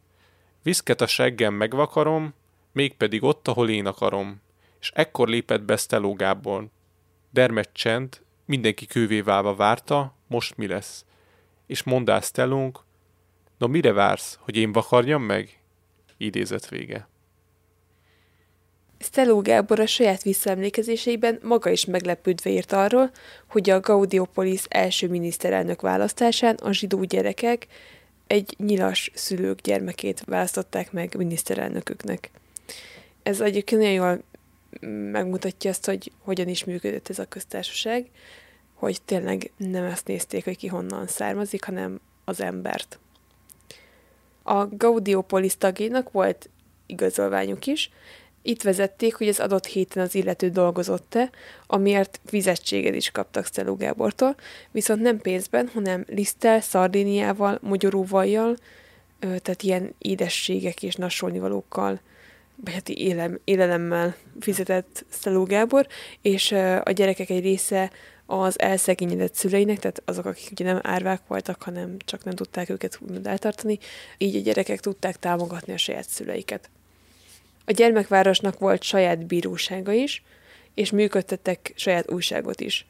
Viszket 0.64 1.02
a 1.02 1.08
seggem 1.08 1.54
megvakarom, 1.54 2.34
mégpedig 2.72 3.24
ott, 3.24 3.48
ahol 3.48 3.70
én 3.70 3.86
akarom. 3.86 4.42
És 4.80 4.92
ekkor 4.96 5.28
lépett 5.28 5.62
be 5.62 5.78
Steló 5.78 6.14
Gábor. 6.14 6.68
Dermet 7.30 7.70
csend, 7.74 8.22
mindenki 8.46 8.86
kővé 8.86 9.22
válva 9.22 9.56
várta, 9.56 10.14
most 10.28 10.58
mi 10.58 10.68
lesz. 10.68 11.06
És 11.66 11.84
mondás 11.84 12.26
Stellónk, 12.26 12.84
no 13.58 13.68
mire 13.68 13.92
vársz, 13.92 14.38
hogy 14.42 14.56
én 14.56 14.72
vakarjam 14.72 15.22
meg? 15.22 15.60
Idézet 16.18 16.70
vége. 16.70 17.08
Steló 19.00 19.42
Gábor 19.42 19.80
a 19.80 19.86
saját 19.86 20.24
visszaemlékezéseiben 20.24 21.40
maga 21.44 21.70
is 21.70 21.86
meglepődve 21.86 22.50
írt 22.50 22.72
arról, 22.72 23.12
hogy 23.48 23.70
a 23.70 23.80
Gaudiopolis 23.80 24.64
első 24.68 25.08
miniszterelnök 25.08 25.82
választásán 25.82 26.56
a 26.56 26.72
zsidó 26.72 27.04
gyerekek 27.04 27.68
egy 28.28 28.56
nyilas 28.58 29.12
szülők 29.14 29.62
gyermekét 29.62 30.24
választották 30.26 30.92
meg 30.92 31.16
miniszterelnöküknek. 31.18 32.30
Ez 33.24 33.42
egyébként 33.42 33.82
nagyon 33.82 33.96
jól 33.96 34.24
megmutatja 35.12 35.70
azt, 35.70 35.86
hogy 35.86 36.12
hogyan 36.24 36.48
is 36.48 36.64
működött 36.64 37.10
ez 37.10 37.20
a 37.20 37.26
köztársaság, 37.26 38.10
hogy 38.74 39.02
tényleg 39.02 39.52
nem 39.58 39.84
ezt 39.84 40.08
nézték, 40.08 40.44
hogy 40.44 40.58
ki 40.58 40.68
honnan 40.68 41.08
származik, 41.08 41.64
hanem 41.64 42.00
az 42.26 42.42
embert. 42.42 43.00
A 44.44 44.66
Gaudiopolis 44.66 45.58
tagjainak 45.58 46.12
volt 46.12 46.50
igazolványuk 46.86 47.66
is, 47.66 47.92
itt 48.50 48.62
vezették, 48.62 49.16
hogy 49.16 49.28
az 49.28 49.40
adott 49.40 49.66
héten 49.66 50.04
az 50.04 50.16
illető 50.16 50.50
dolgozott-e, 50.50 51.30
amiért 51.68 52.20
fizetséget 52.26 52.96
is 52.96 53.12
kaptak 53.12 53.46
Szeló 53.46 53.76
Gábortól, 53.76 54.36
viszont 54.72 55.02
nem 55.02 55.20
pénzben, 55.20 55.70
hanem 55.74 56.06
liszttel, 56.08 56.62
szardéniával, 56.62 57.60
mogyoróvajjal, 57.62 58.56
tehát 59.20 59.64
ilyen 59.64 59.94
édességek 59.98 60.84
és 60.84 60.96
nassolnivalókkal, 60.96 62.00
vagy 62.56 62.74
hát 62.74 62.90
élem, 62.90 63.40
élelemmel 63.44 64.16
fizetett 64.40 65.06
Szeló 65.10 65.44
Gábor, 65.44 65.88
és 66.22 66.52
a 66.84 66.92
gyerekek 66.92 67.30
egy 67.30 67.42
része 67.42 67.92
az 68.26 68.60
elszegényedett 68.60 69.34
szüleinek, 69.34 69.80
tehát 69.80 70.02
azok, 70.06 70.26
akik 70.26 70.52
ugye 70.52 70.66
nem 70.66 70.80
árvák 70.84 71.22
voltak, 71.28 71.64
hanem 71.64 71.98
csak 72.06 72.24
nem 72.24 72.36
tudták 72.36 72.70
őket 72.70 73.00
úgymond 73.02 73.28
eltartani, 73.28 73.80
így 74.18 74.36
a 74.36 74.42
gyerekek 74.42 74.80
tudták 74.80 75.20
támogatni 75.20 75.74
a 75.74 75.78
saját 75.78 76.10
szüleiket. 76.10 76.70
A 77.70 77.72
gyermekvárosnak 77.72 78.60
volt 78.60 78.84
saját 78.84 79.26
bírósága 79.26 79.92
is, 79.92 80.24
és 80.74 80.92
működtettek 80.92 81.74
saját 81.76 82.12
újságot 82.12 82.62
is. 82.62 82.86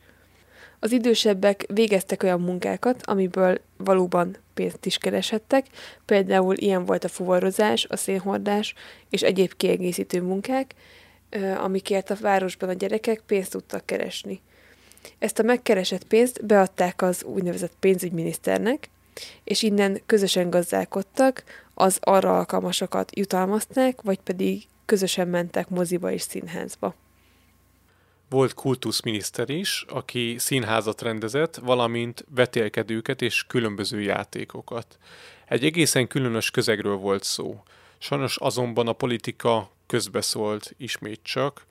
Az 0.80 0.92
idősebbek 0.92 1.66
végeztek 1.74 2.24
olyan 2.24 2.42
munkákat, 2.42 3.06
amiből 3.06 3.62
valóban 3.78 4.38
pénzt 4.54 4.86
is 4.86 4.98
kereshettek, 4.98 5.66
például 6.06 6.56
ilyen 6.56 6.86
volt 6.86 7.04
a 7.04 7.08
fuvarozás, 7.08 7.86
a 7.90 7.96
szénhordás 7.96 8.74
és 9.10 9.22
egyéb 9.22 9.54
kiegészítő 9.58 10.22
munkák, 10.22 10.74
amikért 11.58 12.10
a 12.10 12.18
városban 12.22 12.70
a 12.70 12.74
gyerekek 12.74 13.22
pénzt 13.26 13.52
tudtak 13.52 13.86
keresni. 13.86 14.42
Ezt 15.18 15.40
a 15.40 15.44
megkeresett 15.44 16.04
pénzt 16.04 16.46
beadták 16.46 17.02
az 17.02 17.24
úgynevezett 17.24 17.74
pénzügyminiszternek, 17.80 18.90
és 19.44 19.64
innen 19.64 20.02
közösen 20.06 20.50
gazdálkodtak, 20.50 21.44
az 21.80 21.98
arra 22.02 22.38
alkalmasokat 22.38 23.18
jutalmazták, 23.18 24.02
vagy 24.02 24.20
pedig 24.20 24.64
közösen 24.86 25.28
mentek 25.28 25.70
moziba 25.70 26.12
és 26.12 26.22
színházba. 26.22 26.96
Volt 28.30 28.54
kultuszminiszter 28.54 29.50
is, 29.50 29.86
aki 29.88 30.36
színházat 30.38 31.02
rendezett, 31.02 31.56
valamint 31.56 32.26
vetélkedőket 32.36 33.22
és 33.22 33.46
különböző 33.48 34.02
játékokat. 34.02 34.98
Egy 35.46 35.66
egészen 35.66 36.08
különös 36.08 36.52
közegről 36.52 36.96
volt 36.96 37.24
szó. 37.24 37.64
Sajnos 37.98 38.38
azonban 38.38 38.88
a 38.88 38.94
politika 38.94 39.72
közbeszólt 39.88 40.74
ismét 40.78 41.20
csak, 41.24 41.66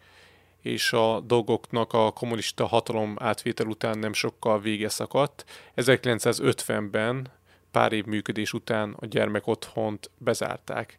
és 0.62 0.92
a 0.92 1.20
dolgoknak 1.20 1.92
a 1.92 2.10
kommunista 2.10 2.66
hatalom 2.66 3.16
átvétel 3.18 3.66
után 3.66 3.98
nem 3.98 4.12
sokkal 4.12 4.60
vége 4.60 4.88
szakadt. 4.88 5.44
1950-ben, 5.76 7.37
pár 7.78 7.92
év 7.92 8.04
működés 8.04 8.52
után 8.52 8.96
a 9.00 9.06
gyermek 9.06 9.46
otthont 9.46 10.10
bezárták. 10.16 10.98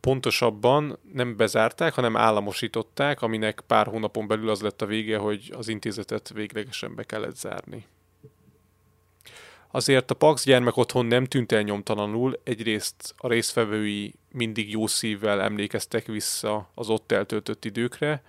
Pontosabban 0.00 0.98
nem 1.12 1.36
bezárták, 1.36 1.94
hanem 1.94 2.16
államosították, 2.16 3.22
aminek 3.22 3.62
pár 3.66 3.86
hónapon 3.86 4.26
belül 4.26 4.50
az 4.50 4.60
lett 4.60 4.82
a 4.82 4.86
vége, 4.86 5.18
hogy 5.18 5.52
az 5.56 5.68
intézetet 5.68 6.30
véglegesen 6.34 6.94
be 6.94 7.04
kellett 7.04 7.36
zárni. 7.36 7.86
Azért 9.70 10.10
a 10.10 10.14
Pax 10.14 10.44
gyermek 10.44 10.76
otthon 10.76 11.06
nem 11.06 11.24
tűnt 11.24 11.52
el 11.52 11.62
nyomtalanul, 11.62 12.40
egyrészt 12.44 13.14
a 13.16 13.28
résztvevői 13.28 14.14
mindig 14.32 14.70
jó 14.70 14.86
szívvel 14.86 15.40
emlékeztek 15.40 16.06
vissza 16.06 16.70
az 16.74 16.88
ott 16.88 17.12
eltöltött 17.12 17.64
időkre, 17.64 18.22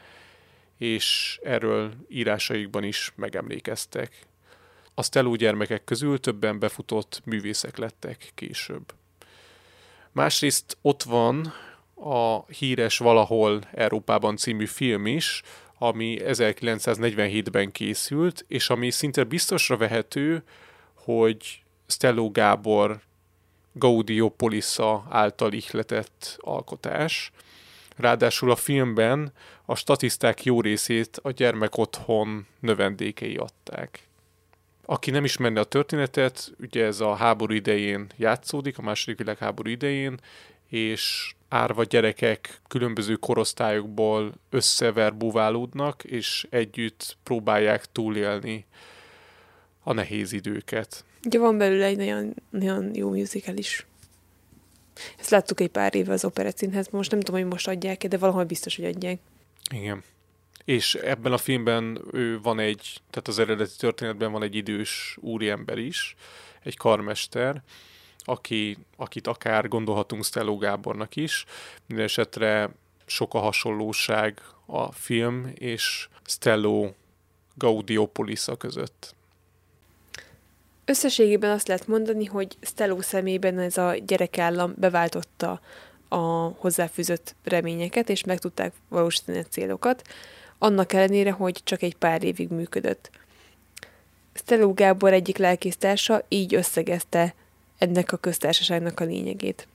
és 0.77 1.39
erről 1.43 1.93
írásaikban 2.09 2.83
is 2.83 3.11
megemlékeztek. 3.15 4.26
A 4.99 5.03
Stelló 5.03 5.35
gyermekek 5.35 5.83
közül 5.83 6.19
többen 6.19 6.59
befutott 6.59 7.21
művészek 7.25 7.77
lettek 7.77 8.31
később. 8.35 8.93
Másrészt 10.11 10.77
ott 10.81 11.03
van 11.03 11.53
a 11.95 12.45
híres 12.45 12.97
Valahol 12.97 13.61
Európában 13.73 14.37
című 14.37 14.65
film 14.65 15.05
is, 15.05 15.41
ami 15.77 16.17
1947-ben 16.21 17.71
készült, 17.71 18.45
és 18.47 18.69
ami 18.69 18.91
szinte 18.91 19.23
biztosra 19.23 19.77
vehető, 19.77 20.43
hogy 20.93 21.63
Stello 21.87 22.31
Gábor 22.31 22.99
Gaudiopolisza 23.73 25.05
által 25.09 25.53
ihletett 25.53 26.37
alkotás. 26.39 27.31
Ráadásul 27.95 28.51
a 28.51 28.55
filmben 28.55 29.33
a 29.65 29.75
statiszták 29.75 30.43
jó 30.43 30.61
részét 30.61 31.19
a 31.21 31.31
gyermek 31.31 31.77
otthon 31.77 32.47
növendékei 32.59 33.35
adták. 33.35 34.06
Aki 34.89 35.11
nem 35.11 35.23
ismerne 35.23 35.59
a 35.59 35.63
történetet, 35.63 36.51
ugye 36.59 36.85
ez 36.85 36.99
a 36.99 37.15
háború 37.15 37.53
idején 37.53 38.07
játszódik, 38.17 38.77
a 38.77 38.81
második 38.81 39.17
világháború 39.17 39.69
idején, 39.69 40.19
és 40.67 41.33
árva 41.49 41.83
gyerekek 41.83 42.61
különböző 42.67 43.15
korosztályokból 43.15 44.33
összeverbúválódnak, 44.49 46.03
és 46.03 46.47
együtt 46.49 47.17
próbálják 47.23 47.85
túlélni 47.91 48.65
a 49.83 49.93
nehéz 49.93 50.31
időket. 50.31 51.05
Ugye 51.25 51.39
van 51.39 51.57
belőle 51.57 51.85
egy 51.85 51.97
nagyon, 51.97 52.33
nagyon 52.49 52.95
jó 52.95 53.09
musical 53.09 53.55
is. 53.55 53.85
Ezt 55.19 55.29
láttuk 55.29 55.59
egy 55.59 55.69
pár 55.69 55.95
éve 55.95 56.13
az 56.13 56.25
Operett 56.25 56.57
Színházban, 56.57 56.97
most 56.97 57.11
nem 57.11 57.19
tudom, 57.19 57.41
hogy 57.41 57.49
most 57.49 57.67
adják 57.67 58.07
de 58.07 58.17
valahol 58.17 58.43
biztos, 58.43 58.75
hogy 58.75 58.85
adják. 58.85 59.19
Igen. 59.73 60.03
És 60.67 60.95
ebben 60.95 61.31
a 61.31 61.37
filmben 61.37 62.01
ő 62.11 62.39
van 62.41 62.59
egy, 62.59 63.01
tehát 63.09 63.27
az 63.27 63.39
eredeti 63.39 63.75
történetben 63.77 64.31
van 64.31 64.43
egy 64.43 64.55
idős 64.55 65.17
úriember 65.19 65.77
is, 65.77 66.15
egy 66.63 66.77
karmester, 66.77 67.61
aki, 68.23 68.77
akit 68.95 69.27
akár 69.27 69.67
gondolhatunk 69.67 70.25
Stelló 70.25 70.57
Gábornak 70.57 71.15
is. 71.15 71.45
Minden 71.85 72.05
esetre 72.05 72.69
sok 73.05 73.33
a 73.33 73.39
hasonlóság 73.39 74.41
a 74.65 74.91
film 74.91 75.51
és 75.53 76.07
Stelló 76.25 76.95
Gaudiopolis 77.55 78.45
között. 78.57 79.15
Összességében 80.85 81.51
azt 81.51 81.67
lehet 81.67 81.87
mondani, 81.87 82.25
hogy 82.25 82.57
Stelló 82.61 83.01
szemében 83.01 83.59
ez 83.59 83.77
a 83.77 83.95
gyerekállam 84.05 84.73
beváltotta 84.77 85.61
a 86.07 86.17
hozzáfűzött 86.57 87.35
reményeket, 87.43 88.09
és 88.09 88.23
meg 88.23 88.39
tudták 88.39 88.73
valósítani 88.89 89.37
a 89.37 89.43
célokat, 89.43 90.01
annak 90.57 90.93
ellenére, 90.93 91.31
hogy 91.31 91.59
csak 91.63 91.81
egy 91.81 91.95
pár 91.95 92.23
évig 92.23 92.49
működött. 92.49 93.09
Stelú 94.33 94.73
Gábor 94.73 95.13
egyik 95.13 95.37
lelkésztársa 95.37 96.25
így 96.27 96.55
összegezte 96.55 97.35
ennek 97.77 98.11
a 98.11 98.17
köztársaságnak 98.17 98.99
a 98.99 99.05
lényegét. 99.05 99.67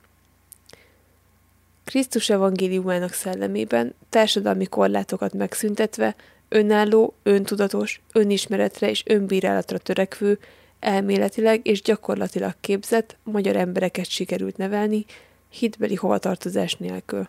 Krisztus 1.83 2.29
evangéliumának 2.29 3.13
szellemében 3.13 3.95
társadalmi 4.09 4.65
korlátokat 4.65 5.33
megszüntetve 5.33 6.15
önálló, 6.49 7.13
öntudatos, 7.23 8.01
önismeretre 8.11 8.89
és 8.89 9.03
önbírálatra 9.05 9.77
törekvő, 9.77 10.39
elméletileg 10.79 11.67
és 11.67 11.81
gyakorlatilag 11.81 12.53
képzett 12.61 13.17
magyar 13.23 13.55
embereket 13.55 14.09
sikerült 14.09 14.57
nevelni, 14.57 15.05
hitbeli 15.49 15.95
hovatartozás 15.95 16.75
nélkül. 16.75 17.27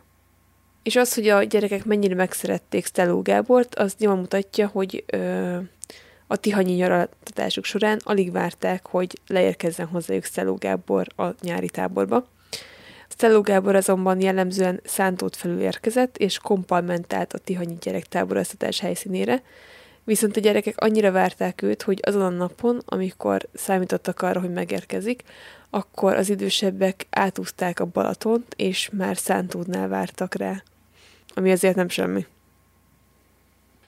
És 0.84 0.96
az, 0.96 1.14
hogy 1.14 1.28
a 1.28 1.42
gyerekek 1.42 1.84
mennyire 1.84 2.14
megszerették 2.14 2.86
Steló 2.86 3.22
Gábort, 3.22 3.74
az 3.74 3.94
nyilván 3.98 4.18
mutatja, 4.18 4.66
hogy 4.66 5.04
ö, 5.06 5.56
a 6.26 6.36
tihanyi 6.36 6.72
nyaraltatásuk 6.72 7.64
során 7.64 8.00
alig 8.04 8.32
várták, 8.32 8.86
hogy 8.86 9.20
leérkezzen 9.26 9.86
hozzájuk 9.86 10.24
Steló 10.24 10.54
Gábor 10.54 11.06
a 11.16 11.26
nyári 11.40 11.68
táborba. 11.68 12.26
Steló 13.08 13.40
Gábor 13.40 13.74
azonban 13.74 14.20
jellemzően 14.20 14.80
szántót 14.84 15.36
felül 15.36 15.60
érkezett, 15.60 16.16
és 16.16 16.38
kompalmentált 16.38 17.32
a 17.32 17.38
tihanyi 17.38 17.76
gyerektáboroztatás 17.80 18.80
helyszínére, 18.80 19.42
viszont 20.04 20.36
a 20.36 20.40
gyerekek 20.40 20.74
annyira 20.76 21.12
várták 21.12 21.62
őt, 21.62 21.82
hogy 21.82 22.00
azon 22.02 22.22
a 22.22 22.28
napon, 22.28 22.82
amikor 22.84 23.48
számítottak 23.54 24.22
arra, 24.22 24.40
hogy 24.40 24.52
megérkezik, 24.52 25.22
akkor 25.70 26.14
az 26.14 26.28
idősebbek 26.28 27.06
átúzták 27.10 27.80
a 27.80 27.84
Balatont, 27.84 28.54
és 28.56 28.90
már 28.92 29.16
Szántódnál 29.16 29.88
vártak 29.88 30.34
rá. 30.34 30.62
Ami 31.34 31.50
azért 31.50 31.76
nem 31.76 31.88
semmi. 31.88 32.26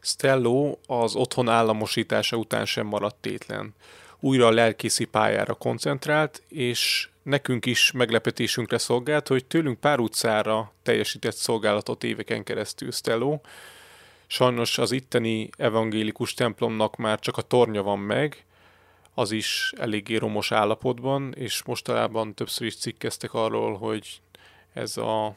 Stello 0.01 0.77
az 0.87 1.15
otthon 1.15 1.49
államosítása 1.49 2.37
után 2.37 2.65
sem 2.65 2.87
maradt 2.87 3.17
tétlen. 3.21 3.75
Újra 4.21 4.47
a 4.47 4.51
lelkészi 4.51 5.05
pályára 5.05 5.55
koncentrált, 5.55 6.43
és 6.49 7.09
nekünk 7.23 7.67
is 7.67 7.93
meglepetésünkre 7.93 8.79
szolgált, 8.79 9.29
hogy 9.29 9.45
tőlünk 9.45 9.81
pár 9.81 9.99
utcára 9.99 10.73
teljesített 10.83 11.35
szolgálatot 11.35 12.05
éveken 12.05 12.45
keresztül 12.45 12.91
Stello. 12.91 13.41
Sajnos 14.27 14.79
az 14.79 14.93
itteni 14.93 15.51
evangélikus 15.57 16.35
templomnak 16.35 16.97
már 16.97 17.19
csak 17.19 17.37
a 17.37 17.43
tornya 17.43 17.83
van 17.83 17.99
meg, 17.99 18.45
az 19.15 19.31
is 19.31 19.73
eléggé 19.77 20.17
romos 20.17 20.53
állapotban, 20.53 21.35
és 21.37 21.63
mostanában 21.65 22.35
többször 22.35 22.67
is 22.67 22.77
cikkeztek 22.77 23.35
arról, 23.35 23.77
hogy 23.77 24.21
ez 24.73 24.97
a 24.97 25.35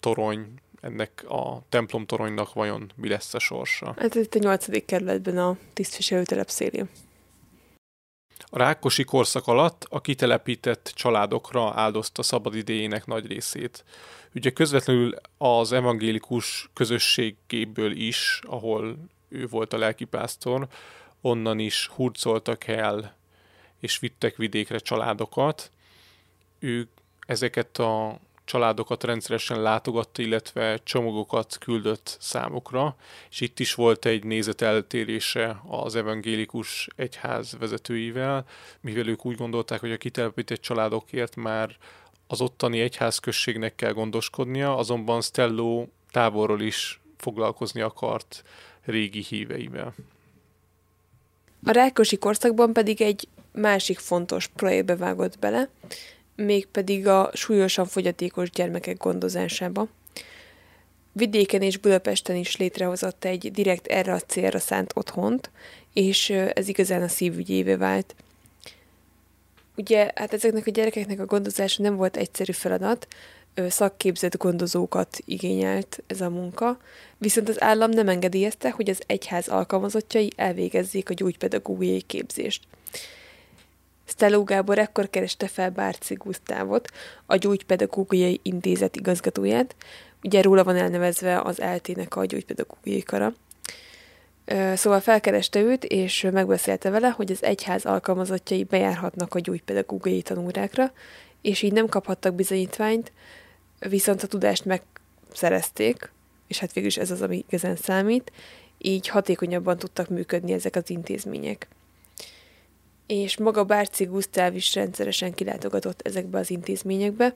torony, 0.00 0.46
ennek 0.80 1.24
a 1.28 1.62
templom 1.68 2.06
toronynak 2.06 2.52
vajon 2.52 2.92
mi 2.94 3.08
lesz 3.08 3.34
a 3.34 3.38
sorsa. 3.38 3.94
Hát 3.98 4.14
itt 4.14 4.34
a 4.34 4.38
nyolcadik 4.38 4.84
kerületben 4.84 5.38
a 5.38 5.56
tisztviselőtelep 5.72 6.48
szélén. 6.48 6.88
A 8.50 8.58
rákosi 8.58 9.04
korszak 9.04 9.46
alatt 9.46 9.86
a 9.90 10.00
kitelepített 10.00 10.92
családokra 10.94 11.72
áldozta 11.74 12.22
szabadidejének 12.22 13.06
nagy 13.06 13.26
részét. 13.26 13.84
Ugye 14.34 14.50
közvetlenül 14.50 15.14
az 15.38 15.72
evangélikus 15.72 16.70
közösségéből 16.74 17.92
is, 17.92 18.40
ahol 18.42 18.96
ő 19.28 19.46
volt 19.46 19.72
a 19.72 19.78
lelkipásztor, 19.78 20.68
onnan 21.20 21.58
is 21.58 21.86
hurcoltak 21.86 22.66
el 22.66 23.16
és 23.80 23.98
vittek 23.98 24.36
vidékre 24.36 24.78
családokat. 24.78 25.70
Ő 26.58 26.88
ezeket 27.26 27.78
a 27.78 28.18
családokat 28.48 29.04
rendszeresen 29.04 29.62
látogatta, 29.62 30.22
illetve 30.22 30.78
csomagokat 30.82 31.56
küldött 31.60 32.16
számukra, 32.20 32.96
és 33.30 33.40
itt 33.40 33.60
is 33.60 33.74
volt 33.74 34.04
egy 34.04 34.24
nézeteltérése 34.24 35.60
az 35.66 35.94
evangélikus 35.94 36.88
egyház 36.96 37.56
vezetőivel, 37.58 38.44
mivel 38.80 39.06
ők 39.06 39.26
úgy 39.26 39.36
gondolták, 39.36 39.80
hogy 39.80 39.92
a 39.92 39.96
kitelepített 39.96 40.60
családokért 40.60 41.36
már 41.36 41.76
az 42.26 42.40
ottani 42.40 42.80
egyházközségnek 42.80 43.74
kell 43.74 43.92
gondoskodnia, 43.92 44.76
azonban 44.76 45.20
Stello 45.20 45.86
távolról 46.10 46.60
is 46.60 47.00
foglalkozni 47.16 47.80
akart 47.80 48.42
régi 48.84 49.24
híveivel. 49.28 49.94
A 51.64 51.70
Rákosi 51.70 52.18
korszakban 52.18 52.72
pedig 52.72 53.02
egy 53.02 53.28
másik 53.52 53.98
fontos 53.98 54.46
projektbe 54.46 54.96
vágott 54.96 55.38
bele, 55.38 55.68
mégpedig 56.44 57.06
a 57.06 57.30
súlyosan 57.32 57.86
fogyatékos 57.86 58.50
gyermekek 58.50 58.96
gondozásába. 58.96 59.88
Vidéken 61.12 61.62
és 61.62 61.78
Budapesten 61.78 62.36
is 62.36 62.56
létrehozott 62.56 63.24
egy 63.24 63.50
direkt 63.52 63.86
erre 63.86 64.12
a 64.12 64.20
célra 64.20 64.58
szánt 64.58 64.92
otthont, 64.94 65.50
és 65.92 66.30
ez 66.30 66.68
igazán 66.68 67.02
a 67.02 67.08
szívügyévé 67.08 67.74
vált. 67.74 68.14
Ugye, 69.76 70.10
hát 70.14 70.32
ezeknek 70.32 70.66
a 70.66 70.70
gyerekeknek 70.70 71.20
a 71.20 71.26
gondozása 71.26 71.82
nem 71.82 71.96
volt 71.96 72.16
egyszerű 72.16 72.52
feladat, 72.52 73.06
szakképzett 73.68 74.36
gondozókat 74.36 75.18
igényelt 75.24 76.02
ez 76.06 76.20
a 76.20 76.30
munka, 76.30 76.78
viszont 77.18 77.48
az 77.48 77.62
állam 77.62 77.90
nem 77.90 78.08
engedélyezte, 78.08 78.70
hogy 78.70 78.90
az 78.90 79.02
egyház 79.06 79.48
alkalmazottjai 79.48 80.32
elvégezzék 80.36 81.10
a 81.10 81.14
gyógypedagógiai 81.14 82.00
képzést. 82.00 82.62
Steló 84.08 84.44
Gábor 84.44 84.78
ekkor 84.78 85.10
kereste 85.10 85.48
fel 85.48 85.70
Bárci 85.70 86.14
Gusztávot, 86.14 86.88
a 87.26 87.36
Gyógypedagógiai 87.36 88.40
Intézet 88.42 88.96
igazgatóját, 88.96 89.76
ugye 90.22 90.42
róla 90.42 90.64
van 90.64 90.76
elnevezve 90.76 91.40
az 91.40 91.60
eltének 91.60 92.16
a 92.16 92.24
gyógypedagógiai 92.24 93.02
kara. 93.02 93.32
Szóval 94.74 95.00
felkereste 95.00 95.60
őt, 95.60 95.84
és 95.84 96.26
megbeszélte 96.32 96.90
vele, 96.90 97.08
hogy 97.08 97.30
az 97.30 97.42
egyház 97.42 97.84
alkalmazottjai 97.84 98.64
bejárhatnak 98.64 99.34
a 99.34 99.40
gyógypedagógiai 99.40 100.22
tanórákra, 100.22 100.92
és 101.42 101.62
így 101.62 101.72
nem 101.72 101.86
kaphattak 101.86 102.34
bizonyítványt, 102.34 103.12
viszont 103.78 104.22
a 104.22 104.26
tudást 104.26 104.64
megszerezték, 104.64 106.12
és 106.46 106.58
hát 106.58 106.72
végül 106.72 106.90
is 106.90 106.96
ez 106.96 107.10
az, 107.10 107.22
ami 107.22 107.44
igazán 107.48 107.76
számít, 107.76 108.32
így 108.78 109.08
hatékonyabban 109.08 109.78
tudtak 109.78 110.08
működni 110.08 110.52
ezek 110.52 110.76
az 110.76 110.90
intézmények. 110.90 111.68
És 113.08 113.36
maga 113.36 113.64
Bárci 113.64 114.04
Gusztáv 114.04 114.56
is 114.56 114.74
rendszeresen 114.74 115.34
kilátogatott 115.34 116.00
ezekbe 116.02 116.38
az 116.38 116.50
intézményekbe, 116.50 117.34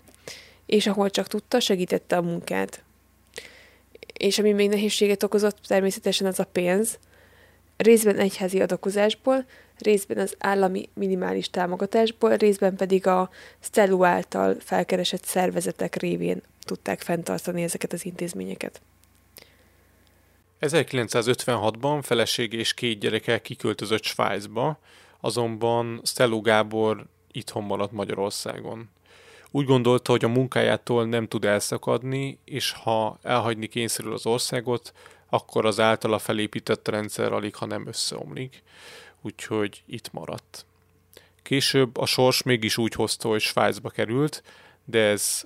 és 0.67 0.87
ahol 0.87 1.11
csak 1.11 1.27
tudta, 1.27 1.61
segítette 1.61 2.17
a 2.17 2.23
munkát. 2.23 2.83
És 4.13 4.39
ami 4.39 4.53
még 4.53 4.69
nehézséget 4.69 5.23
okozott, 5.23 5.59
természetesen 5.67 6.27
az 6.27 6.41
a 6.41 6.45
pénz, 6.45 6.99
részben 7.77 8.19
egyházi 8.19 8.61
adakozásból, 8.61 9.45
részben 9.79 10.19
az 10.19 10.35
állami 10.39 10.89
minimális 10.95 11.51
támogatásból, 11.51 12.37
részben 12.37 12.77
pedig 12.77 13.07
a 13.07 13.31
Stellu 13.61 14.05
által 14.05 14.57
felkeresett 14.61 15.25
szervezetek 15.25 15.97
révén 15.97 16.43
tudták 16.65 17.01
fenntartani 17.01 17.63
ezeket 17.63 17.93
az 17.93 18.05
intézményeket. 18.05 18.81
1956-ban 20.61 21.99
feleség 22.03 22.53
és 22.53 22.75
két 22.75 22.99
gyereke 22.99 23.41
kiköltözött 23.41 24.03
Svájcba, 24.03 24.79
azonban 25.23 26.01
Stellu 26.05 26.41
Gábor 26.41 27.07
itthon 27.31 27.63
maradt 27.63 27.93
Magyarországon. 27.93 28.91
Úgy 29.51 29.67
gondolta, 29.67 30.11
hogy 30.11 30.25
a 30.25 30.29
munkájától 30.29 31.07
nem 31.07 31.29
tud 31.29 31.45
elszakadni, 31.45 32.39
és 32.45 32.73
ha 32.73 33.19
elhagyni 33.23 33.67
kényszerül 33.67 34.13
az 34.13 34.27
országot, 34.27 34.93
akkor 35.29 35.67
az 35.67 35.81
általa 35.81 36.19
felépített 36.19 36.89
rendszer 36.89 37.33
alig, 37.33 37.55
ha 37.55 37.67
nem 37.67 37.87
összeomlik 37.87 38.63
úgyhogy 39.23 39.83
itt 39.87 40.13
maradt. 40.13 40.67
Később 41.43 41.97
a 41.97 42.07
sors 42.07 42.43
mégis 42.43 42.77
úgy 42.77 42.93
hozta, 42.93 43.29
hogy 43.29 43.41
Svájcba 43.41 43.91
került, 43.91 44.43
de 44.85 44.99
ez 44.99 45.45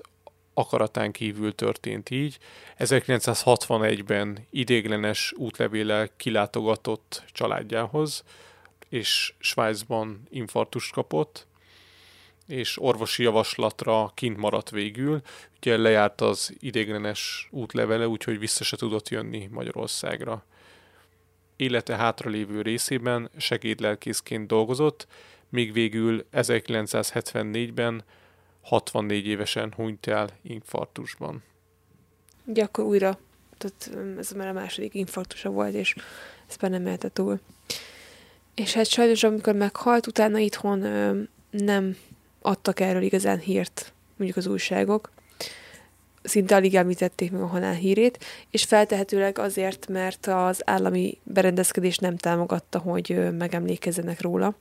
akaratán 0.55 1.13
kívül 1.13 1.55
történt 1.55 2.11
így. 2.11 2.39
1961-ben 2.79 4.47
idéglenes 4.51 5.33
útlevéllel 5.37 6.09
kilátogatott 6.17 7.23
családjához, 7.33 8.25
és 8.89 9.35
Svájcban 9.39 10.23
infartust 10.29 10.93
kapott, 10.93 11.47
és 12.47 12.83
orvosi 12.83 13.23
javaslatra 13.23 14.13
kint 14.15 14.37
maradt 14.37 14.71
végül. 14.71 15.21
Ugye 15.57 15.77
lejárt 15.77 16.21
az 16.21 16.55
idéglenes 16.59 17.49
útlevele, 17.51 18.09
úgyhogy 18.09 18.39
vissza 18.39 18.65
se 18.65 18.77
tudott 18.77 19.09
jönni 19.09 19.49
Magyarországra 19.51 20.45
élete 21.57 21.97
hátralévő 21.97 22.63
részében 22.63 23.31
segédlelkészként 23.37 24.47
dolgozott, 24.47 25.07
míg 25.49 25.73
végül 25.73 26.27
1974-ben 26.33 28.05
64 28.63 29.27
évesen 29.27 29.73
hunyt 29.77 30.07
el 30.07 30.29
infarktusban. 30.43 31.43
Ugye 32.45 32.63
akkor 32.63 32.85
újra, 32.85 33.19
tehát 33.59 33.91
ez 34.19 34.31
már 34.31 34.49
a 34.49 34.53
második 34.53 34.95
infarktusa 34.95 35.51
volt, 35.51 35.75
és 35.75 35.95
ezt 36.49 36.61
már 36.61 36.71
nem 36.71 36.87
elte 36.87 37.09
túl. 37.09 37.41
És 38.57 38.73
hát 38.73 38.87
sajnos, 38.87 39.23
amikor 39.23 39.55
meghalt, 39.55 40.07
utána 40.07 40.39
itthon 40.39 40.83
ö, 40.83 41.23
nem 41.51 41.97
adtak 42.43 42.81
erről 42.81 43.03
igazán 43.03 43.39
hírt, 43.39 43.93
mondjuk 44.17 44.39
az 44.39 44.47
újságok. 44.47 45.11
szinte 46.23 46.55
alig 46.55 46.75
említették 46.75 47.33
meg 47.33 47.41
a 47.41 47.47
halál 47.47 47.75
hírét, 47.75 48.25
és 48.51 48.65
feltehetőleg 48.65 49.39
azért, 49.39 49.89
mert 49.89 50.27
az 50.27 50.63
állami 50.65 51.19
berendezkedés 51.23 51.99
nem 51.99 52.17
támogatta, 52.17 52.79
hogy 52.79 53.37
megemlékezzenek 53.39 54.21
róla. 54.21 54.57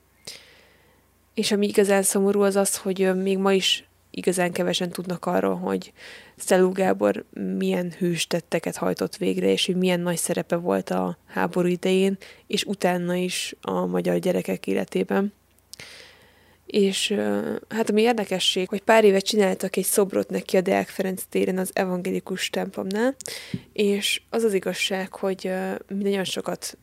És 1.33 1.51
ami 1.51 1.67
igazán 1.67 2.03
szomorú 2.03 2.41
az 2.41 2.55
az, 2.55 2.77
hogy 2.77 3.15
még 3.15 3.37
ma 3.37 3.53
is 3.53 3.83
igazán 4.15 4.51
kevesen 4.51 4.89
tudnak 4.89 5.25
arról, 5.25 5.55
hogy 5.55 5.93
Szelú 6.35 6.71
Gábor 6.71 7.25
milyen 7.57 7.93
hűs 7.97 8.27
tetteket 8.27 8.75
hajtott 8.75 9.17
végre, 9.17 9.51
és 9.51 9.65
hogy 9.65 9.75
milyen 9.75 9.99
nagy 9.99 10.17
szerepe 10.17 10.55
volt 10.55 10.89
a 10.89 11.17
háború 11.25 11.67
idején, 11.67 12.17
és 12.47 12.63
utána 12.63 13.13
is 13.13 13.55
a 13.61 13.85
magyar 13.85 14.19
gyerekek 14.19 14.67
életében. 14.67 15.33
És 16.65 17.15
hát 17.69 17.89
ami 17.89 18.01
érdekesség, 18.01 18.69
hogy 18.69 18.81
pár 18.81 19.03
éve 19.03 19.19
csináltak 19.19 19.75
egy 19.75 19.83
szobrot 19.83 20.29
neki 20.29 20.57
a 20.57 20.61
Deák 20.61 20.87
Ferenc 20.87 21.23
téren 21.29 21.57
az 21.57 21.71
evangélikus 21.73 22.49
templomnál, 22.49 23.15
és 23.73 24.21
az 24.29 24.43
az 24.43 24.53
igazság, 24.53 25.13
hogy 25.13 25.51
mi 25.87 26.03
nagyon 26.03 26.23
sokat 26.23 26.77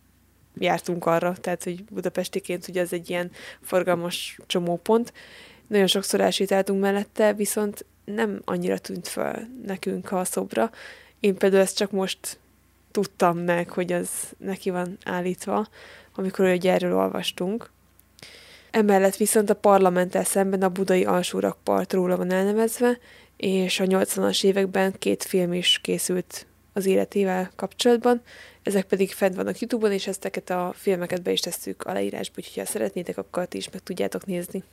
jártunk 0.58 1.06
arra, 1.06 1.34
tehát 1.40 1.64
hogy 1.64 1.84
budapestiként 1.84 2.68
ugye 2.68 2.80
ez 2.80 2.92
egy 2.92 3.10
ilyen 3.10 3.30
forgalmas 3.60 4.38
csomópont, 4.46 5.12
nagyon 5.66 5.86
sokszor 5.86 6.20
elsétáltunk 6.20 6.80
mellette, 6.80 7.32
viszont 7.32 7.84
nem 8.04 8.40
annyira 8.44 8.78
tűnt 8.78 9.08
fel 9.08 9.48
nekünk 9.66 10.12
a 10.12 10.24
szobra. 10.24 10.70
Én 11.20 11.36
például 11.36 11.62
ezt 11.62 11.76
csak 11.76 11.90
most 11.90 12.38
tudtam 12.90 13.38
meg, 13.38 13.70
hogy 13.70 13.92
az 13.92 14.08
neki 14.38 14.70
van 14.70 14.98
állítva, 15.04 15.68
amikor 16.14 16.44
ugye 16.44 16.72
erről 16.72 16.96
olvastunk. 16.96 17.70
Emellett 18.70 19.16
viszont 19.16 19.50
a 19.50 19.54
parlamenttel 19.54 20.24
szemben 20.24 20.62
a 20.62 20.68
budai 20.68 21.04
alsórakpart 21.04 21.92
róla 21.92 22.16
van 22.16 22.32
elnevezve, 22.32 22.98
és 23.36 23.80
a 23.80 23.84
80-as 23.84 24.44
években 24.44 24.94
két 24.98 25.22
film 25.22 25.52
is 25.52 25.78
készült 25.82 26.46
az 26.72 26.86
életével 26.86 27.50
kapcsolatban, 27.56 28.22
ezek 28.62 28.84
pedig 28.84 29.12
fent 29.12 29.34
vannak 29.34 29.58
Youtube-on, 29.58 29.92
és 29.92 30.06
ezteket 30.06 30.50
a 30.50 30.72
filmeket 30.76 31.22
be 31.22 31.32
is 31.32 31.40
tesszük 31.40 31.82
a 31.82 31.92
leírásba, 31.92 32.34
úgyhogy 32.36 32.62
ha 32.62 32.70
szeretnétek, 32.70 33.18
akkor 33.18 33.46
ti 33.46 33.56
is 33.56 33.70
meg 33.70 33.82
tudjátok 33.82 34.26
nézni. 34.26 34.64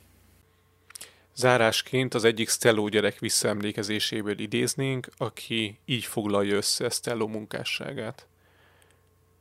Zárásként 1.34 2.14
az 2.14 2.24
egyik 2.24 2.48
Stelló 2.48 2.88
gyerek 2.88 3.18
visszaemlékezéséből 3.18 4.38
idéznénk, 4.38 5.08
aki 5.16 5.78
így 5.84 6.04
foglalja 6.04 6.56
össze 6.56 6.88
Stelló 6.88 7.26
munkásságát. 7.26 8.26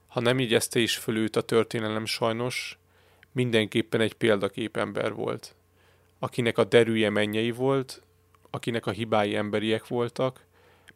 Ha 0.08 0.20
nem 0.20 0.40
igyezte 0.40 0.80
is 0.80 0.98
föl 0.98 1.18
őt 1.18 1.36
a 1.36 1.42
történelem 1.42 2.06
sajnos, 2.06 2.78
mindenképpen 3.32 4.02
egy 4.02 4.14
példakép 4.14 4.78
ember 4.78 5.14
volt, 5.14 5.56
akinek 6.20 6.58
a 6.58 6.64
derűje 6.64 7.10
mennyei 7.10 7.52
volt, 7.52 8.02
akinek 8.50 8.86
a 8.86 8.92
hibái 8.92 9.36
emberiek 9.36 9.88
voltak, 9.88 10.46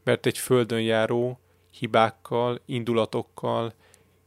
mert 0.04 0.26
egy 0.26 0.38
földön 0.38 0.82
járó, 0.82 1.39
hibákkal, 1.80 2.62
indulatokkal, 2.66 3.74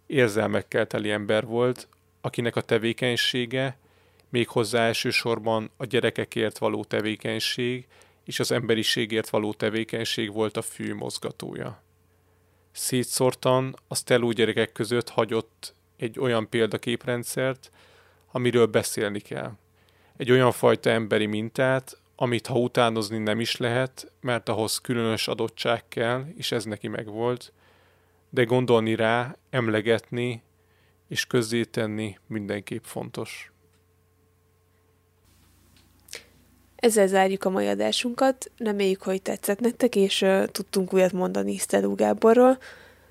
érzelmekkel 0.07 0.87
teli 0.87 1.11
ember 1.11 1.47
volt, 1.47 1.89
akinek 2.21 2.57
a 2.57 2.61
tevékenysége 2.61 3.79
méghozzá 4.37 4.87
elsősorban 4.87 5.71
a 5.77 5.85
gyerekekért 5.85 6.59
való 6.59 6.85
tevékenység 6.85 7.87
és 8.25 8.41
az 8.41 8.51
emberiségért 8.51 9.29
való 9.29 9.53
tevékenység 9.53 10.33
volt 10.33 10.57
a 10.57 10.63
fő 10.63 10.95
mozgatója. 10.95 11.83
Szétszortan 12.73 13.77
a 13.89 13.95
Stelló 13.95 14.31
gyerekek 14.31 14.73
között 14.73 15.09
hagyott 15.09 15.75
egy 15.97 16.19
olyan 16.19 16.49
példaképrendszert, 16.49 17.71
amiről 18.33 18.67
beszélni 18.67 19.21
kell. 19.21 19.53
Egy 20.17 20.31
olyan 20.31 20.53
fajta 20.53 20.91
emberi 20.91 21.27
mintát, 21.27 22.01
amit 22.17 22.47
ha 22.47 22.59
utánozni 22.59 23.19
nem 23.19 23.41
is 23.41 23.57
lehet, 23.57 24.13
mert 24.21 24.49
ahhoz 24.49 24.79
különös 24.79 25.29
adottság 25.29 25.89
kell, 25.89 26.25
és 26.37 26.53
ez 26.53 26.65
neki 26.65 26.89
megvolt, 26.89 27.53
de 28.31 28.45
gondolni 28.45 28.95
rá, 28.95 29.37
emlegetni 29.51 30.43
és 31.09 31.27
közzétenni 31.27 32.19
mindenképp 32.27 32.85
fontos. 32.85 33.51
Ezzel 36.77 37.07
zárjuk 37.07 37.45
a 37.45 37.51
mai 37.51 37.67
adásunkat. 37.67 38.51
Reméljük, 38.59 39.03
hogy 39.03 39.23
tetszett 39.23 39.61
nektek, 39.61 39.97
és 39.97 40.23
uh, 40.23 40.47
tudtunk 40.47 40.93
újat 40.93 41.13
mondani 41.13 41.59
Sztelú 41.59 41.95
Gáborról. 41.95 42.59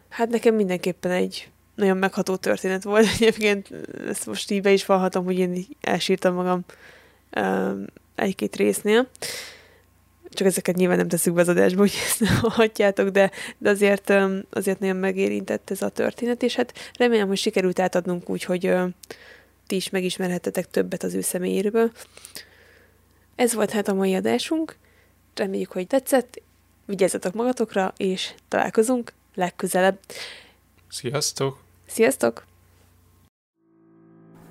Hát 0.09 0.29
nekem 0.29 0.55
mindenképpen 0.55 1.11
egy 1.11 1.49
nagyon 1.75 1.97
megható 1.97 2.35
történet 2.35 2.83
volt. 2.83 3.05
Egyébként 3.19 3.69
ezt 4.07 4.25
most 4.25 4.51
így 4.51 4.61
be 4.61 4.71
is 4.71 4.85
vallhatom, 4.85 5.25
hogy 5.25 5.39
én 5.39 5.65
elsírtam 5.81 6.33
magam 6.33 6.65
uh, 7.35 7.71
egy-két 8.15 8.55
résznél. 8.55 9.07
Csak 10.29 10.47
ezeket 10.47 10.75
nyilván 10.75 10.97
nem 10.97 11.07
teszük 11.07 11.33
be 11.33 11.41
az 11.41 11.49
adásba, 11.49 11.79
hogy 11.79 11.93
ezt 12.05 12.19
nem 12.19 12.35
hallhatjátok, 12.41 13.09
de, 13.09 13.31
de 13.57 13.69
azért, 13.69 14.09
um, 14.09 14.41
azért 14.49 14.79
nagyon 14.79 14.95
megérintett 14.95 15.69
ez 15.69 15.81
a 15.81 15.89
történet, 15.89 16.43
és 16.43 16.55
hát 16.55 16.73
remélem, 16.97 17.27
hogy 17.27 17.37
sikerült 17.37 17.79
átadnunk 17.79 18.29
úgy, 18.29 18.43
hogy 18.43 18.67
uh, 18.67 18.89
ti 19.67 19.75
is 19.75 19.89
megismerhettetek 19.89 20.67
többet 20.67 21.03
az 21.03 21.13
ő 21.13 21.21
személyéről. 21.21 21.91
Ez 23.35 23.53
volt 23.53 23.71
hát 23.71 23.87
a 23.87 23.93
mai 23.93 24.15
adásunk. 24.15 24.75
Reméljük, 25.35 25.71
hogy 25.71 25.87
tetszett. 25.87 26.41
Vigyázzatok 26.85 27.33
magatokra, 27.33 27.93
és 27.97 28.33
találkozunk 28.47 29.13
legközelebb. 29.35 29.99
Sziasztok! 30.89 31.57
Sziasztok! 31.87 32.45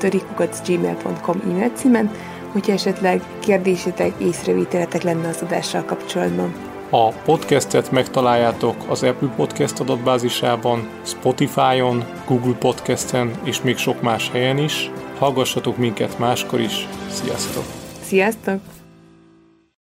gmail.com 0.66 1.40
e-mail 1.44 1.70
címen, 1.74 2.10
hogyha 2.52 2.72
esetleg 2.72 3.22
kérdésetek, 3.38 4.12
észrevételetek 4.18 5.02
lenne 5.02 5.28
az 5.28 5.42
adással 5.42 5.84
kapcsolatban. 5.84 6.54
A 6.90 7.08
podcastet 7.08 7.90
megtaláljátok 7.90 8.76
az 8.88 9.02
Apple 9.02 9.28
Podcast 9.36 9.80
adatbázisában, 9.80 10.88
Spotify-on, 11.02 12.04
Google 12.26 12.54
Podcasten 12.54 13.30
és 13.44 13.62
még 13.62 13.76
sok 13.76 14.02
más 14.02 14.30
helyen 14.30 14.58
is. 14.58 14.90
Hallgassatok 15.18 15.76
minket 15.76 16.18
máskor 16.18 16.60
is. 16.60 16.88
Sziasztok! 17.10 17.64
Sziasztok! 18.02 18.60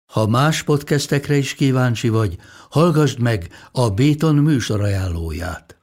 Ha 0.06 0.28
más 0.28 0.64
podcastekre 0.64 1.36
is 1.36 1.54
kíváncsi 1.54 2.10
vagy, 2.10 2.36
hallgassd 2.70 3.20
meg 3.20 3.48
a 3.72 3.90
Béton 3.90 4.36
műsor 4.36 4.82
ajánlóját. 4.82 5.83